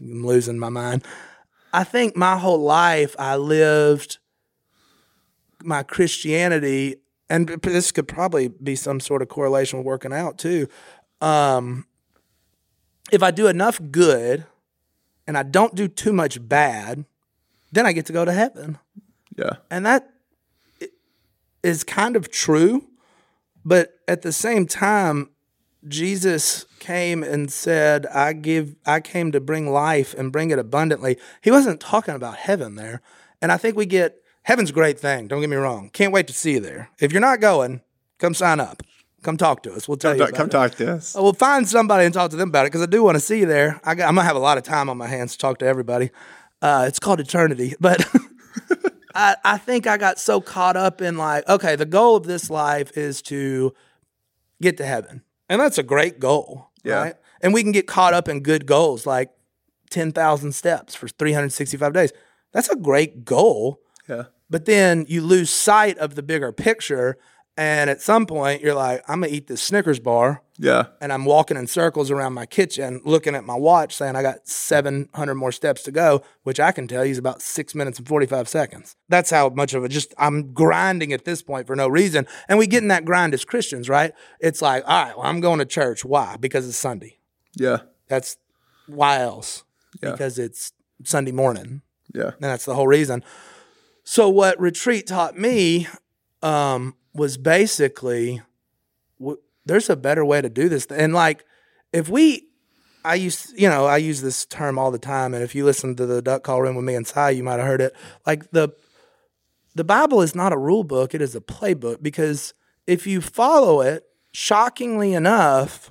I'm 0.00 0.24
losing 0.24 0.58
my 0.58 0.70
mind. 0.70 1.04
I 1.74 1.84
think 1.84 2.16
my 2.16 2.38
whole 2.38 2.62
life 2.62 3.14
I 3.18 3.36
lived 3.36 4.16
my 5.62 5.82
Christianity, 5.82 6.96
and 7.28 7.48
this 7.48 7.92
could 7.92 8.08
probably 8.08 8.48
be 8.48 8.76
some 8.76 8.98
sort 8.98 9.20
of 9.20 9.28
correlation 9.28 9.78
with 9.78 9.84
working 9.86 10.14
out 10.14 10.38
too. 10.38 10.68
Um, 11.20 11.84
if 13.10 13.22
I 13.22 13.30
do 13.30 13.46
enough 13.46 13.80
good 13.90 14.46
and 15.26 15.36
I 15.36 15.42
don't 15.42 15.74
do 15.74 15.88
too 15.88 16.12
much 16.12 16.46
bad, 16.48 17.04
then 17.72 17.86
I 17.86 17.92
get 17.92 18.06
to 18.06 18.12
go 18.12 18.24
to 18.24 18.32
heaven. 18.32 18.78
Yeah. 19.36 19.56
And 19.70 19.84
that 19.86 20.10
is 21.62 21.84
kind 21.84 22.16
of 22.16 22.30
true, 22.30 22.86
but 23.64 23.98
at 24.06 24.22
the 24.22 24.32
same 24.32 24.66
time, 24.66 25.30
Jesus 25.86 26.66
came 26.80 27.22
and 27.22 27.52
said, 27.52 28.06
"I 28.06 28.32
give 28.32 28.74
I 28.84 29.00
came 29.00 29.30
to 29.32 29.40
bring 29.40 29.70
life 29.70 30.12
and 30.14 30.32
bring 30.32 30.50
it 30.50 30.58
abundantly." 30.58 31.18
He 31.40 31.50
wasn't 31.50 31.80
talking 31.80 32.14
about 32.14 32.36
heaven 32.36 32.74
there. 32.74 33.00
And 33.40 33.52
I 33.52 33.56
think 33.56 33.76
we 33.76 33.86
get 33.86 34.22
heaven's 34.42 34.70
a 34.70 34.72
great 34.72 34.98
thing, 34.98 35.28
don't 35.28 35.40
get 35.40 35.50
me 35.50 35.56
wrong. 35.56 35.90
Can't 35.90 36.12
wait 36.12 36.26
to 36.26 36.32
see 36.32 36.52
you 36.52 36.60
there. 36.60 36.90
If 36.98 37.12
you're 37.12 37.20
not 37.20 37.40
going, 37.40 37.82
come 38.18 38.34
sign 38.34 38.60
up. 38.60 38.82
Come 39.22 39.36
talk 39.36 39.62
to 39.64 39.72
us. 39.72 39.88
We'll 39.88 39.96
tell 39.96 40.16
you 40.16 40.22
about 40.22 40.34
Come 40.34 40.46
it. 40.46 40.50
talk 40.50 40.74
to 40.76 40.92
us. 40.94 41.14
We'll 41.18 41.32
find 41.32 41.68
somebody 41.68 42.04
and 42.04 42.14
talk 42.14 42.30
to 42.30 42.36
them 42.36 42.50
about 42.50 42.66
it 42.66 42.68
because 42.72 42.82
I 42.82 42.86
do 42.86 43.02
want 43.02 43.16
to 43.16 43.20
see 43.20 43.40
you 43.40 43.46
there. 43.46 43.80
I 43.84 43.94
got, 43.96 44.08
I'm 44.08 44.14
gonna 44.14 44.26
have 44.26 44.36
a 44.36 44.40
lot 44.40 44.58
of 44.58 44.64
time 44.64 44.88
on 44.88 44.96
my 44.96 45.08
hands 45.08 45.32
to 45.32 45.38
talk 45.38 45.58
to 45.58 45.66
everybody. 45.66 46.10
Uh, 46.62 46.84
it's 46.86 46.98
called 47.00 47.18
eternity, 47.20 47.74
but 47.80 48.04
I, 49.14 49.36
I 49.44 49.58
think 49.58 49.86
I 49.86 49.96
got 49.96 50.18
so 50.18 50.40
caught 50.40 50.76
up 50.76 51.00
in 51.00 51.16
like, 51.16 51.48
okay, 51.48 51.74
the 51.76 51.86
goal 51.86 52.16
of 52.16 52.24
this 52.24 52.50
life 52.50 52.96
is 52.96 53.22
to 53.22 53.74
get 54.62 54.76
to 54.78 54.86
heaven, 54.86 55.22
and 55.48 55.60
that's 55.60 55.78
a 55.78 55.82
great 55.82 56.20
goal, 56.20 56.70
Yeah. 56.84 56.94
right? 57.02 57.14
And 57.40 57.52
we 57.54 57.62
can 57.62 57.72
get 57.72 57.86
caught 57.86 58.14
up 58.14 58.28
in 58.28 58.40
good 58.40 58.66
goals 58.66 59.06
like 59.06 59.30
ten 59.90 60.12
thousand 60.12 60.52
steps 60.52 60.94
for 60.94 61.08
365 61.08 61.92
days. 61.92 62.12
That's 62.52 62.68
a 62.68 62.76
great 62.76 63.24
goal, 63.24 63.80
Yeah. 64.08 64.24
but 64.50 64.64
then 64.64 65.06
you 65.08 65.22
lose 65.22 65.50
sight 65.50 65.98
of 65.98 66.14
the 66.14 66.22
bigger 66.22 66.52
picture. 66.52 67.18
And 67.60 67.90
at 67.90 68.00
some 68.00 68.24
point, 68.24 68.62
you're 68.62 68.72
like, 68.72 69.02
I'm 69.08 69.20
gonna 69.20 69.32
eat 69.32 69.48
this 69.48 69.60
Snickers 69.60 69.98
bar 69.98 70.42
Yeah. 70.58 70.84
and 71.00 71.12
I'm 71.12 71.24
walking 71.24 71.56
in 71.56 71.66
circles 71.66 72.08
around 72.08 72.32
my 72.34 72.46
kitchen 72.46 73.00
looking 73.04 73.34
at 73.34 73.42
my 73.44 73.56
watch 73.56 73.96
saying 73.96 74.14
I 74.14 74.22
got 74.22 74.46
700 74.46 75.34
more 75.34 75.50
steps 75.50 75.82
to 75.82 75.90
go, 75.90 76.22
which 76.44 76.60
I 76.60 76.70
can 76.70 76.86
tell 76.86 77.04
you 77.04 77.10
is 77.10 77.18
about 77.18 77.42
six 77.42 77.74
minutes 77.74 77.98
and 77.98 78.06
45 78.06 78.48
seconds. 78.48 78.94
That's 79.08 79.30
how 79.30 79.48
much 79.48 79.74
of 79.74 79.82
it 79.84 79.88
just 79.88 80.14
I'm 80.18 80.52
grinding 80.52 81.12
at 81.12 81.24
this 81.24 81.42
point 81.42 81.66
for 81.66 81.74
no 81.74 81.88
reason. 81.88 82.28
And 82.48 82.60
we 82.60 82.68
get 82.68 82.82
in 82.82 82.88
that 82.88 83.04
grind 83.04 83.34
as 83.34 83.44
Christians, 83.44 83.88
right? 83.88 84.12
It's 84.38 84.62
like, 84.62 84.84
all 84.86 85.04
right, 85.06 85.16
well, 85.18 85.26
I'm 85.26 85.40
going 85.40 85.58
to 85.58 85.64
church. 85.66 86.04
Why? 86.04 86.36
Because 86.38 86.64
it's 86.68 86.76
Sunday. 86.76 87.18
Yeah. 87.56 87.78
That's 88.06 88.36
why 88.86 89.18
else? 89.18 89.64
Yeah. 90.00 90.12
Because 90.12 90.38
it's 90.38 90.72
Sunday 91.02 91.32
morning. 91.32 91.82
Yeah. 92.14 92.30
And 92.34 92.36
that's 92.38 92.66
the 92.66 92.76
whole 92.76 92.86
reason. 92.86 93.24
So 94.04 94.28
what 94.28 94.60
retreat 94.60 95.08
taught 95.08 95.36
me 95.36 95.88
um, 96.40 96.94
was 97.18 97.36
basically 97.36 98.40
w- 99.18 99.40
there's 99.66 99.90
a 99.90 99.96
better 99.96 100.24
way 100.24 100.40
to 100.40 100.48
do 100.48 100.68
this. 100.68 100.86
And 100.86 101.12
like 101.12 101.44
if 101.92 102.08
we, 102.08 102.46
I 103.04 103.16
use 103.16 103.52
you 103.56 103.68
know 103.68 103.86
I 103.86 103.98
use 103.98 104.22
this 104.22 104.46
term 104.46 104.78
all 104.78 104.90
the 104.90 104.98
time. 104.98 105.34
And 105.34 105.42
if 105.42 105.54
you 105.54 105.64
listen 105.64 105.96
to 105.96 106.06
the 106.06 106.22
Duck 106.22 106.42
Call 106.42 106.62
Room 106.62 106.76
with 106.76 106.84
me 106.84 106.94
and 106.94 107.06
Si, 107.06 107.32
you 107.32 107.42
might 107.42 107.58
have 107.58 107.66
heard 107.66 107.80
it. 107.80 107.94
Like 108.26 108.50
the 108.52 108.70
the 109.74 109.84
Bible 109.84 110.22
is 110.22 110.34
not 110.34 110.52
a 110.52 110.58
rule 110.58 110.84
book; 110.84 111.14
it 111.14 111.20
is 111.20 111.34
a 111.34 111.40
playbook. 111.40 112.02
Because 112.02 112.54
if 112.86 113.06
you 113.06 113.20
follow 113.20 113.80
it, 113.80 114.04
shockingly 114.32 115.14
enough, 115.14 115.90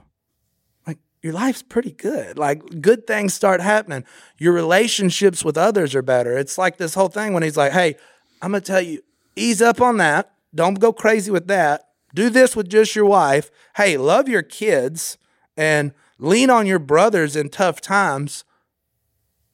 like 0.86 1.00
your 1.22 1.34
life's 1.34 1.64
pretty 1.64 1.92
good. 1.92 2.38
Like 2.38 2.82
good 2.82 3.08
things 3.08 3.34
start 3.34 3.62
happening. 3.62 4.04
Your 4.38 4.54
relationships 4.54 5.44
with 5.44 5.58
others 5.58 5.96
are 5.96 6.02
better. 6.02 6.38
It's 6.38 6.58
like 6.58 6.78
this 6.78 6.94
whole 6.94 7.10
thing 7.10 7.34
when 7.34 7.44
he's 7.44 7.58
like, 7.58 7.72
"Hey, 7.72 7.96
I'm 8.42 8.52
gonna 8.52 8.62
tell 8.62 8.82
you, 8.82 9.02
ease 9.36 9.62
up 9.62 9.82
on 9.82 9.98
that. 9.98 10.37
Don't 10.56 10.80
go 10.80 10.92
crazy 10.94 11.32
with 11.32 11.48
that. 11.48 11.84
Do 12.16 12.30
this 12.30 12.56
with 12.56 12.70
just 12.70 12.96
your 12.96 13.06
wife. 13.06 13.52
Hey, 13.76 13.98
love 13.98 14.28
your 14.30 14.42
kids 14.42 15.18
and 15.56 15.92
lean 16.20 16.50
on 16.50 16.66
your 16.66 16.80
brothers 16.80 17.36
in 17.36 17.50
tough 17.50 17.82
times." 17.82 18.44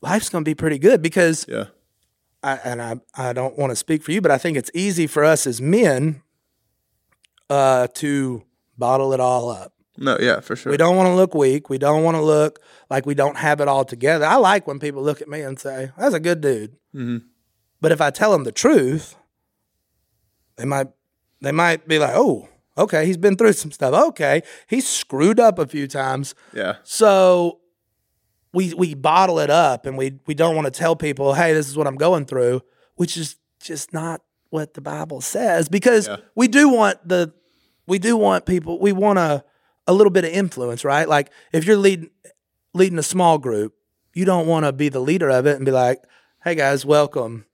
Life's 0.01 0.29
gonna 0.29 0.43
be 0.43 0.55
pretty 0.55 0.77
good 0.79 1.01
because 1.01 1.45
Yeah. 1.47 1.65
I, 2.43 2.55
and 2.65 2.81
I, 2.81 2.95
I 3.15 3.31
don't 3.31 3.57
want 3.57 3.71
to 3.71 3.75
speak 3.75 4.03
for 4.03 4.11
you, 4.11 4.19
but 4.19 4.31
I 4.31 4.37
think 4.37 4.57
it's 4.57 4.69
easy 4.73 5.07
for 5.07 5.23
us 5.23 5.47
as 5.47 5.61
men 5.61 6.21
uh, 7.49 7.87
to 7.95 8.43
bottle 8.77 9.13
it 9.13 9.21
all 9.21 9.49
up. 9.49 9.71
No. 9.97 10.17
Yeah. 10.19 10.41
For 10.41 10.55
sure. 10.57 10.71
We 10.71 10.77
don't 10.77 10.97
want 10.97 11.07
to 11.07 11.13
look 11.15 11.33
weak. 11.33 11.69
We 11.69 11.77
don't 11.77 12.03
want 12.03 12.15
to 12.17 12.21
look 12.21 12.59
like 12.89 13.05
we 13.05 13.13
don't 13.15 13.37
have 13.37 13.61
it 13.61 13.67
all 13.69 13.85
together. 13.85 14.25
I 14.25 14.35
like 14.35 14.67
when 14.67 14.77
people 14.79 15.01
look 15.01 15.21
at 15.21 15.29
me 15.29 15.41
and 15.41 15.57
say, 15.59 15.91
"That's 15.97 16.15
a 16.15 16.19
good 16.19 16.41
dude." 16.41 16.75
But 17.79 17.91
if 17.91 18.01
I 18.01 18.09
tell 18.11 18.31
them 18.31 18.43
the 18.43 18.51
truth, 18.51 19.15
they 20.55 20.65
might 20.65 20.87
they 21.41 21.51
might 21.51 21.87
be 21.87 21.99
like, 21.99 22.13
"Oh, 22.15 22.47
okay, 22.77 23.05
he's 23.05 23.17
been 23.17 23.35
through 23.35 23.53
some 23.53 23.71
stuff. 23.71 23.93
Okay, 24.09 24.41
he's 24.67 24.87
screwed 24.87 25.39
up 25.39 25.59
a 25.59 25.67
few 25.67 25.87
times." 25.87 26.35
Yeah. 26.53 26.77
So 26.83 27.59
we 28.53 28.73
we 28.73 28.93
bottle 28.93 29.39
it 29.39 29.49
up 29.49 29.85
and 29.85 29.97
we 29.97 30.19
we 30.27 30.33
don't 30.33 30.55
want 30.55 30.65
to 30.65 30.71
tell 30.71 30.95
people, 30.95 31.33
hey, 31.33 31.53
this 31.53 31.67
is 31.67 31.75
what 31.77 31.87
I'm 31.87 31.95
going 31.95 32.25
through, 32.25 32.61
which 32.95 33.17
is 33.17 33.37
just 33.61 33.93
not 33.93 34.21
what 34.49 34.73
the 34.75 34.81
Bible 34.81 35.21
says 35.21 35.67
because 35.67 36.07
Yeah. 36.07 36.17
we 36.35 36.47
do 36.47 36.69
want 36.69 37.07
the 37.07 37.33
we 37.87 37.97
do 37.99 38.15
want 38.15 38.45
people 38.45 38.79
we 38.79 38.91
want 38.91 39.17
a 39.19 39.43
a 39.87 39.93
little 39.93 40.11
bit 40.11 40.23
of 40.23 40.31
influence, 40.31 40.85
right? 40.85 41.09
Like 41.09 41.31
if 41.51 41.65
you're 41.65 41.77
leading 41.77 42.09
leading 42.73 42.99
a 42.99 43.03
small 43.03 43.37
group, 43.39 43.73
you 44.13 44.25
don't 44.25 44.47
want 44.47 44.65
to 44.65 44.71
be 44.71 44.89
the 44.89 44.99
leader 44.99 45.29
of 45.29 45.45
it 45.47 45.55
and 45.57 45.65
be 45.65 45.71
like, 45.71 46.03
hey 46.43 46.55
guys, 46.55 46.85
welcome. 46.85 47.45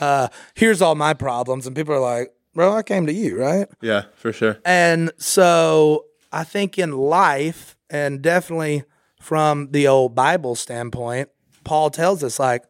Uh, 0.00 0.28
here's 0.54 0.80
all 0.82 0.94
my 0.94 1.12
problems, 1.14 1.66
and 1.66 1.74
people 1.74 1.92
are 1.94 2.00
like, 2.00 2.32
bro, 2.58 2.72
I 2.72 2.82
came 2.82 3.06
to 3.06 3.12
you, 3.12 3.38
right? 3.38 3.68
Yeah, 3.80 4.06
for 4.16 4.32
sure. 4.32 4.58
And 4.64 5.12
so 5.16 6.06
I 6.32 6.42
think 6.42 6.76
in 6.76 6.90
life, 6.90 7.76
and 7.88 8.20
definitely 8.20 8.82
from 9.20 9.70
the 9.70 9.86
old 9.86 10.16
Bible 10.16 10.56
standpoint, 10.56 11.28
Paul 11.62 11.90
tells 11.90 12.24
us, 12.24 12.40
like, 12.40 12.64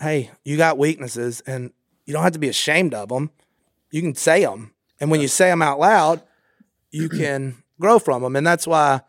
hey, 0.00 0.32
you 0.44 0.56
got 0.56 0.76
weaknesses 0.76 1.40
and 1.46 1.70
you 2.04 2.12
don't 2.12 2.24
have 2.24 2.32
to 2.32 2.40
be 2.40 2.48
ashamed 2.48 2.94
of 2.94 3.10
them. 3.10 3.30
You 3.92 4.02
can 4.02 4.16
say 4.16 4.44
them. 4.44 4.74
And 5.00 5.08
when 5.08 5.20
you 5.20 5.28
say 5.28 5.50
them 5.50 5.62
out 5.62 5.78
loud, 5.78 6.24
you 6.90 7.08
can 7.20 7.62
grow 7.78 8.00
from 8.00 8.22
them. 8.22 8.34
And 8.34 8.44
that's 8.44 8.66
why, 8.66 9.02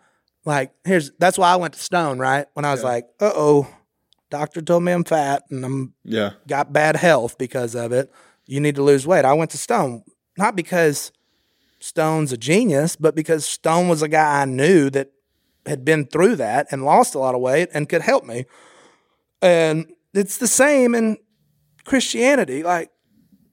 like, 0.45 0.73
here's 0.83 1.09
that's 1.17 1.39
why 1.39 1.51
I 1.51 1.55
went 1.55 1.73
to 1.73 1.79
Stone, 1.79 2.19
right? 2.19 2.45
When 2.53 2.65
I 2.65 2.71
was 2.71 2.83
like, 2.83 3.05
uh 3.19 3.31
oh, 3.35 3.67
doctor 4.29 4.61
told 4.61 4.83
me 4.83 4.91
I'm 4.91 5.05
fat 5.05 5.41
and 5.49 5.65
I'm 5.65 5.93
Yeah. 6.03 6.33
got 6.47 6.71
bad 6.71 6.97
health 6.97 7.39
because 7.39 7.73
of 7.73 7.91
it. 7.91 8.11
You 8.45 8.59
need 8.59 8.75
to 8.75 8.83
lose 8.83 9.07
weight. 9.07 9.25
I 9.25 9.33
went 9.33 9.51
to 9.51 9.57
Stone, 9.57 10.03
not 10.37 10.55
because 10.55 11.11
Stone's 11.79 12.31
a 12.31 12.37
genius, 12.37 12.95
but 12.95 13.15
because 13.15 13.45
Stone 13.45 13.89
was 13.89 14.01
a 14.01 14.07
guy 14.07 14.41
I 14.41 14.45
knew 14.45 14.89
that 14.91 15.11
had 15.65 15.85
been 15.85 16.05
through 16.05 16.35
that 16.37 16.67
and 16.71 16.83
lost 16.83 17.15
a 17.15 17.19
lot 17.19 17.35
of 17.35 17.41
weight 17.41 17.69
and 17.73 17.87
could 17.87 18.01
help 18.01 18.25
me. 18.25 18.45
And 19.41 19.91
it's 20.13 20.37
the 20.37 20.47
same 20.47 20.93
in 20.95 21.17
Christianity. 21.85 22.63
Like, 22.63 22.91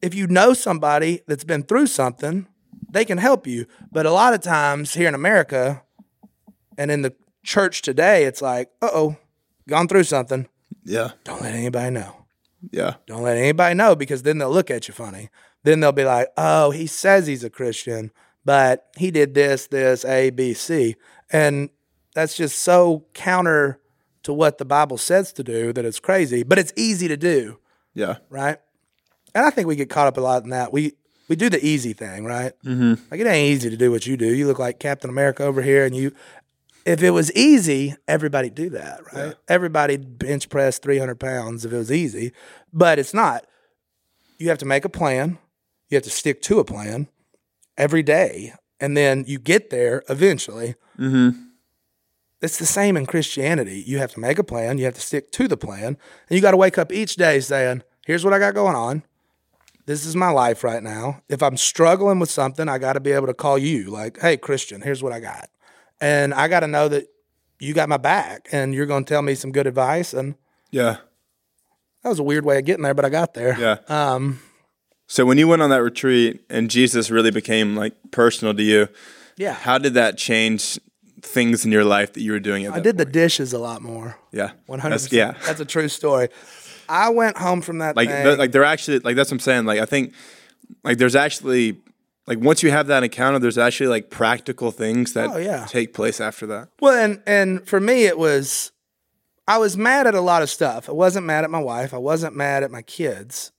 if 0.02 0.14
you 0.14 0.26
know 0.26 0.54
somebody 0.54 1.20
that's 1.26 1.44
been 1.44 1.62
through 1.62 1.86
something, 1.86 2.46
they 2.90 3.04
can 3.04 3.18
help 3.18 3.46
you. 3.46 3.66
But 3.92 4.06
a 4.06 4.12
lot 4.12 4.34
of 4.34 4.40
times 4.40 4.94
here 4.94 5.08
in 5.08 5.14
America 5.14 5.82
and 6.78 6.90
in 6.90 7.02
the 7.02 7.14
church 7.44 7.82
today, 7.82 8.24
it's 8.24 8.42
like, 8.42 8.70
uh 8.82 8.90
oh, 8.92 9.16
gone 9.68 9.88
through 9.88 10.04
something. 10.04 10.48
Yeah. 10.84 11.12
Don't 11.24 11.42
let 11.42 11.54
anybody 11.54 11.90
know. 11.90 12.19
Yeah. 12.70 12.94
Don't 13.06 13.22
let 13.22 13.36
anybody 13.36 13.74
know 13.74 13.96
because 13.96 14.22
then 14.22 14.38
they'll 14.38 14.50
look 14.50 14.70
at 14.70 14.88
you 14.88 14.94
funny. 14.94 15.30
Then 15.62 15.80
they'll 15.80 15.92
be 15.92 16.04
like, 16.04 16.28
oh, 16.36 16.70
he 16.70 16.86
says 16.86 17.26
he's 17.26 17.44
a 17.44 17.50
Christian, 17.50 18.10
but 18.44 18.86
he 18.96 19.10
did 19.10 19.34
this, 19.34 19.66
this, 19.66 20.04
A, 20.04 20.30
B, 20.30 20.54
C. 20.54 20.96
And 21.30 21.70
that's 22.14 22.36
just 22.36 22.58
so 22.60 23.04
counter 23.14 23.78
to 24.22 24.32
what 24.32 24.58
the 24.58 24.64
Bible 24.64 24.98
says 24.98 25.32
to 25.34 25.42
do 25.42 25.72
that 25.72 25.84
it's 25.84 26.00
crazy, 26.00 26.42
but 26.42 26.58
it's 26.58 26.72
easy 26.76 27.08
to 27.08 27.16
do, 27.16 27.58
Yeah. 27.94 28.16
right? 28.28 28.58
And 29.34 29.46
I 29.46 29.50
think 29.50 29.66
we 29.68 29.76
get 29.76 29.88
caught 29.90 30.06
up 30.08 30.16
a 30.16 30.20
lot 30.20 30.42
in 30.44 30.50
that. 30.50 30.72
We 30.72 30.94
we 31.28 31.36
do 31.36 31.48
the 31.48 31.64
easy 31.64 31.92
thing, 31.92 32.24
right? 32.24 32.52
Mm-hmm. 32.64 32.94
Like 33.10 33.20
it 33.20 33.26
ain't 33.28 33.54
easy 33.54 33.70
to 33.70 33.76
do 33.76 33.92
what 33.92 34.04
you 34.04 34.16
do. 34.16 34.26
You 34.34 34.48
look 34.48 34.58
like 34.58 34.80
Captain 34.80 35.08
America 35.08 35.44
over 35.44 35.62
here, 35.62 35.84
and 35.86 35.94
you. 35.94 36.12
If 36.84 37.02
it 37.02 37.10
was 37.10 37.32
easy, 37.32 37.94
everybody'd 38.08 38.54
do 38.54 38.70
that, 38.70 39.00
right? 39.12 39.34
Everybody'd 39.48 40.18
bench 40.18 40.48
press 40.48 40.78
300 40.78 41.20
pounds 41.20 41.64
if 41.64 41.72
it 41.72 41.76
was 41.76 41.92
easy, 41.92 42.32
but 42.72 42.98
it's 42.98 43.12
not. 43.12 43.46
You 44.38 44.48
have 44.48 44.58
to 44.58 44.66
make 44.66 44.84
a 44.84 44.88
plan. 44.88 45.38
You 45.88 45.96
have 45.96 46.04
to 46.04 46.10
stick 46.10 46.40
to 46.42 46.58
a 46.58 46.64
plan 46.64 47.08
every 47.76 48.02
day, 48.02 48.54
and 48.80 48.96
then 48.96 49.24
you 49.26 49.38
get 49.38 49.70
there 49.70 50.02
eventually. 50.08 50.74
Mm-hmm. 50.98 51.38
It's 52.40 52.58
the 52.58 52.66
same 52.66 52.96
in 52.96 53.04
Christianity. 53.04 53.84
You 53.86 53.98
have 53.98 54.12
to 54.12 54.20
make 54.20 54.38
a 54.38 54.44
plan. 54.44 54.78
You 54.78 54.86
have 54.86 54.94
to 54.94 55.00
stick 55.00 55.30
to 55.32 55.46
the 55.46 55.58
plan, 55.58 55.86
and 55.86 55.98
you 56.30 56.40
got 56.40 56.52
to 56.52 56.56
wake 56.56 56.78
up 56.78 56.90
each 56.90 57.16
day 57.16 57.40
saying, 57.40 57.82
"Here's 58.06 58.24
what 58.24 58.32
I 58.32 58.38
got 58.38 58.54
going 58.54 58.76
on 58.76 59.02
this 59.90 60.06
is 60.06 60.14
my 60.14 60.30
life 60.30 60.62
right 60.62 60.84
now. 60.84 61.20
If 61.28 61.42
I'm 61.42 61.56
struggling 61.56 62.20
with 62.20 62.30
something, 62.30 62.68
I 62.68 62.78
got 62.78 62.92
to 62.92 63.00
be 63.00 63.10
able 63.10 63.26
to 63.26 63.34
call 63.34 63.58
you, 63.58 63.90
like, 63.90 64.20
hey, 64.20 64.36
Christian, 64.36 64.82
here's 64.82 65.02
what 65.02 65.12
I 65.12 65.18
got. 65.18 65.50
And 66.00 66.32
I 66.34 66.48
got 66.48 66.60
to 66.60 66.66
know 66.66 66.88
that 66.88 67.06
you 67.58 67.74
got 67.74 67.88
my 67.88 67.96
back 67.98 68.48
and 68.52 68.74
you're 68.74 68.86
going 68.86 69.04
to 69.04 69.08
tell 69.12 69.22
me 69.22 69.34
some 69.34 69.52
good 69.52 69.66
advice. 69.66 70.14
And 70.14 70.34
Yeah. 70.70 70.96
that 72.02 72.08
was 72.08 72.18
a 72.18 72.22
weird 72.22 72.44
way 72.44 72.58
of 72.58 72.64
getting 72.64 72.82
there, 72.82 72.94
but 72.94 73.04
I 73.04 73.08
got 73.10 73.34
there. 73.34 73.56
Yeah. 73.58 73.76
Um, 73.88 74.40
So 75.06 75.26
when 75.26 75.38
you 75.38 75.48
went 75.48 75.60
on 75.60 75.70
that 75.70 75.82
retreat 75.82 76.40
and 76.48 76.70
Jesus 76.70 77.10
really 77.10 77.30
became 77.32 77.74
like 77.76 77.94
personal 78.12 78.54
to 78.54 78.62
you, 78.62 78.88
yeah. 79.36 79.52
how 79.54 79.76
did 79.76 79.94
that 79.94 80.16
change 80.16 80.78
things 81.22 81.64
in 81.66 81.72
your 81.72 81.84
life 81.84 82.14
that 82.14 82.22
you 82.22 82.32
were 82.32 82.40
doing 82.40 82.64
at 82.64 82.72
I 82.72 82.80
did 82.80 82.96
the 82.96 83.04
dishes 83.04 83.52
a 83.52 83.58
lot 83.58 83.82
more. 83.82 84.16
Yeah. 84.32 84.52
100%. 84.68 84.82
That's- 84.82 85.12
yeah. 85.12 85.34
That's 85.44 85.60
a 85.60 85.64
true 85.66 85.88
story. 85.88 86.28
I 86.88 87.10
went 87.10 87.36
home 87.36 87.60
from 87.60 87.78
that 87.78 87.94
Like 87.96 88.08
thing. 88.08 88.24
th- 88.24 88.38
like 88.38 88.52
they're 88.52 88.64
actually 88.64 89.00
like 89.00 89.16
that's 89.16 89.30
what 89.30 89.36
I'm 89.36 89.40
saying. 89.40 89.64
Like 89.66 89.80
I 89.80 89.84
think 89.84 90.14
like 90.82 90.96
there's 90.98 91.14
actually 91.14 91.78
like 92.30 92.38
once 92.38 92.62
you 92.62 92.70
have 92.70 92.86
that 92.86 93.02
encounter, 93.02 93.40
there's 93.40 93.58
actually 93.58 93.88
like 93.88 94.08
practical 94.08 94.70
things 94.70 95.14
that 95.14 95.30
Oh, 95.30 95.36
yeah. 95.36 95.66
take 95.68 95.92
place 95.92 96.20
after 96.20 96.46
that. 96.46 96.68
Well, 96.80 96.94
and 96.94 97.20
and 97.26 97.66
for 97.68 97.80
me, 97.80 98.04
it 98.04 98.16
was 98.16 98.70
I 99.48 99.58
was 99.58 99.76
mad 99.76 100.06
at 100.06 100.14
a 100.14 100.20
lot 100.20 100.42
of 100.42 100.48
stuff. 100.48 100.88
I 100.88 100.92
wasn't 100.92 101.26
mad 101.26 101.42
at 101.42 101.50
my 101.50 101.58
wife. 101.58 101.92
I 101.92 101.98
wasn't 101.98 102.36
mad 102.36 102.62
at 102.62 102.70
my 102.70 102.82
kids, 102.82 103.50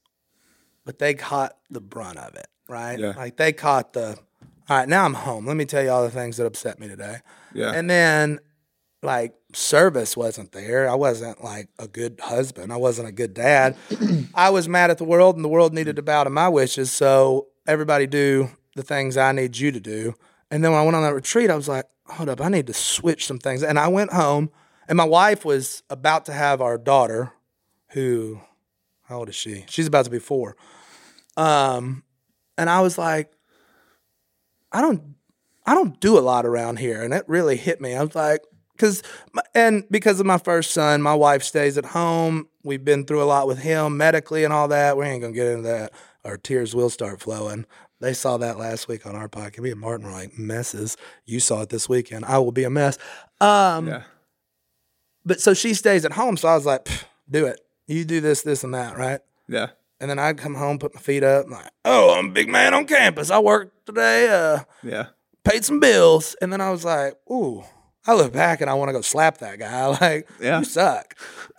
but 0.85 0.99
they 0.99 1.13
caught 1.13 1.57
the 1.69 1.81
brunt 1.81 2.17
of 2.17 2.33
it, 2.35 2.47
right? 2.69 2.97
Yeah. 2.97 3.13
Like 3.17 3.35
they 3.35 3.51
caught 3.51 3.91
the. 3.91 4.17
All 4.69 4.77
right, 4.77 4.87
now 4.87 5.03
I'm 5.03 5.15
home. 5.15 5.45
Let 5.45 5.57
me 5.57 5.65
tell 5.65 5.83
you 5.83 5.89
all 5.89 6.03
the 6.03 6.09
things 6.11 6.37
that 6.37 6.45
upset 6.45 6.79
me 6.79 6.87
today. 6.87 7.17
Yeah. 7.53 7.73
And 7.73 7.89
then, 7.89 8.39
like 9.03 9.33
service 9.51 10.15
wasn't 10.15 10.53
there. 10.53 10.89
I 10.89 10.95
wasn't 10.95 11.43
like 11.43 11.67
a 11.77 11.89
good 11.89 12.21
husband. 12.23 12.71
I 12.71 12.77
wasn't 12.77 13.09
a 13.09 13.11
good 13.11 13.33
dad. 13.33 13.75
I 14.33 14.49
was 14.49 14.69
mad 14.69 14.89
at 14.91 14.97
the 14.97 15.03
world, 15.03 15.35
and 15.35 15.43
the 15.43 15.49
world 15.49 15.73
needed 15.73 15.97
to 15.97 16.01
bow 16.01 16.23
to 16.23 16.29
my 16.29 16.47
wishes. 16.47 16.89
So 16.89 17.47
everybody 17.67 18.07
do 18.07 18.49
the 18.75 18.83
things 18.83 19.17
I 19.17 19.31
need 19.31 19.57
you 19.57 19.71
to 19.71 19.79
do. 19.79 20.13
And 20.49 20.63
then 20.63 20.71
when 20.71 20.81
I 20.81 20.83
went 20.83 20.95
on 20.95 21.03
that 21.03 21.13
retreat, 21.13 21.49
I 21.49 21.55
was 21.55 21.67
like, 21.67 21.85
hold 22.07 22.29
up, 22.29 22.41
I 22.41 22.49
need 22.49 22.67
to 22.67 22.73
switch 22.73 23.25
some 23.25 23.39
things. 23.39 23.63
And 23.63 23.79
I 23.79 23.87
went 23.87 24.11
home, 24.11 24.51
and 24.87 24.97
my 24.97 25.05
wife 25.05 25.45
was 25.45 25.83
about 25.89 26.25
to 26.25 26.33
have 26.33 26.61
our 26.61 26.77
daughter, 26.77 27.31
who, 27.91 28.41
how 29.03 29.19
old 29.19 29.29
is 29.29 29.35
she? 29.35 29.65
She's 29.69 29.87
about 29.87 30.05
to 30.05 30.11
be 30.11 30.19
four. 30.19 30.55
Um, 31.37 32.03
and 32.57 32.69
I 32.69 32.81
was 32.81 32.97
like, 32.97 33.31
I 34.71 34.81
don't, 34.81 35.15
I 35.65 35.73
don't 35.73 35.99
do 35.99 36.17
a 36.17 36.21
lot 36.21 36.45
around 36.45 36.79
here, 36.79 37.01
and 37.01 37.13
it 37.13 37.23
really 37.27 37.55
hit 37.55 37.79
me. 37.79 37.95
I 37.95 38.03
was 38.03 38.15
like, 38.15 38.41
because, 38.73 39.03
and 39.53 39.83
because 39.91 40.19
of 40.19 40.25
my 40.25 40.37
first 40.37 40.71
son, 40.71 41.01
my 41.01 41.13
wife 41.13 41.43
stays 41.43 41.77
at 41.77 41.85
home. 41.85 42.47
We've 42.63 42.83
been 42.83 43.05
through 43.05 43.21
a 43.21 43.25
lot 43.25 43.47
with 43.47 43.59
him 43.59 43.95
medically 43.97 44.43
and 44.43 44.51
all 44.51 44.67
that. 44.69 44.97
We 44.97 45.05
ain't 45.05 45.21
gonna 45.21 45.33
get 45.33 45.47
into 45.47 45.63
that. 45.63 45.93
Our 46.25 46.37
tears 46.37 46.73
will 46.73 46.89
start 46.89 47.21
flowing. 47.21 47.65
They 48.01 48.13
saw 48.13 48.37
that 48.37 48.57
last 48.57 48.87
week 48.87 49.05
on 49.05 49.15
our 49.15 49.29
podcast. 49.29 49.59
Me 49.59 49.71
and 49.71 49.79
Martin 49.79 50.05
were 50.07 50.11
like 50.11 50.37
messes. 50.37 50.97
You 51.25 51.39
saw 51.39 51.61
it 51.61 51.69
this 51.69 51.87
weekend. 51.87 52.25
I 52.25 52.39
will 52.39 52.51
be 52.51 52.63
a 52.63 52.69
mess. 52.69 52.97
Um, 53.39 53.87
Yeah. 53.87 54.03
but 55.25 55.39
so 55.39 55.53
she 55.53 55.73
stays 55.73 56.03
at 56.03 56.13
home. 56.13 56.35
So 56.37 56.47
I 56.47 56.55
was 56.55 56.65
like, 56.65 56.87
do 57.29 57.45
it. 57.45 57.61
You 57.87 58.03
do 58.05 58.19
this, 58.21 58.41
this, 58.41 58.63
and 58.63 58.73
that, 58.73 58.97
right? 58.97 59.19
Yeah. 59.47 59.67
And 59.99 60.09
then 60.09 60.17
I'd 60.17 60.37
come 60.37 60.55
home, 60.55 60.79
put 60.79 60.95
my 60.95 61.01
feet 61.01 61.23
up, 61.23 61.45
I'm 61.45 61.51
like, 61.51 61.69
oh, 61.85 62.15
I'm 62.17 62.27
a 62.27 62.31
big 62.31 62.49
man 62.49 62.73
on 62.73 62.85
campus. 62.85 63.29
I 63.29 63.37
worked 63.39 63.85
today, 63.85 64.29
uh, 64.29 64.59
Yeah. 64.81 65.07
paid 65.43 65.63
some 65.63 65.79
bills. 65.79 66.35
And 66.41 66.51
then 66.51 66.59
I 66.59 66.71
was 66.71 66.83
like, 66.83 67.13
ooh, 67.29 67.63
I 68.07 68.15
look 68.15 68.33
back 68.33 68.61
and 68.61 68.69
I 68.69 68.73
want 68.73 68.89
to 68.89 68.93
go 68.93 69.01
slap 69.01 69.37
that 69.39 69.59
guy. 69.59 69.85
Like, 70.01 70.27
Yeah. 70.39 70.59
you 70.59 70.65
suck. 70.65 71.15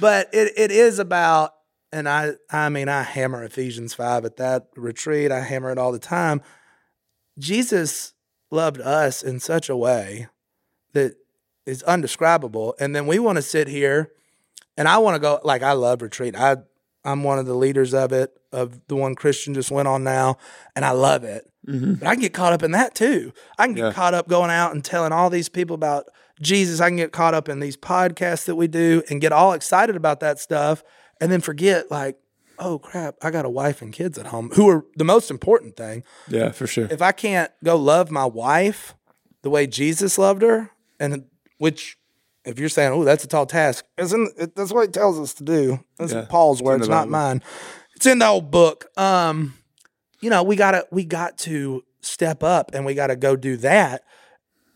but 0.00 0.28
it, 0.32 0.52
it 0.56 0.70
is 0.70 0.98
about, 0.98 1.52
and 1.92 2.08
I, 2.08 2.32
I 2.50 2.68
mean, 2.68 2.88
I 2.88 3.02
hammer 3.02 3.44
Ephesians 3.44 3.94
5 3.94 4.24
at 4.24 4.36
that 4.38 4.68
retreat. 4.76 5.30
I 5.30 5.40
hammer 5.40 5.70
it 5.70 5.78
all 5.78 5.92
the 5.92 5.98
time. 5.98 6.40
Jesus 7.38 8.12
loved 8.50 8.80
us 8.80 9.22
in 9.22 9.40
such 9.40 9.68
a 9.68 9.76
way 9.76 10.28
that 10.92 11.14
is 11.66 11.82
undescribable. 11.84 12.74
And 12.78 12.94
then 12.94 13.06
we 13.06 13.18
want 13.18 13.36
to 13.36 13.42
sit 13.42 13.68
here 13.68 14.10
and 14.76 14.88
I 14.88 14.98
want 14.98 15.14
to 15.16 15.20
go 15.20 15.40
like 15.44 15.62
I 15.62 15.72
love 15.72 16.02
retreat. 16.02 16.34
I 16.36 16.56
I'm 17.04 17.24
one 17.24 17.38
of 17.38 17.46
the 17.46 17.54
leaders 17.54 17.94
of 17.94 18.12
it, 18.12 18.30
of 18.52 18.80
the 18.86 18.94
one 18.94 19.16
Christian 19.16 19.54
just 19.54 19.72
went 19.72 19.88
on 19.88 20.04
now, 20.04 20.36
and 20.76 20.84
I 20.84 20.92
love 20.92 21.24
it. 21.24 21.50
Mm-hmm. 21.66 21.94
But 21.94 22.06
I 22.08 22.14
can 22.14 22.20
get 22.20 22.32
caught 22.32 22.52
up 22.52 22.62
in 22.62 22.70
that 22.72 22.94
too. 22.94 23.32
I 23.58 23.66
can 23.66 23.74
get 23.74 23.86
Yeah. 23.86 23.92
caught 23.92 24.14
up 24.14 24.28
going 24.28 24.50
out 24.50 24.72
and 24.72 24.84
telling 24.84 25.10
all 25.12 25.28
these 25.28 25.48
people 25.48 25.74
about 25.74 26.04
Jesus. 26.40 26.80
I 26.80 26.88
can 26.88 26.96
get 26.96 27.10
caught 27.12 27.34
up 27.34 27.48
in 27.48 27.58
these 27.60 27.76
podcasts 27.76 28.44
that 28.44 28.54
we 28.54 28.68
do 28.68 29.02
and 29.10 29.20
get 29.20 29.32
all 29.32 29.52
excited 29.52 29.96
about 29.96 30.20
that 30.20 30.38
stuff 30.38 30.84
and 31.22 31.30
then 31.32 31.40
forget 31.40 31.90
like, 31.90 32.18
oh 32.58 32.78
crap, 32.78 33.14
I 33.22 33.30
got 33.30 33.44
a 33.44 33.48
wife 33.50 33.80
and 33.80 33.92
kids 33.92 34.18
at 34.18 34.26
home 34.26 34.50
who 34.54 34.68
are 34.68 34.84
the 34.96 35.04
most 35.04 35.30
important 35.30 35.76
thing 35.76 36.02
Yeah, 36.28 36.50
for 36.50 36.66
sure. 36.66 36.88
if 36.90 37.00
I 37.00 37.12
can't 37.12 37.50
go 37.64 37.76
love 37.76 38.10
my 38.10 38.26
wife 38.26 38.94
the 39.42 39.50
way 39.50 39.66
Jesus 39.66 40.18
loved 40.18 40.42
her, 40.42 40.70
and 41.00 41.24
which, 41.58 41.96
if 42.44 42.58
you're 42.58 42.68
saying, 42.68 42.92
"Oh, 42.92 43.04
that's 43.04 43.24
a 43.24 43.28
tall 43.28 43.46
task," 43.46 43.84
isn't 43.98 44.32
it, 44.38 44.54
that's 44.54 44.72
what 44.72 44.86
he 44.86 44.92
tells 44.92 45.18
us 45.18 45.32
to 45.34 45.44
do? 45.44 45.78
That's 45.98 46.12
Yeah, 46.12 46.26
Paul's 46.28 46.62
words, 46.62 46.88
not 46.88 47.08
mine. 47.08 47.42
It's 47.96 48.06
in 48.06 48.18
the 48.18 48.26
old 48.26 48.50
book. 48.50 48.86
Um, 48.96 49.54
you 50.20 50.30
know, 50.30 50.42
we 50.42 50.56
gotta 50.56 50.86
we 50.92 51.04
got 51.04 51.38
to 51.38 51.84
step 52.00 52.42
up, 52.42 52.70
and 52.74 52.84
we 52.84 52.94
got 52.94 53.08
to 53.08 53.16
go 53.16 53.34
do 53.36 53.56
that 53.58 54.02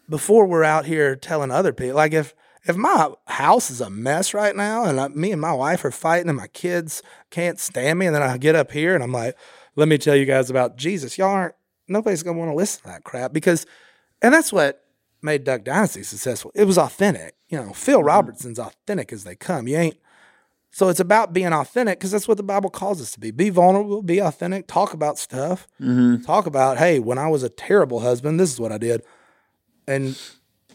before 0.08 0.46
we're 0.46 0.64
out 0.64 0.86
here 0.86 1.16
telling 1.16 1.50
other 1.50 1.72
people. 1.72 1.96
Like 1.96 2.12
if 2.12 2.34
if 2.68 2.76
my 2.76 3.10
house 3.26 3.70
is 3.70 3.80
a 3.80 3.90
mess 3.90 4.34
right 4.34 4.54
now, 4.54 4.84
and 4.84 5.00
I, 5.00 5.08
me 5.08 5.32
and 5.32 5.40
my 5.40 5.52
wife 5.52 5.84
are 5.84 5.90
fighting, 5.90 6.28
and 6.28 6.36
my 6.36 6.48
kids 6.48 7.02
can't 7.30 7.58
stand 7.60 7.98
me, 7.98 8.06
and 8.06 8.14
then 8.14 8.22
I 8.22 8.36
get 8.38 8.54
up 8.54 8.72
here 8.72 8.94
and 8.94 9.04
I'm 9.04 9.12
like, 9.12 9.36
"Let 9.76 9.88
me 9.88 9.98
tell 9.98 10.16
you 10.16 10.24
guys 10.24 10.50
about 10.50 10.76
Jesus." 10.76 11.16
Y'all 11.16 11.28
aren't. 11.28 11.54
Nobody's 11.88 12.22
gonna 12.22 12.38
want 12.38 12.50
to 12.50 12.56
listen 12.56 12.82
to 12.82 12.88
that 12.88 13.04
crap 13.04 13.32
because, 13.32 13.66
and 14.20 14.34
that's 14.34 14.52
what 14.52 14.82
made 15.22 15.44
Duck 15.44 15.64
Dynasty 15.64 16.02
successful. 16.02 16.50
It 16.54 16.64
was 16.64 16.78
authentic. 16.78 17.34
You 17.48 17.58
know, 17.58 17.72
Phil 17.72 17.98
mm-hmm. 17.98 18.06
Robertson's 18.06 18.58
authentic 18.58 19.12
as 19.12 19.24
they 19.24 19.36
come. 19.36 19.68
You 19.68 19.76
ain't 19.76 19.96
So 20.70 20.88
it's 20.88 21.00
about 21.00 21.32
being 21.32 21.52
authentic 21.52 21.98
because 21.98 22.10
that's 22.10 22.28
what 22.28 22.36
the 22.36 22.42
Bible 22.42 22.70
calls 22.70 23.00
us 23.00 23.12
to 23.12 23.20
be. 23.20 23.30
Be 23.30 23.50
vulnerable, 23.50 24.02
be 24.02 24.18
authentic, 24.18 24.66
talk 24.66 24.92
about 24.92 25.18
stuff. 25.18 25.68
Mm-hmm. 25.80 26.22
Talk 26.22 26.46
about, 26.46 26.78
hey, 26.78 26.98
when 26.98 27.18
I 27.18 27.28
was 27.28 27.42
a 27.42 27.48
terrible 27.48 28.00
husband, 28.00 28.40
this 28.40 28.52
is 28.52 28.60
what 28.60 28.72
I 28.72 28.78
did. 28.78 29.02
And 29.86 30.18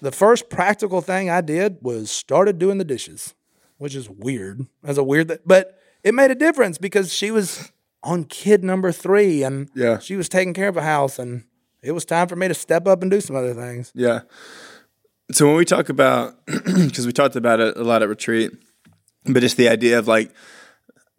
the 0.01 0.11
first 0.11 0.49
practical 0.49 1.01
thing 1.01 1.29
I 1.29 1.41
did 1.41 1.77
was 1.81 2.09
started 2.11 2.57
doing 2.59 2.77
the 2.77 2.83
dishes, 2.85 3.33
which 3.77 3.95
is 3.95 4.09
weird. 4.09 4.65
That's 4.83 4.97
a 4.97 5.03
weird 5.03 5.27
thing. 5.29 5.37
But 5.45 5.77
it 6.03 6.13
made 6.13 6.31
a 6.31 6.35
difference 6.35 6.77
because 6.77 7.13
she 7.13 7.31
was 7.31 7.71
on 8.03 8.23
kid 8.23 8.63
number 8.63 8.91
three 8.91 9.43
and 9.43 9.69
Yeah. 9.75 9.99
she 9.99 10.15
was 10.15 10.27
taking 10.27 10.53
care 10.53 10.67
of 10.67 10.75
a 10.77 10.81
house 10.81 11.19
and 11.19 11.43
it 11.83 11.91
was 11.91 12.03
time 12.05 12.27
for 12.27 12.35
me 12.35 12.47
to 12.47 12.53
step 12.53 12.87
up 12.87 13.01
and 13.01 13.11
do 13.11 13.21
some 13.21 13.35
other 13.35 13.53
things. 13.53 13.91
Yeah. 13.95 14.21
So 15.31 15.45
when 15.47 15.55
we 15.55 15.65
talk 15.65 15.89
about, 15.89 16.35
because 16.45 17.05
we 17.05 17.11
talked 17.13 17.35
about 17.35 17.59
it 17.59 17.77
a 17.77 17.83
lot 17.83 18.01
at 18.03 18.09
retreat, 18.09 18.51
but 19.25 19.39
just 19.41 19.55
the 19.57 19.69
idea 19.69 19.97
of 19.99 20.07
like 20.07 20.31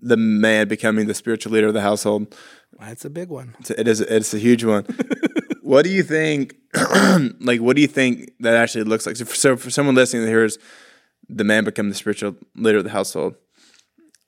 the 0.01 0.17
man 0.17 0.67
becoming 0.69 1.07
the 1.07 1.15
spiritual 1.15 1.53
leader 1.53 1.69
of 1.69 1.75
the 1.75 1.81
household, 1.81 2.35
That's 2.79 3.05
a 3.05 3.11
big 3.11 3.29
one. 3.29 3.55
it's 3.61 3.71
a- 3.71 3.81
it 3.81 3.87
is 3.89 4.01
it's 4.01 4.35
a 4.35 4.39
huge 4.39 4.65
one. 4.65 4.85
what 5.63 5.85
do 5.85 5.91
you 5.91 6.03
think? 6.03 6.57
like, 7.41 7.61
what 7.61 7.77
do 7.77 7.83
you 7.83 7.89
think 7.89 8.33
that 8.41 8.55
actually 8.55 8.85
looks 8.85 9.07
like? 9.07 9.17
So 9.17 9.25
for, 9.25 9.35
so 9.35 9.57
for 9.57 9.71
someone 9.71 9.95
listening 9.95 10.23
that 10.23 10.31
hears 10.31 10.59
the 11.29 11.45
man 11.45 11.65
become 11.65 11.89
the 11.89 11.95
spiritual 11.95 12.37
leader 12.57 12.79
of 12.79 12.85
the 12.85 12.91
household, 12.91 13.37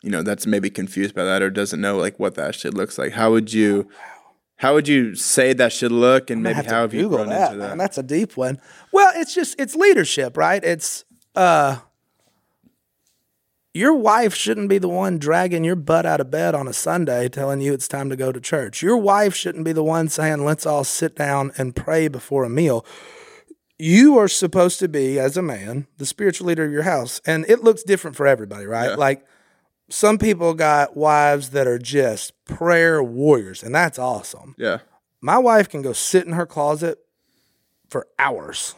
you 0.03 0.11
know, 0.11 0.23
that's 0.23 0.47
maybe 0.47 0.69
confused 0.69 1.15
by 1.15 1.25
that 1.25 1.43
or 1.43 1.51
doesn't 1.51 1.81
know 1.81 1.97
like 1.97 2.19
what 2.19 2.35
that 2.35 2.55
should 2.55 2.75
looks 2.75 2.99
like. 2.99 3.13
How 3.13 3.31
would 3.31 3.53
you? 3.53 3.89
How 4.57 4.75
would 4.75 4.87
you 4.87 5.17
say 5.17 5.53
that 5.53 5.73
should 5.73 5.91
look, 5.91 6.31
and 6.31 6.43
maybe 6.43 6.57
have 6.57 6.67
how 6.67 6.81
have 6.83 6.95
you 6.95 7.03
Google 7.03 7.19
grown 7.19 7.31
that, 7.31 7.53
into 7.53 7.59
that? 7.63 7.69
man. 7.71 7.79
That's 7.79 7.99
a 7.99 8.03
deep 8.03 8.37
one. 8.37 8.61
Well, 8.93 9.13
it's 9.17 9.35
just 9.35 9.59
it's 9.59 9.75
leadership, 9.75 10.37
right? 10.37 10.63
It's 10.63 11.05
uh 11.35 11.79
your 13.75 13.93
wife 13.93 14.35
shouldn't 14.35 14.69
be 14.69 14.79
the 14.79 14.89
one 14.89 15.19
dragging 15.19 15.65
your 15.65 15.77
butt 15.77 16.07
out 16.07 16.21
of 16.21 16.31
bed 16.31 16.55
on 16.55 16.69
a 16.69 16.73
Sunday 16.73 17.29
telling 17.29 17.61
you 17.61 17.75
it's 17.75 17.89
time 17.89 18.09
to 18.09 18.17
go 18.17 18.31
to 18.31 18.41
church. 18.41 18.83
Your 18.83 18.97
wife 18.97 19.35
shouldn't 19.35 19.65
be 19.65 19.73
the 19.73 19.83
one 19.83 20.09
saying, 20.09 20.45
let's 20.45 20.65
all 20.65 20.85
sit 20.85 21.17
down 21.17 21.53
and 21.59 21.75
pray 21.75 22.07
before 22.09 22.45
a 22.45 22.51
meal. 22.51 22.87
You 23.77 24.17
are 24.19 24.29
supposed 24.29 24.79
to 24.79 24.89
be, 24.89 25.19
as 25.19 25.37
a 25.37 25.43
man, 25.43 25.89
the 25.99 26.07
spiritual 26.07 26.47
leader 26.47 26.65
of 26.65 26.71
your 26.71 26.85
house. 26.85 27.21
And 27.27 27.45
it 27.49 27.65
looks 27.65 27.83
different 27.83 28.17
for 28.17 28.27
everybody, 28.27 28.65
right? 28.65 28.91
Yeah. 28.91 28.95
Like 28.95 29.27
some 29.91 30.19
people 30.19 30.55
got 30.55 30.97
wives 30.97 31.51
that 31.51 31.67
are 31.67 31.79
just 31.79 32.33
prayer 32.45 33.03
warriors, 33.03 33.63
and 33.63 33.75
that's 33.75 33.99
awesome 33.99 34.55
yeah, 34.59 34.79
my 35.21 35.39
wife 35.39 35.69
can 35.69 35.83
go 35.83 35.93
sit 35.93 36.27
in 36.27 36.33
her 36.33 36.47
closet 36.47 36.99
for 37.89 38.07
hours 38.19 38.75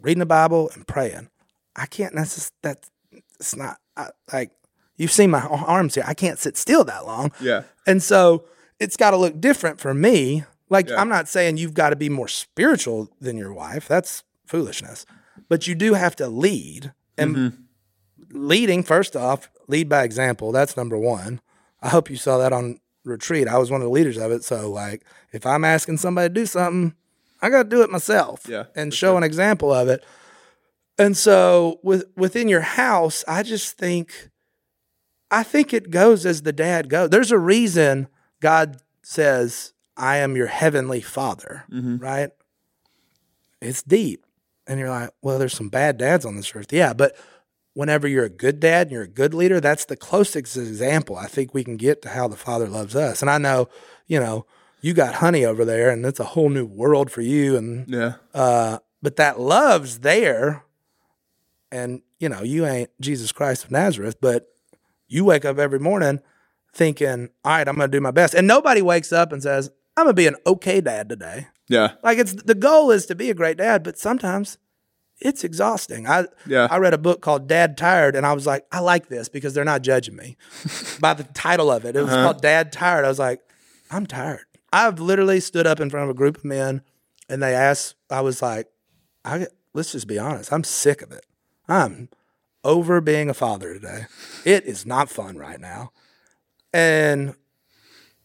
reading 0.00 0.20
the 0.20 0.26
bible 0.26 0.70
and 0.74 0.86
praying 0.86 1.28
i 1.76 1.86
can't 1.86 2.14
necessarily 2.14 2.52
that's 2.62 2.90
it's 3.38 3.56
not 3.56 3.78
I, 4.00 4.36
like 4.36 4.50
you've 4.96 5.12
seen 5.12 5.30
my 5.30 5.40
arms 5.42 5.94
here. 5.94 6.04
I 6.06 6.14
can't 6.14 6.38
sit 6.38 6.56
still 6.56 6.84
that 6.84 7.06
long. 7.06 7.32
Yeah, 7.40 7.62
and 7.86 8.02
so 8.02 8.44
it's 8.78 8.96
got 8.96 9.10
to 9.12 9.16
look 9.16 9.40
different 9.40 9.80
for 9.80 9.92
me. 9.94 10.44
Like 10.68 10.88
Yeah. 10.88 11.00
i'm 11.00 11.08
not 11.08 11.26
saying 11.28 11.56
you've 11.58 11.74
got 11.74 11.90
to 11.90 11.96
be 11.96 12.08
more 12.08 12.28
spiritual 12.28 13.08
than 13.20 13.36
your 13.36 13.52
wife. 13.52 13.88
That's 13.88 14.22
foolishness. 14.46 15.04
But 15.48 15.66
you 15.66 15.74
do 15.74 15.94
have 15.94 16.14
to 16.16 16.28
lead. 16.28 16.92
And 17.18 17.36
Mm-hmm. 17.36 17.56
leading 18.48 18.82
first 18.82 19.16
off 19.16 19.50
lead 19.68 19.88
by 19.88 20.04
example. 20.04 20.52
That's 20.52 20.76
number 20.76 20.96
one. 20.98 21.40
I 21.82 21.88
hope 21.88 22.10
you 22.10 22.16
saw 22.16 22.38
that 22.38 22.52
on 22.52 22.78
retreat. 23.04 23.48
I 23.48 23.58
was 23.58 23.70
one 23.70 23.80
of 23.80 23.86
the 23.86 23.90
leaders 23.92 24.16
of 24.18 24.30
it. 24.32 24.44
So 24.44 24.70
like 24.70 25.04
if 25.32 25.46
i'm 25.46 25.64
asking 25.64 25.96
somebody 25.98 26.28
to 26.28 26.34
do 26.34 26.46
something 26.46 26.94
i 27.42 27.48
got 27.48 27.62
to 27.64 27.68
do 27.68 27.82
it 27.82 27.90
myself 27.90 28.42
Yeah, 28.48 28.64
and 28.74 28.92
show 28.92 29.16
an 29.16 29.22
example 29.22 29.72
of 29.72 29.88
it 29.88 30.04
and 31.00 31.16
so 31.16 31.80
with 31.82 32.04
within 32.16 32.48
your 32.48 32.60
house 32.60 33.24
i 33.26 33.42
just 33.42 33.76
think 33.76 34.30
I 35.30 35.42
think 35.44 35.72
it 35.72 35.90
goes 35.90 36.26
as 36.26 36.42
the 36.42 36.52
dad 36.52 36.88
goes. 36.88 37.10
There's 37.10 37.30
a 37.30 37.38
reason 37.38 38.08
God 38.40 38.78
says, 39.02 39.72
I 39.96 40.16
am 40.16 40.34
your 40.36 40.48
heavenly 40.48 41.00
father, 41.00 41.64
right? 42.00 42.30
It's 43.60 43.82
deep. 43.82 44.26
And 44.66 44.80
you're 44.80 44.90
like, 44.90 45.10
well, 45.22 45.38
there's 45.38 45.54
some 45.54 45.68
bad 45.68 45.98
dads 45.98 46.24
on 46.24 46.36
this 46.36 46.54
earth. 46.54 46.72
Yeah, 46.72 46.94
but 46.94 47.16
whenever 47.74 48.08
you're 48.08 48.24
a 48.24 48.28
good 48.30 48.58
dad 48.58 48.88
and 48.88 48.92
you're 48.92 49.02
a 49.04 49.08
good 49.08 49.34
leader, 49.34 49.60
that's 49.60 49.84
the 49.84 49.96
closest 49.96 50.56
example 50.56 51.16
I 51.16 51.26
think 51.26 51.54
we 51.54 51.62
can 51.62 51.76
get 51.76 52.02
to 52.02 52.08
how 52.08 52.26
the 52.26 52.36
father 52.36 52.66
loves 52.66 52.96
us. 52.96 53.20
And 53.22 53.30
I 53.30 53.38
know, 53.38 53.68
you 54.06 54.18
know, 54.18 54.46
you 54.80 54.94
got 54.94 55.16
honey 55.16 55.44
over 55.44 55.64
there 55.64 55.90
and 55.90 56.04
it's 56.04 56.20
a 56.20 56.24
whole 56.24 56.48
new 56.48 56.66
world 56.66 57.10
for 57.12 57.20
you. 57.20 57.56
And 57.56 57.88
yeah, 57.88 58.14
uh, 58.34 58.78
but 59.02 59.16
that 59.16 59.38
love's 59.38 60.00
there. 60.00 60.64
And, 61.72 62.02
you 62.18 62.28
know, 62.28 62.42
you 62.42 62.66
ain't 62.66 62.90
Jesus 63.00 63.32
Christ 63.32 63.64
of 63.64 63.70
Nazareth, 63.70 64.16
but 64.20 64.48
you 65.08 65.24
wake 65.24 65.44
up 65.44 65.58
every 65.58 65.78
morning 65.78 66.20
thinking, 66.74 67.30
all 67.44 67.52
right, 67.52 67.68
I'm 67.68 67.76
going 67.76 67.90
to 67.90 67.96
do 67.96 68.00
my 68.00 68.10
best. 68.10 68.34
And 68.34 68.46
nobody 68.46 68.82
wakes 68.82 69.12
up 69.12 69.32
and 69.32 69.42
says, 69.42 69.70
I'm 69.96 70.04
going 70.04 70.14
to 70.14 70.20
be 70.20 70.26
an 70.26 70.36
okay 70.46 70.80
dad 70.80 71.08
today. 71.08 71.48
yeah, 71.68 71.92
Like 72.02 72.18
it's 72.18 72.32
the 72.32 72.54
goal 72.54 72.90
is 72.90 73.06
to 73.06 73.14
be 73.14 73.30
a 73.30 73.34
great 73.34 73.58
dad, 73.58 73.82
but 73.82 73.98
sometimes 73.98 74.58
it's 75.20 75.44
exhausting. 75.44 76.06
I 76.06 76.26
Yeah. 76.46 76.68
I 76.70 76.78
read 76.78 76.94
a 76.94 76.98
book 76.98 77.20
called 77.20 77.46
Dad 77.46 77.76
Tired 77.76 78.16
and 78.16 78.24
I 78.24 78.32
was 78.32 78.46
like, 78.46 78.66
I 78.72 78.80
like 78.80 79.08
this 79.08 79.28
because 79.28 79.52
they're 79.52 79.64
not 79.64 79.82
judging 79.82 80.16
me 80.16 80.36
by 81.00 81.14
the 81.14 81.24
title 81.24 81.70
of 81.70 81.84
it. 81.84 81.96
It 81.96 82.02
was 82.02 82.10
uh-huh. 82.10 82.24
called 82.24 82.42
Dad 82.42 82.72
Tired. 82.72 83.04
I 83.04 83.08
was 83.08 83.18
like, 83.18 83.40
I'm 83.90 84.06
tired. 84.06 84.44
I've 84.72 85.00
literally 85.00 85.40
stood 85.40 85.66
up 85.66 85.80
in 85.80 85.90
front 85.90 86.04
of 86.04 86.10
a 86.10 86.14
group 86.14 86.38
of 86.38 86.44
men 86.44 86.82
and 87.28 87.42
they 87.42 87.54
asked, 87.54 87.96
I 88.08 88.20
was 88.22 88.40
like, 88.40 88.68
I 89.24 89.48
let's 89.74 89.92
just 89.92 90.06
be 90.06 90.18
honest, 90.18 90.52
I'm 90.52 90.64
sick 90.64 91.02
of 91.02 91.12
it. 91.12 91.24
I'm 91.70 92.08
over 92.64 93.00
being 93.00 93.30
a 93.30 93.34
father 93.34 93.72
today. 93.72 94.06
It 94.44 94.64
is 94.64 94.84
not 94.84 95.08
fun 95.08 95.36
right 95.36 95.60
now. 95.60 95.92
And 96.72 97.34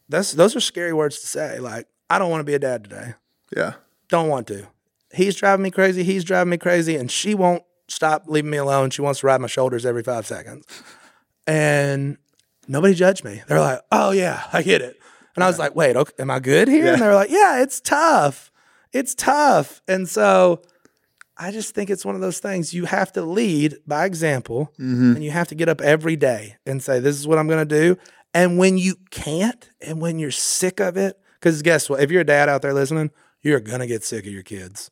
that's 0.08 0.32
those 0.32 0.54
are 0.54 0.60
scary 0.60 0.92
words 0.92 1.20
to 1.20 1.26
say. 1.26 1.58
Like, 1.58 1.86
I 2.10 2.18
don't 2.18 2.30
want 2.30 2.40
to 2.40 2.44
be 2.44 2.54
a 2.54 2.58
dad 2.58 2.84
today. 2.84 3.14
yeah, 3.56 3.74
Don't 4.08 4.28
want 4.28 4.46
to. 4.48 4.66
He's 5.14 5.36
driving 5.36 5.62
me 5.62 5.70
crazy. 5.70 6.04
He's 6.04 6.24
driving 6.24 6.50
me 6.50 6.58
crazy. 6.58 6.96
And 6.96 7.10
she 7.10 7.34
won't 7.34 7.62
stop 7.88 8.24
leaving 8.26 8.50
me 8.50 8.58
alone. 8.58 8.90
She 8.90 9.02
wants 9.02 9.20
to 9.20 9.26
ride 9.26 9.40
my 9.40 9.46
shoulders 9.46 9.86
every 9.86 10.02
five 10.02 10.26
seconds. 10.26 10.64
And 11.46 12.18
nobody 12.68 12.94
judged 12.94 13.24
me. 13.24 13.42
They're 13.46 13.60
like, 13.60 13.80
oh, 13.92 14.10
yeah, 14.10 14.44
I 14.52 14.62
get 14.62 14.82
it. 14.82 14.98
And 15.34 15.44
I 15.44 15.46
was 15.48 15.58
like, 15.58 15.74
wait, 15.76 15.96
okay, 15.96 16.12
am 16.18 16.30
I 16.30 16.40
good 16.40 16.68
here? 16.68 16.92
And 16.92 17.00
they're 17.02 17.14
like, 17.14 17.30
yeah, 17.30 17.62
it's 17.62 17.80
tough. 17.80 18.50
It's 18.92 19.14
tough. 19.14 19.82
And 19.86 20.08
so 20.08 20.62
I 21.38 21.50
just 21.50 21.74
think 21.74 21.90
it's 21.90 22.04
one 22.04 22.14
of 22.14 22.20
those 22.20 22.38
things 22.38 22.72
you 22.72 22.86
have 22.86 23.12
to 23.12 23.22
lead 23.22 23.76
by 23.86 24.06
example 24.06 24.72
and 25.16 25.22
you 25.24 25.30
have 25.32 25.48
to 25.48 25.54
get 25.54 25.68
up 25.68 25.80
every 25.80 26.16
day 26.16 26.56
and 26.64 26.82
say, 26.82 26.98
this 26.98 27.18
is 27.18 27.28
what 27.28 27.38
I'm 27.38 27.46
going 27.46 27.66
to 27.66 27.80
do. 27.80 27.98
And 28.32 28.58
when 28.58 28.78
you 28.78 28.96
can't 29.10 29.70
and 29.80 30.00
when 30.00 30.18
you're 30.18 30.30
sick 30.30 30.80
of 30.80 30.96
it, 30.96 31.18
because 31.34 31.60
guess 31.62 31.90
what? 31.90 32.00
If 32.00 32.10
you're 32.10 32.22
a 32.22 32.24
dad 32.24 32.48
out 32.48 32.62
there 32.62 32.72
listening, 32.74 33.10
you're 33.42 33.60
going 33.60 33.80
to 33.80 33.86
get 33.86 34.02
sick 34.02 34.26
of 34.26 34.32
your 34.32 34.42
kids. 34.42 34.90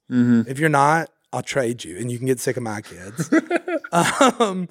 If 0.49 0.59
you're 0.59 0.69
not, 0.69 1.09
I'll 1.33 1.43
trade 1.43 1.83
you 1.85 1.97
and 1.99 2.13
you 2.13 2.19
can 2.19 2.27
get 2.27 2.41
sick 2.41 2.57
of 2.57 2.63
my 2.63 2.81
kids. 2.83 3.31
um, 3.93 4.69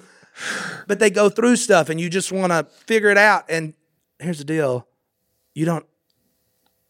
but 0.86 0.98
they 0.98 1.10
go 1.10 1.28
through 1.28 1.56
stuff 1.56 1.88
and 1.88 2.00
you 2.00 2.08
just 2.08 2.32
want 2.32 2.52
to 2.52 2.64
figure 2.86 3.10
it 3.10 3.18
out. 3.18 3.44
And 3.48 3.74
here's 4.18 4.38
the 4.38 4.44
deal 4.44 4.86
you 5.54 5.64
don't 5.66 5.86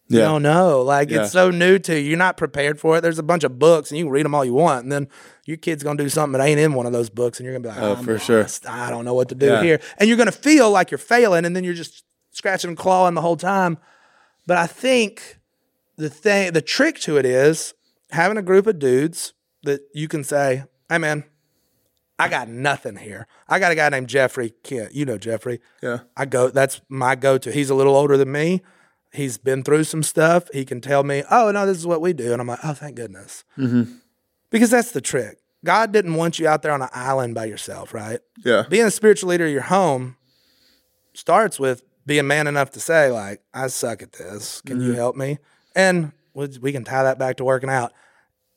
you 0.07 0.19
don't 0.19 0.41
know. 0.43 0.81
Like 0.81 1.09
Yeah. 1.09 1.23
it's 1.23 1.31
so 1.31 1.49
new 1.49 1.79
to 1.79 1.93
you. 1.99 2.09
You're 2.09 2.17
not 2.17 2.37
prepared 2.37 2.79
for 2.79 2.97
it. 2.97 3.01
There's 3.01 3.19
a 3.19 3.23
bunch 3.23 3.43
of 3.43 3.57
books 3.57 3.89
and 3.91 3.97
you 3.97 4.05
can 4.05 4.11
read 4.11 4.25
them 4.25 4.35
all 4.35 4.45
you 4.45 4.53
want. 4.53 4.83
And 4.83 4.91
then 4.91 5.07
your 5.45 5.57
kid's 5.57 5.83
gonna 5.83 6.01
do 6.01 6.09
something 6.09 6.37
that 6.39 6.45
ain't 6.45 6.59
in 6.59 6.73
one 6.73 6.85
of 6.85 6.91
those 6.93 7.09
books, 7.09 7.39
and 7.39 7.45
you're 7.45 7.53
gonna 7.57 7.63
be 7.63 7.69
like, 7.69 7.81
Oh, 7.83 7.95
I'm 7.95 8.03
for 8.05 8.17
sure. 8.19 8.45
I 8.67 8.89
don't 8.89 9.05
know 9.05 9.13
what 9.13 9.29
to 9.29 9.35
do 9.35 9.47
Yeah. 9.47 9.63
here. 9.63 9.79
And 9.97 10.07
you're 10.07 10.17
gonna 10.17 10.31
feel 10.31 10.69
like 10.71 10.91
you're 10.91 10.97
failing, 10.97 11.45
and 11.45 11.55
then 11.55 11.63
you're 11.63 11.73
just 11.73 12.03
scratching 12.31 12.69
and 12.69 12.77
clawing 12.77 13.13
the 13.15 13.21
whole 13.21 13.37
time. 13.37 13.77
But 14.47 14.57
I 14.57 14.67
think 14.67 15.39
the 15.97 16.09
thing 16.09 16.53
the 16.53 16.61
trick 16.61 16.99
to 17.01 17.17
it 17.17 17.25
is 17.25 17.73
having 18.11 18.37
a 18.37 18.41
group 18.43 18.67
of 18.67 18.77
dudes 18.79 19.33
that 19.63 19.81
you 19.93 20.07
can 20.07 20.23
say, 20.23 20.65
Hey 20.89 20.97
man, 20.99 21.23
I 22.19 22.29
got 22.29 22.47
nothing 22.47 22.97
here. 22.97 23.27
I 23.49 23.59
got 23.59 23.71
a 23.71 23.75
guy 23.75 23.89
named 23.89 24.07
Jeffrey 24.07 24.53
Kent. 24.63 24.93
You 24.93 25.05
know 25.05 25.17
Jeffrey. 25.17 25.59
yeah, 25.81 25.99
I 26.15 26.25
go. 26.25 26.49
That's 26.49 26.79
my 26.89 27.15
go-to. 27.15 27.51
He's 27.51 27.69
a 27.69 27.75
little 27.75 27.95
older 27.95 28.15
than 28.17 28.31
me. 28.31 28.61
He's 29.15 29.37
been 29.37 29.63
through 29.63 29.85
some 29.85 30.03
stuff. 30.03 30.49
He 30.53 30.65
can 30.65 30.81
tell 30.81 31.03
me, 31.03 31.23
"Oh 31.31 31.51
no, 31.51 31.65
this 31.65 31.77
is 31.77 31.87
what 31.87 32.01
we 32.01 32.13
do," 32.13 32.31
and 32.31 32.41
I'm 32.41 32.47
like, 32.47 32.59
"Oh, 32.63 32.73
thank 32.73 32.95
goodness," 32.95 33.43
mm-hmm. 33.57 33.93
because 34.49 34.69
that's 34.69 34.91
the 34.91 35.01
trick. 35.01 35.39
God 35.63 35.91
didn't 35.91 36.15
want 36.15 36.37
you 36.37 36.47
out 36.47 36.61
there 36.61 36.71
on 36.71 36.81
an 36.81 36.89
island 36.93 37.33
by 37.33 37.45
yourself, 37.45 37.93
right? 37.93 38.19
yeah, 38.43 38.63
Being 38.69 38.85
a 38.85 38.91
spiritual 38.91 39.29
leader 39.29 39.47
of 39.47 39.51
your 39.51 39.61
home 39.63 40.17
starts 41.13 41.59
with 41.59 41.81
being 42.05 42.27
man 42.27 42.45
enough 42.45 42.71
to 42.71 42.79
say, 42.79 43.09
like, 43.11 43.41
"I 43.53 43.67
suck 43.67 44.01
at 44.01 44.13
this. 44.13 44.61
Can 44.61 44.79
you 44.79 44.89
mm-hmm. 44.89 44.97
help 44.97 45.15
me?" 45.15 45.39
And 45.75 46.11
we 46.33 46.71
can 46.71 46.83
tie 46.83 47.03
that 47.03 47.17
back 47.17 47.37
to 47.37 47.43
working 47.43 47.69
out. 47.69 47.93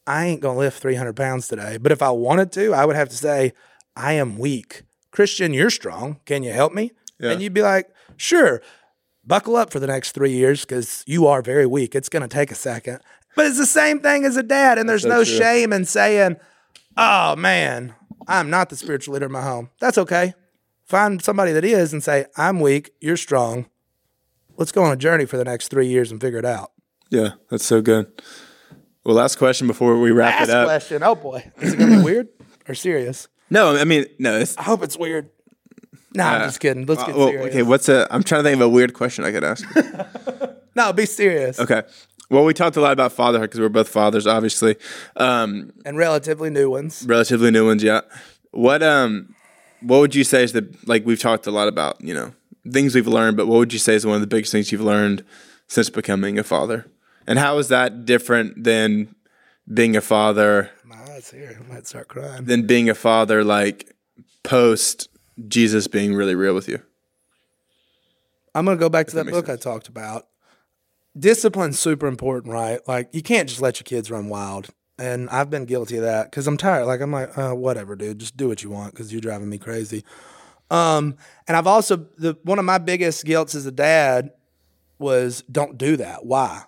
I 0.07 0.27
ain't 0.27 0.41
gonna 0.41 0.59
lift 0.59 0.81
300 0.81 1.15
pounds 1.15 1.49
today, 1.49 1.77
but 1.77 1.93
if 1.93 2.03
I 2.03 2.11
wanted 2.11 2.51
to, 2.53 2.73
I 2.73 2.85
would 2.85 2.97
have 2.97 3.09
to 3.11 3.17
say, 3.17 3.53
I 3.95 4.15
am 4.15 4.39
weak. 4.39 4.83
Christian, 5.11 5.53
you're 5.53 5.71
strong. 5.71 6.21
Can 6.25 6.43
you 6.43 6.53
help 6.53 6.73
me? 6.73 6.93
Yeah. 7.19 7.33
And 7.33 7.43
you'd 7.43 7.53
be 7.53 7.63
like, 7.63 7.91
sure, 8.17 8.63
buckle 9.29 9.55
up 9.55 9.71
for 9.71 9.79
the 9.79 9.87
next 9.87 10.13
three 10.13 10.33
years 10.33 10.63
because 10.63 11.05
you 11.07 11.27
are 11.27 11.43
very 11.43 11.67
weak. 11.67 11.95
It's 11.95 12.09
gonna 12.09 12.27
take 12.29 12.51
a 12.51 12.57
second. 12.57 13.01
But 13.37 13.47
it's 13.47 13.59
the 13.59 13.67
same 13.67 14.01
thing 14.01 14.25
as 14.25 14.37
a 14.37 14.43
dad, 14.43 14.79
and 14.79 14.89
there's 14.89 15.03
so 15.03 15.09
no 15.09 15.23
true. 15.23 15.37
shame 15.37 15.73
in 15.73 15.85
saying, 15.85 16.37
oh 16.97 17.37
man, 17.37 17.95
I'm 18.27 18.51
not 18.51 18.71
the 18.71 18.77
spiritual 18.77 19.15
leader 19.15 19.27
of 19.27 19.33
my 19.33 19.43
home. 19.43 19.71
That's 19.81 19.99
okay. 19.99 20.35
find 20.87 21.23
somebody 21.23 21.53
that 21.53 21.65
is 21.65 21.93
and 21.93 22.03
say, 22.03 22.25
I'm 22.37 22.61
weak, 22.61 22.91
you're 23.01 23.19
strong. 23.19 23.67
Let's 24.57 24.73
go 24.73 24.83
on 24.83 24.93
a 24.93 24.97
journey 24.97 25.27
for 25.27 25.37
the 25.37 25.45
next 25.45 25.69
three 25.69 25.87
years 25.87 26.11
and 26.11 26.21
figure 26.21 26.39
it 26.39 26.47
out. 26.47 26.73
Yeah, 27.11 27.33
that's 27.51 27.65
so 27.65 27.81
good. 27.81 28.11
Well, 29.05 29.15
last 29.15 29.37
question 29.37 29.67
before 29.67 29.99
we 30.01 30.11
wrap 30.11 30.41
Last 30.41 30.49
it 30.49 30.55
up. 30.55 30.67
Last 30.67 30.89
question. 30.89 31.03
Oh 31.03 31.15
boy. 31.15 31.51
Is 31.61 31.75
it 31.75 31.79
gonna 31.79 31.99
be 31.99 32.03
weird 32.03 32.29
or 32.67 32.75
serious? 32.75 33.29
No, 33.51 33.77
I 33.77 33.85
mean, 33.85 34.07
no. 34.19 34.39
It's, 34.39 34.57
I 34.59 34.63
hope 34.63 34.83
it's 34.83 34.97
weird. 34.99 35.31
No, 36.15 36.25
I'm 36.25 36.49
just 36.49 36.61
kidding. 36.61 36.87
Let's 36.87 37.03
get 37.05 37.15
Uh, 37.15 37.19
well, 37.19 37.29
serious. 37.29 37.47
okay, 37.55 37.63
what's 37.63 37.89
a? 37.89 38.07
I'm 38.11 38.23
trying 38.23 38.41
to 38.43 38.49
think 38.49 38.57
of 38.57 38.63
a 38.63 38.69
weird 38.69 38.95
question 38.95 39.25
I 39.25 39.33
could 39.33 39.45
ask. 39.45 39.65
No, 40.77 40.93
be 40.93 41.07
serious. 41.07 41.59
okay. 41.59 41.83
Well, 42.31 42.45
we 42.45 42.55
talked 42.55 42.77
a 42.77 42.81
lot 42.81 42.93
about 42.93 43.11
fatherhood 43.11 43.49
because 43.51 43.59
we're 43.59 43.69
both 43.69 43.89
fathers, 43.89 44.29
obviously. 44.29 44.77
Um, 45.17 45.73
And 45.85 45.97
relatively 45.99 46.51
new 46.51 46.71
ones. 46.71 47.05
relatively 47.09 47.51
new 47.51 47.67
ones, 47.67 47.83
yeah. 47.83 48.03
What 48.53 48.81
um, 48.85 49.35
what 49.81 49.99
would 49.99 50.15
you 50.15 50.23
say 50.23 50.45
is 50.45 50.53
the 50.53 50.73
like 50.87 51.05
we've 51.05 51.19
talked 51.19 51.49
a 51.49 51.51
lot 51.51 51.67
about, 51.67 52.01
you 52.01 52.15
know, 52.15 52.33
things 52.71 52.95
we've 52.95 53.09
learned, 53.09 53.37
but 53.37 53.49
what 53.49 53.59
would 53.59 53.73
you 53.73 53.79
say 53.81 53.95
is 53.97 54.07
one 54.07 54.15
of 54.15 54.21
the 54.21 54.29
biggest 54.29 54.53
things 54.53 54.71
you've 54.71 54.81
learned 54.81 55.25
since 55.67 55.91
becoming 55.91 56.39
a 56.39 56.45
father? 56.45 56.87
And 57.27 57.41
how 57.41 57.59
is 57.59 57.69
that 57.69 58.05
different 58.05 58.63
than 58.63 59.15
being 59.73 59.97
a 59.97 60.01
father 60.01 60.71
My 60.85 60.95
eyes 61.11 61.31
here. 61.33 61.59
I 61.61 61.73
might 61.73 61.87
start 61.89 62.07
crying. 62.07 62.45
than 62.45 62.67
being 62.69 62.89
a 62.89 62.95
father 62.95 63.43
like 63.43 63.97
post 64.45 65.09
Jesus 65.47 65.87
being 65.87 66.15
really 66.15 66.35
real 66.35 66.55
with 66.55 66.69
you? 66.69 66.83
I'm 68.55 68.65
gonna 68.65 68.77
go 68.77 68.89
back 68.89 69.07
to 69.09 69.17
that, 69.17 69.27
makes 69.27 69.37
book 69.37 69.49
I 69.49 69.57
talked 69.57 69.89
about. 69.89 70.27
Discipline's 71.19 71.79
super 71.79 72.07
important, 72.07 72.53
right? 72.53 72.81
Like 72.89 73.09
you 73.13 73.23
can't 73.23 73.49
just 73.49 73.61
let 73.61 73.79
your 73.79 73.85
kids 73.85 74.11
run 74.11 74.29
wild. 74.29 74.69
And 74.99 75.31
I've 75.31 75.49
been 75.49 75.65
guilty 75.65 75.97
of 75.97 76.03
that 76.03 76.31
because 76.31 76.49
I'm 76.49 76.57
tired. 76.57 76.87
Like 76.87 77.01
I'm 77.01 77.13
like, 77.13 77.37
uh, 77.39 77.53
whatever, 77.53 77.95
dude. 77.95 78.19
Just 78.19 78.37
do 78.37 78.49
what 78.49 78.65
you 78.65 78.71
want 78.71 78.93
because 78.93 79.13
you're 79.13 79.21
driving 79.21 79.49
me 79.49 79.59
crazy. 79.59 80.05
Um, 80.71 81.17
and 81.47 81.57
I've 81.57 81.67
also 81.69 81.97
the 82.17 82.37
one 82.43 82.59
of 82.59 82.65
my 82.65 82.79
biggest 82.79 83.25
guilts 83.25 83.55
as 83.55 83.65
a 83.67 83.71
dad 83.71 84.33
was 84.99 85.43
don't 85.51 85.79
do 85.79 85.97
that. 85.99 86.27
Why? 86.27 86.63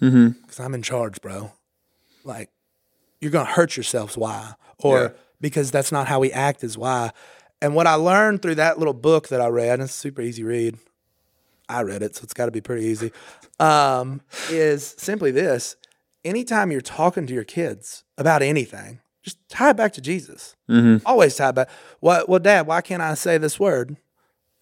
Because 0.00 0.60
I'm 0.60 0.74
in 0.74 0.82
charge, 0.82 1.20
bro. 1.20 1.50
Like 2.22 2.50
you're 3.20 3.32
gonna 3.32 3.50
hurt 3.50 3.76
yourselves. 3.76 4.16
Why? 4.16 4.52
Or 4.78 5.02
Yeah. 5.02 5.08
because 5.40 5.72
that's 5.72 5.90
not 5.90 6.06
how 6.06 6.20
we 6.20 6.30
act. 6.30 6.62
Is 6.62 6.78
why. 6.78 7.10
And 7.60 7.74
what 7.74 7.86
I 7.86 7.94
learned 7.94 8.42
through 8.42 8.56
that 8.56 8.78
little 8.78 8.94
book 8.94 9.28
that 9.28 9.40
I 9.40 9.48
read, 9.48 9.74
and 9.74 9.82
it's 9.82 9.94
a 9.94 9.96
super 9.96 10.22
easy 10.22 10.44
read. 10.44 10.78
I 11.68 11.82
read 11.82 12.02
it, 12.02 12.16
so 12.16 12.22
it's 12.22 12.34
got 12.34 12.46
to 12.46 12.52
be 12.52 12.60
pretty 12.60 12.86
easy. 12.86 13.12
Um, 13.60 14.22
is 14.50 14.94
simply 14.96 15.30
this: 15.30 15.76
anytime 16.24 16.70
you're 16.70 16.80
talking 16.80 17.26
to 17.26 17.34
your 17.34 17.44
kids 17.44 18.04
about 18.16 18.42
anything, 18.42 19.00
just 19.22 19.38
tie 19.48 19.70
it 19.70 19.76
back 19.76 19.92
to 19.94 20.00
Jesus. 20.00 20.56
Mm-hmm. 20.70 21.06
Always 21.06 21.36
tie 21.36 21.50
it 21.50 21.54
back. 21.54 21.68
What? 22.00 22.28
Well, 22.28 22.38
Dad, 22.38 22.66
why 22.66 22.80
can't 22.80 23.02
I 23.02 23.14
say 23.14 23.38
this 23.38 23.60
word? 23.60 23.96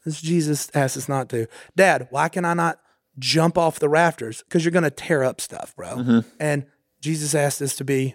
This 0.05 0.21
Jesus 0.21 0.71
asked 0.75 0.97
us 0.97 1.09
not 1.09 1.29
to. 1.31 1.47
Dad, 1.77 2.09
why 2.11 2.29
can 2.29 2.45
I 2.45 2.55
not 2.55 2.81
jump 3.19 3.59
off 3.59 3.79
the 3.79 3.89
rafters? 3.89 4.43
Because 4.43 4.65
you're 4.65 4.73
going 4.73 4.85
to 4.85 4.91
tear 4.91 5.23
up 5.23 5.41
stuff, 5.41 5.75
bro. 5.77 5.89
Mm-hmm. 5.89 6.29
And 6.41 6.67
Jesus 7.01 7.35
asked 7.35 7.61
us 7.61 7.77
to 7.77 7.85
be 7.85 8.15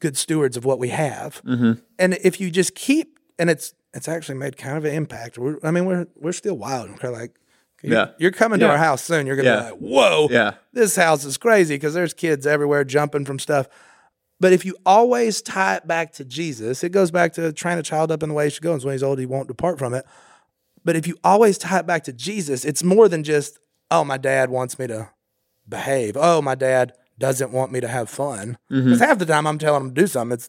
good 0.00 0.16
stewards 0.16 0.56
of 0.56 0.64
what 0.64 0.78
we 0.78 0.88
have. 0.90 1.42
Mm-hmm. 1.44 1.80
And 1.98 2.14
if 2.22 2.40
you 2.40 2.50
just 2.50 2.74
keep, 2.74 3.18
and 3.38 3.48
it's 3.48 3.74
it's 3.94 4.08
actually 4.08 4.38
made 4.38 4.56
kind 4.56 4.76
of 4.78 4.84
an 4.84 4.94
impact. 4.94 5.38
We're, 5.38 5.58
I 5.62 5.70
mean, 5.70 5.84
we're 5.86 6.06
we're 6.16 6.32
still 6.32 6.56
wild. 6.56 6.90
We're 7.02 7.10
like, 7.10 7.34
you're, 7.82 7.94
Yeah. 7.94 8.06
you're 8.18 8.30
coming 8.30 8.60
to 8.60 8.68
our 8.68 8.78
house 8.78 9.02
soon. 9.02 9.26
You're 9.26 9.36
gonna 9.36 9.48
Yeah. 9.48 9.58
be 9.60 9.70
like, 9.70 9.80
whoa, 9.80 10.28
Yeah. 10.30 10.54
this 10.72 10.96
house 10.96 11.24
is 11.24 11.36
crazy 11.36 11.74
because 11.74 11.94
there's 11.94 12.14
kids 12.14 12.46
everywhere 12.46 12.84
jumping 12.84 13.24
from 13.24 13.38
stuff. 13.38 13.66
But 14.38 14.52
if 14.52 14.64
you 14.64 14.76
always 14.86 15.42
tie 15.42 15.76
it 15.76 15.86
back 15.86 16.12
to 16.14 16.24
Jesus, 16.24 16.82
it 16.82 16.90
goes 16.92 17.10
back 17.10 17.32
to 17.34 17.52
train 17.52 17.78
a 17.78 17.82
child 17.82 18.10
up 18.10 18.22
in 18.22 18.28
the 18.30 18.34
way 18.34 18.44
he 18.44 18.50
should 18.50 18.62
go. 18.62 18.72
And 18.72 18.82
when 18.82 18.92
he's 18.94 19.02
old, 19.02 19.18
he 19.18 19.26
won't 19.26 19.48
depart 19.48 19.78
from 19.78 19.92
it. 19.92 20.06
But 20.82 20.96
if 20.96 21.06
you 21.06 21.16
always 21.22 21.58
tie 21.58 21.80
it 21.80 21.86
back 21.86 22.04
to 22.04 22.12
Jesus, 22.12 22.64
it's 22.64 22.82
more 22.82 23.06
than 23.06 23.22
just, 23.22 23.58
oh, 23.90 24.02
my 24.02 24.16
dad 24.16 24.48
wants 24.48 24.78
me 24.78 24.86
to 24.86 25.10
behave. 25.68 26.16
Oh, 26.18 26.40
my 26.40 26.54
dad 26.54 26.92
doesn't 27.18 27.52
want 27.52 27.70
me 27.70 27.80
to 27.80 27.88
have 27.88 28.08
fun. 28.08 28.56
Mm-hmm. 28.70 28.84
Because 28.84 29.00
half 29.00 29.18
the 29.18 29.26
time 29.26 29.46
I'm 29.46 29.58
telling 29.58 29.82
him 29.82 29.94
to 29.94 30.00
do 30.00 30.06
something, 30.06 30.34
it's 30.34 30.48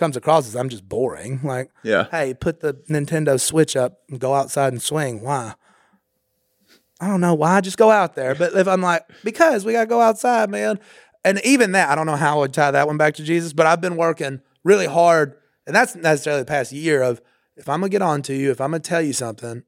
comes 0.00 0.16
across 0.16 0.48
as 0.48 0.56
I'm 0.56 0.68
just 0.68 0.88
boring. 0.88 1.40
Like, 1.44 1.70
Yeah. 1.84 2.08
hey, 2.10 2.34
put 2.34 2.60
the 2.60 2.74
Nintendo 2.90 3.40
Switch 3.40 3.76
up 3.76 4.00
and 4.08 4.18
go 4.18 4.34
outside 4.34 4.72
and 4.72 4.82
swing. 4.82 5.22
Why? 5.22 5.54
I 7.00 7.06
don't 7.06 7.20
know 7.20 7.34
why. 7.34 7.60
Just 7.60 7.78
go 7.78 7.90
out 7.90 8.14
there. 8.14 8.34
But 8.34 8.54
if 8.54 8.66
I'm 8.66 8.82
like, 8.82 9.04
because 9.22 9.64
we 9.64 9.72
got 9.72 9.82
to 9.82 9.86
go 9.86 10.00
outside, 10.00 10.50
man. 10.50 10.80
And 11.24 11.40
even 11.44 11.72
that, 11.72 11.88
I 11.88 11.94
don't 11.94 12.06
know 12.06 12.16
how 12.16 12.38
I 12.38 12.40
would 12.40 12.52
tie 12.52 12.70
that 12.72 12.86
one 12.86 12.96
back 12.96 13.14
to 13.14 13.22
Jesus, 13.22 13.52
but 13.52 13.66
I've 13.66 13.80
been 13.80 13.96
working 13.96 14.40
really 14.64 14.86
hard. 14.86 15.34
And 15.66 15.76
that's 15.76 15.94
necessarily 15.94 16.42
the 16.42 16.46
past 16.46 16.72
year 16.72 17.02
of 17.02 17.20
if 17.56 17.68
I'm 17.68 17.80
going 17.80 17.90
to 17.90 17.94
get 17.94 18.02
on 18.02 18.22
to 18.22 18.34
you, 18.34 18.50
if 18.50 18.60
I'm 18.60 18.70
going 18.70 18.82
to 18.82 18.88
tell 18.88 19.02
you 19.02 19.12
something, 19.12 19.62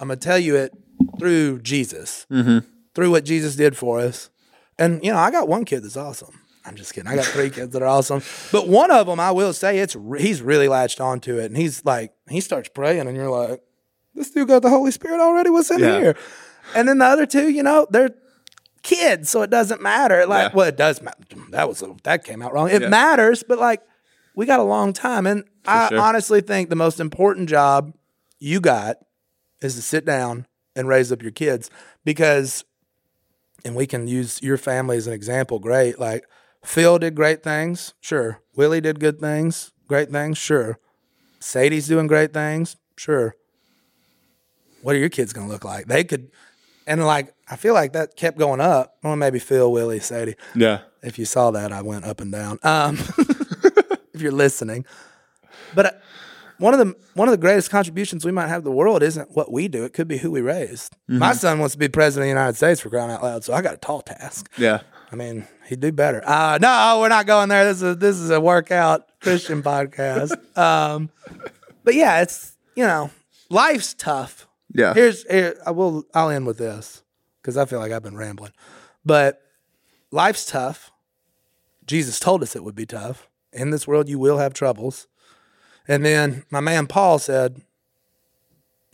I'm 0.00 0.08
going 0.08 0.18
to 0.18 0.24
tell 0.24 0.38
you 0.38 0.56
it 0.56 0.72
through 1.18 1.60
Jesus, 1.60 2.26
mm-hmm. 2.30 2.66
through 2.94 3.10
what 3.10 3.24
Jesus 3.24 3.56
did 3.56 3.76
for 3.76 4.00
us. 4.00 4.30
And, 4.78 5.02
you 5.04 5.12
know, 5.12 5.18
I 5.18 5.30
got 5.30 5.48
one 5.48 5.64
kid 5.64 5.84
that's 5.84 5.96
awesome. 5.96 6.40
I'm 6.68 6.76
just 6.76 6.94
kidding. 6.94 7.10
I 7.10 7.16
got 7.16 7.24
three 7.24 7.50
kids 7.50 7.72
that 7.72 7.82
are 7.82 7.86
awesome. 7.88 8.22
But 8.52 8.68
one 8.68 8.90
of 8.90 9.06
them, 9.06 9.18
I 9.18 9.30
will 9.32 9.52
say, 9.52 9.78
it's 9.78 9.96
re- 9.96 10.20
he's 10.22 10.42
really 10.42 10.68
latched 10.68 11.00
onto 11.00 11.38
it. 11.38 11.46
And 11.46 11.56
he's 11.56 11.84
like, 11.84 12.12
he 12.28 12.40
starts 12.40 12.68
praying, 12.68 13.08
and 13.08 13.16
you're 13.16 13.30
like, 13.30 13.60
this 14.14 14.30
dude 14.30 14.48
got 14.48 14.62
the 14.62 14.70
Holy 14.70 14.90
Spirit 14.90 15.20
already. 15.20 15.50
What's 15.50 15.70
in 15.70 15.80
Yeah. 15.80 15.98
here? 16.00 16.16
And 16.74 16.86
then 16.88 16.98
the 16.98 17.04
other 17.06 17.24
two, 17.26 17.48
you 17.48 17.62
know, 17.62 17.86
they're 17.90 18.10
kids, 18.82 19.30
so 19.30 19.42
it 19.42 19.50
doesn't 19.50 19.80
matter. 19.82 20.26
Like, 20.26 20.50
Yeah. 20.52 20.56
well, 20.56 20.68
it 20.68 20.76
does 20.76 21.00
matter. 21.02 21.16
That 21.50 21.68
was 21.68 21.82
that 22.04 22.24
came 22.24 22.42
out 22.42 22.52
wrong. 22.52 22.70
It 22.70 22.82
Yeah. 22.82 22.88
matters, 22.88 23.42
but 23.42 23.58
like, 23.58 23.80
we 24.34 24.46
got 24.46 24.60
a 24.60 24.64
long 24.64 24.92
time, 24.92 25.26
and 25.26 25.44
I 25.66 25.88
sure. 25.88 25.98
honestly 25.98 26.40
think 26.40 26.68
the 26.70 26.76
most 26.76 27.00
important 27.00 27.48
job 27.48 27.92
you 28.38 28.60
got 28.60 28.98
is 29.60 29.74
to 29.74 29.82
sit 29.82 30.04
down 30.04 30.46
and 30.76 30.86
raise 30.86 31.10
up 31.10 31.22
your 31.22 31.32
kids 31.32 31.70
because, 32.04 32.64
and 33.64 33.74
we 33.74 33.86
can 33.86 34.06
use 34.06 34.40
your 34.42 34.56
family 34.56 34.96
as 34.96 35.06
an 35.08 35.12
example. 35.12 35.58
Great, 35.58 35.98
like 35.98 36.24
Phil 36.64 36.98
did 36.98 37.14
great 37.14 37.42
things, 37.42 37.94
sure. 38.00 38.40
Willie 38.56 38.80
did 38.80 39.00
good 39.00 39.20
things, 39.20 39.72
great 39.86 40.10
things, 40.10 40.38
sure. 40.38 40.78
Sadie's 41.40 41.86
doing 41.86 42.06
great 42.06 42.32
things, 42.32 42.76
sure. 42.96 43.36
What 44.82 44.94
are 44.94 44.98
your 44.98 45.08
kids 45.08 45.32
gonna 45.32 45.48
look 45.48 45.64
like? 45.64 45.86
They 45.86 46.04
could, 46.04 46.30
and 46.86 47.04
like 47.04 47.34
I 47.50 47.56
feel 47.56 47.74
like 47.74 47.92
that 47.92 48.16
kept 48.16 48.38
going 48.38 48.60
up. 48.60 48.96
Well, 49.02 49.16
maybe 49.16 49.38
Phil, 49.38 49.70
Willie, 49.70 50.00
Sadie. 50.00 50.36
Yeah. 50.54 50.80
If 51.02 51.18
you 51.18 51.24
saw 51.24 51.50
that, 51.52 51.72
I 51.72 51.82
went 51.82 52.04
up 52.04 52.20
and 52.20 52.32
down. 52.32 52.58
Um, 52.62 52.96
if 54.12 54.20
you're 54.20 54.32
listening, 54.32 54.84
but 55.74 55.86
uh, 55.86 55.90
one 56.58 56.74
of 56.74 56.80
the 56.80 56.96
one 57.14 57.28
of 57.28 57.32
the 57.32 57.38
greatest 57.38 57.70
contributions 57.70 58.24
we 58.24 58.32
might 58.32 58.48
have 58.48 58.62
to 58.62 58.64
the 58.64 58.72
world 58.72 59.02
isn't 59.02 59.30
what 59.36 59.52
we 59.52 59.68
do; 59.68 59.84
it 59.84 59.92
could 59.92 60.08
be 60.08 60.18
who 60.18 60.30
we 60.30 60.40
raised. 60.40 60.96
My 61.06 61.32
son 61.32 61.58
wants 61.60 61.74
to 61.74 61.78
be 61.78 61.88
president 61.88 62.24
of 62.24 62.34
the 62.34 62.40
United 62.40 62.56
States 62.56 62.80
for 62.80 62.90
crying 62.90 63.10
out 63.10 63.22
loud, 63.22 63.44
so 63.44 63.52
I 63.52 63.62
got 63.62 63.74
a 63.74 63.78
tall 63.78 64.02
task. 64.02 64.50
Yeah. 64.58 64.80
I 65.10 65.16
mean, 65.16 65.46
he'd 65.66 65.80
do 65.80 65.90
better. 65.92 66.22
Uh, 66.24 66.58
no, 66.60 66.98
we're 67.00 67.08
not 67.08 67.26
going 67.26 67.48
there. 67.48 67.64
This 67.64 67.82
is 67.82 67.96
this 67.98 68.16
is 68.16 68.30
a 68.30 68.40
workout 68.40 69.06
Christian 69.20 69.62
podcast. 69.62 70.36
Um, 70.58 71.10
but 71.84 71.94
yeah, 71.94 72.20
it's 72.20 72.56
you 72.74 72.84
know, 72.84 73.10
life's 73.48 73.94
tough. 73.94 74.48
Yeah. 74.74 74.92
Here's 74.92 75.24
here 75.30 75.56
I 75.64 75.70
will 75.70 76.04
I'll 76.12 76.30
end 76.30 76.48
with 76.48 76.58
this 76.58 77.04
because 77.40 77.56
I 77.56 77.64
feel 77.64 77.78
like 77.78 77.92
I've 77.92 78.02
been 78.02 78.16
rambling. 78.16 78.50
But 79.04 79.40
life's 80.10 80.44
tough. 80.44 80.90
Jesus 81.86 82.18
told 82.18 82.42
us 82.42 82.56
it 82.56 82.64
would 82.64 82.74
be 82.74 82.86
tough. 82.86 83.28
In 83.52 83.70
this 83.70 83.86
world 83.86 84.08
you 84.08 84.18
will 84.18 84.38
have 84.38 84.52
troubles. 84.52 85.06
And 85.86 86.04
then 86.04 86.44
my 86.50 86.60
man 86.60 86.88
Paul 86.88 87.18
said, 87.18 87.62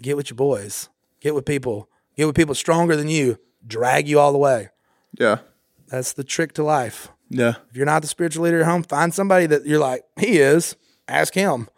get 0.01 0.17
with 0.17 0.31
your 0.31 0.37
boys. 0.37 0.89
Get 1.21 1.35
with 1.35 1.47
people. 1.47 1.89
Get 2.17 2.27
with 2.27 2.37
people 2.37 2.55
stronger 2.55 2.95
than 2.95 3.09
you. 3.09 3.39
Drag 3.67 4.07
you 4.07 4.21
all 4.21 4.33
the 4.33 4.39
way. 4.39 4.69
Yeah. 5.19 5.39
That's 5.95 6.13
the 6.13 6.25
trick 6.25 6.53
to 6.55 6.65
life. 6.65 7.09
Yeah. 7.31 7.55
If 7.71 7.77
you're 7.77 7.87
not 7.87 8.03
the 8.03 8.09
spiritual 8.09 8.45
leader 8.45 8.61
at 8.61 8.67
home, 8.67 8.83
find 8.83 9.15
somebody 9.15 9.47
that 9.47 9.65
you're 9.65 9.79
like, 9.79 10.03
he 10.19 10.39
is. 10.39 10.75
Ask 11.07 11.35
him. 11.35 11.69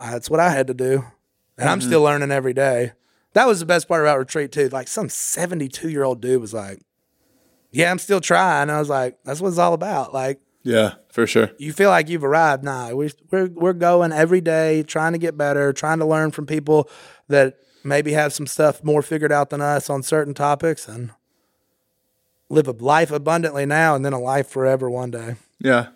That's 0.00 0.28
what 0.28 0.40
I 0.40 0.50
had 0.50 0.66
to 0.66 0.74
do. 0.74 1.04
And 1.56 1.68
I'm 1.68 1.78
mm-hmm. 1.78 1.88
still 1.88 2.02
learning 2.02 2.32
every 2.32 2.54
day. 2.54 2.92
That 3.34 3.46
was 3.46 3.60
the 3.60 3.66
best 3.66 3.86
part 3.86 4.02
about 4.02 4.18
retreat, 4.18 4.50
too. 4.50 4.68
Like 4.68 4.88
some 4.88 5.08
72 5.08 5.88
year 5.88 6.02
old 6.02 6.20
dude 6.20 6.40
was 6.40 6.52
like, 6.52 6.80
yeah, 7.70 7.88
I'm 7.88 8.00
still 8.00 8.20
trying. 8.20 8.68
I 8.68 8.80
was 8.80 8.88
like, 8.88 9.16
that's 9.24 9.40
what 9.40 9.48
it's 9.48 9.58
all 9.58 9.74
about. 9.74 10.12
Like, 10.12 10.40
Yeah. 10.64 10.94
For 11.12 11.28
sure. 11.28 11.50
you 11.58 11.72
feel 11.72 11.90
like 11.90 12.08
you've 12.08 12.24
arrived. 12.24 12.64
Nah, 12.64 12.92
we're, 12.94 13.10
we're, 13.30 13.46
we're 13.46 13.72
going 13.74 14.10
every 14.10 14.40
day, 14.40 14.82
trying 14.82 15.12
to 15.12 15.18
get 15.18 15.38
better, 15.38 15.72
trying 15.72 16.00
to 16.00 16.06
learn 16.06 16.32
from 16.32 16.46
people 16.46 16.90
that 17.28 17.58
maybe 17.84 18.12
have 18.12 18.32
some 18.32 18.48
stuff 18.48 18.82
more 18.82 19.02
figured 19.02 19.30
out 19.30 19.50
than 19.50 19.60
us 19.60 19.88
on 19.88 20.02
certain 20.02 20.34
topics 20.34 20.88
and 20.88 21.12
live 22.54 22.68
a 22.68 22.72
life 22.72 23.10
abundantly 23.10 23.66
now 23.66 23.94
and 23.94 24.04
then 24.04 24.12
a 24.12 24.20
life 24.20 24.48
forever 24.48 24.88
one 24.90 25.10
day. 25.10 25.36
Yeah. 25.58 25.88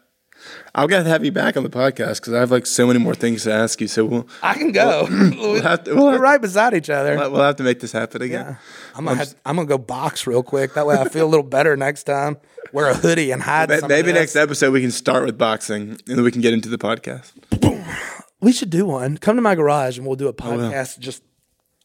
I'll 0.74 0.86
get 0.86 1.02
to 1.02 1.08
have 1.08 1.24
you 1.24 1.32
back 1.32 1.56
on 1.56 1.64
the 1.64 1.68
podcast 1.70 2.20
because 2.20 2.32
I 2.32 2.38
have 2.38 2.52
like 2.52 2.64
so 2.64 2.86
many 2.86 3.00
more 3.00 3.14
things 3.14 3.42
to 3.42 3.52
ask 3.52 3.80
you. 3.80 3.88
So 3.88 4.04
we'll 4.04 4.28
I 4.40 4.54
can 4.54 4.70
go. 4.70 5.06
we'll 5.10 5.62
have 5.62 5.82
to, 5.84 5.94
we'll 5.94 6.04
We're 6.06 6.12
have, 6.12 6.20
right 6.20 6.40
beside 6.40 6.74
each 6.74 6.88
other. 6.90 7.16
we'll 7.16 7.42
have 7.42 7.56
to 7.56 7.64
make 7.64 7.80
this 7.80 7.90
happen 7.90 8.22
again. 8.22 8.56
I'm 8.94 9.04
gonna 9.04 9.16
have, 9.16 9.34
I'm 9.44 9.56
gonna 9.56 9.66
go 9.66 9.78
box 9.78 10.28
real 10.28 10.44
quick. 10.44 10.74
That 10.74 10.86
way 10.86 10.96
I 10.96 11.08
feel 11.08 11.26
a 11.26 11.28
little 11.28 11.44
better 11.46 11.76
next 11.76 12.04
time. 12.04 12.36
Wear 12.72 12.88
a 12.88 12.94
hoodie 12.94 13.32
and 13.32 13.42
hide. 13.42 13.68
Ma- 13.68 13.76
some 13.76 13.84
of 13.84 13.88
Maybe 13.88 14.12
next 14.12 14.36
episode 14.36 14.72
we 14.72 14.80
can 14.80 14.92
start 14.92 15.24
with 15.26 15.36
boxing 15.38 15.90
and 15.90 16.00
then 16.06 16.22
we 16.22 16.30
can 16.30 16.40
get 16.40 16.52
into 16.54 16.68
the 16.68 16.78
podcast. 16.78 17.32
We 18.40 18.52
should 18.52 18.70
do 18.70 18.86
one. 18.86 19.18
Come 19.18 19.34
to 19.34 19.42
my 19.42 19.56
garage 19.56 19.98
and 19.98 20.06
we'll 20.06 20.14
do 20.16 20.26
a 20.26 20.30
Oh, 20.30 20.32
podcast. 20.34 21.00
Just 21.00 21.24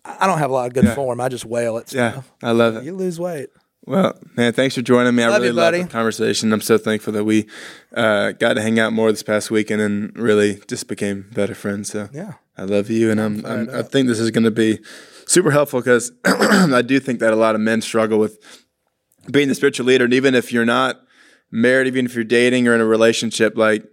I 0.05 0.27
don't 0.27 0.37
have 0.37 0.51
a 0.51 0.53
lot 0.53 0.67
of 0.67 0.73
good 0.73 0.89
form. 0.93 1.19
I 1.19 1.29
just 1.29 1.45
wail 1.45 1.77
at 1.79 1.91
Yeah. 1.91 2.21
I 2.43 2.51
love 2.51 2.75
it. 2.75 2.83
You 2.83 2.93
lose 2.95 3.19
weight. 3.19 3.49
Well, 3.85 4.17
man, 4.37 4.53
thanks 4.53 4.75
for 4.75 4.81
joining 4.81 5.13
me. 5.13 5.23
I 5.23 5.27
really 5.27 5.47
you, 5.47 5.53
love 5.53 5.73
the 5.73 5.85
conversation. 5.85 6.53
I'm 6.53 6.61
so 6.61 6.77
thankful 6.77 7.11
that 7.13 7.25
we 7.25 7.47
uh, 7.93 8.31
got 8.31 8.53
to 8.53 8.61
hang 8.61 8.79
out 8.79 8.93
more 8.93 9.11
this 9.11 9.23
past 9.23 9.51
weekend 9.51 9.81
and 9.81 10.17
really 10.17 10.61
just 10.67 10.87
became 10.87 11.29
better 11.33 11.53
friends. 11.53 11.91
So 11.91 12.09
Yeah. 12.13 12.33
I 12.57 12.63
love 12.63 12.89
you, 12.89 13.09
and 13.09 13.19
I'm, 13.19 13.43
I'm 13.45 13.69
I 13.73 13.81
think 13.81 14.07
this 14.07 14.19
is 14.19 14.29
going 14.29 14.43
to 14.43 14.51
be 14.51 14.79
super 15.25 15.49
helpful 15.49 15.79
because 15.79 16.11
I 16.25 16.83
do 16.83 16.99
think 16.99 17.19
that 17.19 17.33
a 17.33 17.35
lot 17.35 17.55
of 17.55 17.61
men 17.61 17.81
struggle 17.81 18.19
with 18.19 18.37
being 19.31 19.47
the 19.47 19.55
spiritual 19.55 19.87
leader, 19.87 20.05
and 20.05 20.13
even 20.13 20.35
if 20.35 20.53
you're 20.53 20.65
not 20.65 21.01
married, 21.51 21.87
even 21.87 22.05
if 22.05 22.13
you're 22.13 22.23
dating 22.23 22.67
or 22.67 22.75
in 22.75 22.81
a 22.81 22.85
relationship, 22.85 23.57
like 23.57 23.85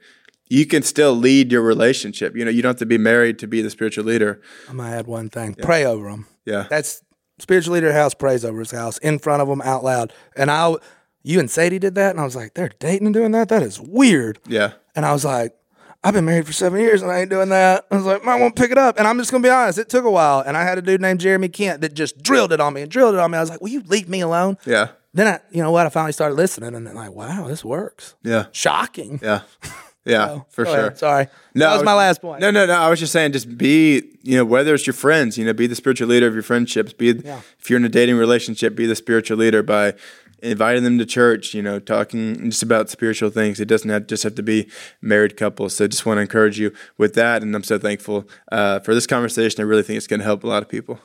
you 0.48 0.66
can 0.66 0.82
still 0.82 1.14
lead 1.14 1.50
your 1.50 1.62
relationship. 1.62 2.36
You 2.36 2.44
know, 2.44 2.50
you 2.50 2.60
don't 2.60 2.70
have 2.70 2.78
to 2.80 2.86
be 2.86 2.98
married 2.98 3.38
to 3.38 3.46
be 3.46 3.62
the 3.62 3.70
spiritual 3.70 4.04
leader. 4.04 4.42
I'm 4.68 4.76
gonna 4.76 4.90
add 4.90 5.06
one 5.06 5.30
thing. 5.30 5.54
Pray 5.54 5.86
over 5.86 6.10
them. 6.10 6.26
Yeah, 6.44 6.66
That's 6.68 7.02
spiritual 7.40 7.74
leader 7.74 7.92
house 7.92 8.14
prays 8.14 8.44
over 8.44 8.58
his 8.60 8.70
house 8.70 8.98
in 8.98 9.18
front 9.18 9.42
of 9.42 9.48
them 9.48 9.60
out 9.62 9.82
loud. 9.84 10.12
And 10.36 10.50
I, 10.50 10.74
you 11.22 11.40
and 11.40 11.50
Sadie 11.50 11.78
did 11.78 11.94
that, 11.96 12.10
and 12.10 12.20
I 12.20 12.24
was 12.24 12.36
like, 12.36 12.54
they're 12.54 12.70
dating 12.78 13.06
and 13.06 13.14
doing 13.14 13.32
that. 13.32 13.48
That 13.48 13.62
is 13.62 13.80
weird. 13.80 14.38
yeah, 14.46 14.72
And 14.96 15.04
I 15.04 15.12
was 15.12 15.24
like, 15.24 15.54
I've 16.02 16.14
been 16.14 16.24
married 16.24 16.46
for 16.46 16.54
seven 16.54 16.80
years 16.80 17.02
and 17.02 17.10
I 17.10 17.20
ain't 17.20 17.28
doing 17.28 17.50
that. 17.50 17.86
I 17.90 17.96
was 17.96 18.06
like, 18.06 18.26
I 18.26 18.40
won't 18.40 18.56
pick 18.56 18.70
it 18.70 18.78
up. 18.78 18.98
And 18.98 19.06
I'm 19.06 19.18
just 19.18 19.30
gonna 19.30 19.42
be 19.42 19.50
honest, 19.50 19.78
it 19.78 19.90
took 19.90 20.06
a 20.06 20.10
while. 20.10 20.40
And 20.40 20.56
I 20.56 20.62
had 20.64 20.78
a 20.78 20.82
dude 20.82 21.02
named 21.02 21.20
Jeremy 21.20 21.50
Kent 21.50 21.82
that 21.82 21.92
just 21.92 22.22
drilled 22.22 22.52
it 22.54 22.60
on 22.60 22.72
me 22.72 22.80
and 22.80 22.90
drilled 22.90 23.12
it 23.14 23.20
on 23.20 23.30
me. 23.30 23.36
I 23.36 23.42
was 23.42 23.50
like, 23.50 23.60
Will 23.60 23.68
you 23.68 23.82
leave 23.86 24.08
me 24.08 24.22
alone? 24.22 24.56
yeah, 24.64 24.92
Then 25.12 25.26
I, 25.26 25.40
you 25.50 25.62
know 25.62 25.70
what? 25.70 25.84
I 25.84 25.90
finally 25.90 26.12
started 26.12 26.36
listening 26.36 26.74
and 26.74 26.86
then 26.86 26.94
like, 26.94 27.12
wow, 27.12 27.46
this 27.48 27.62
works. 27.62 28.14
yeah, 28.22 28.46
Shocking. 28.50 29.20
yeah, 29.22 29.42
yeah, 30.10 30.40
for 30.50 30.64
sure. 30.64 30.78
ahead. 30.78 30.98
Sorry. 30.98 31.26
No, 31.54 31.68
that 31.68 31.74
was 31.76 31.84
my 31.84 31.94
last 31.94 32.20
point. 32.20 32.40
No, 32.40 32.50
no, 32.50 32.66
no. 32.66 32.74
I 32.74 32.88
was 32.90 32.98
just 33.00 33.12
saying, 33.12 33.32
just 33.32 33.56
be, 33.56 34.02
you 34.22 34.36
know, 34.36 34.44
whether 34.44 34.74
it's 34.74 34.86
your 34.86 34.94
friends, 34.94 35.36
you 35.38 35.44
know, 35.44 35.52
be 35.52 35.66
the 35.66 35.74
spiritual 35.74 36.08
leader 36.08 36.26
of 36.26 36.34
your 36.34 36.42
friendships. 36.42 36.92
Be, 36.92 37.12
Yeah. 37.12 37.40
if 37.58 37.70
you're 37.70 37.78
in 37.78 37.84
a 37.84 37.88
dating 37.88 38.16
relationship, 38.16 38.74
be 38.76 38.86
the 38.86 38.94
spiritual 38.96 39.36
leader 39.38 39.62
by 39.62 39.94
inviting 40.42 40.84
them 40.84 40.98
to 40.98 41.04
church. 41.06 41.54
You 41.54 41.62
know, 41.62 41.78
talking 41.78 42.50
just 42.50 42.62
about 42.62 42.88
spiritual 42.90 43.30
things. 43.30 43.60
It 43.60 43.66
doesn't 43.66 43.90
have, 43.90 44.06
just 44.06 44.22
have 44.22 44.34
to 44.36 44.42
be 44.42 44.68
married 45.00 45.36
couples. 45.36 45.74
So, 45.74 45.86
just 45.86 46.06
want 46.06 46.18
to 46.18 46.22
encourage 46.22 46.58
you 46.58 46.72
with 46.98 47.14
that, 47.14 47.42
and 47.42 47.54
I'm 47.54 47.64
so 47.64 47.78
thankful 47.78 48.28
uh, 48.52 48.80
for 48.80 48.94
this 48.94 49.06
conversation. 49.06 49.60
I 49.60 49.64
really 49.64 49.82
think 49.82 49.96
it's 49.96 50.06
going 50.06 50.20
to 50.20 50.26
help 50.26 50.44
a 50.44 50.46
lot 50.48 50.62
of 50.62 50.68
people. 50.68 50.98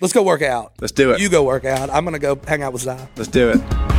Let's 0.00 0.12
go 0.14 0.22
work 0.22 0.42
out. 0.42 0.72
Let's 0.80 0.92
do 0.92 1.12
it. 1.12 1.20
You 1.20 1.28
go 1.28 1.44
work 1.44 1.64
out. 1.64 1.90
I'm 1.90 2.04
gonna 2.04 2.18
go 2.18 2.38
hang 2.48 2.62
out 2.62 2.72
with 2.72 2.82
Zion. 2.82 3.06
Let's 3.16 3.28
do 3.30 3.50
it. 3.50 3.91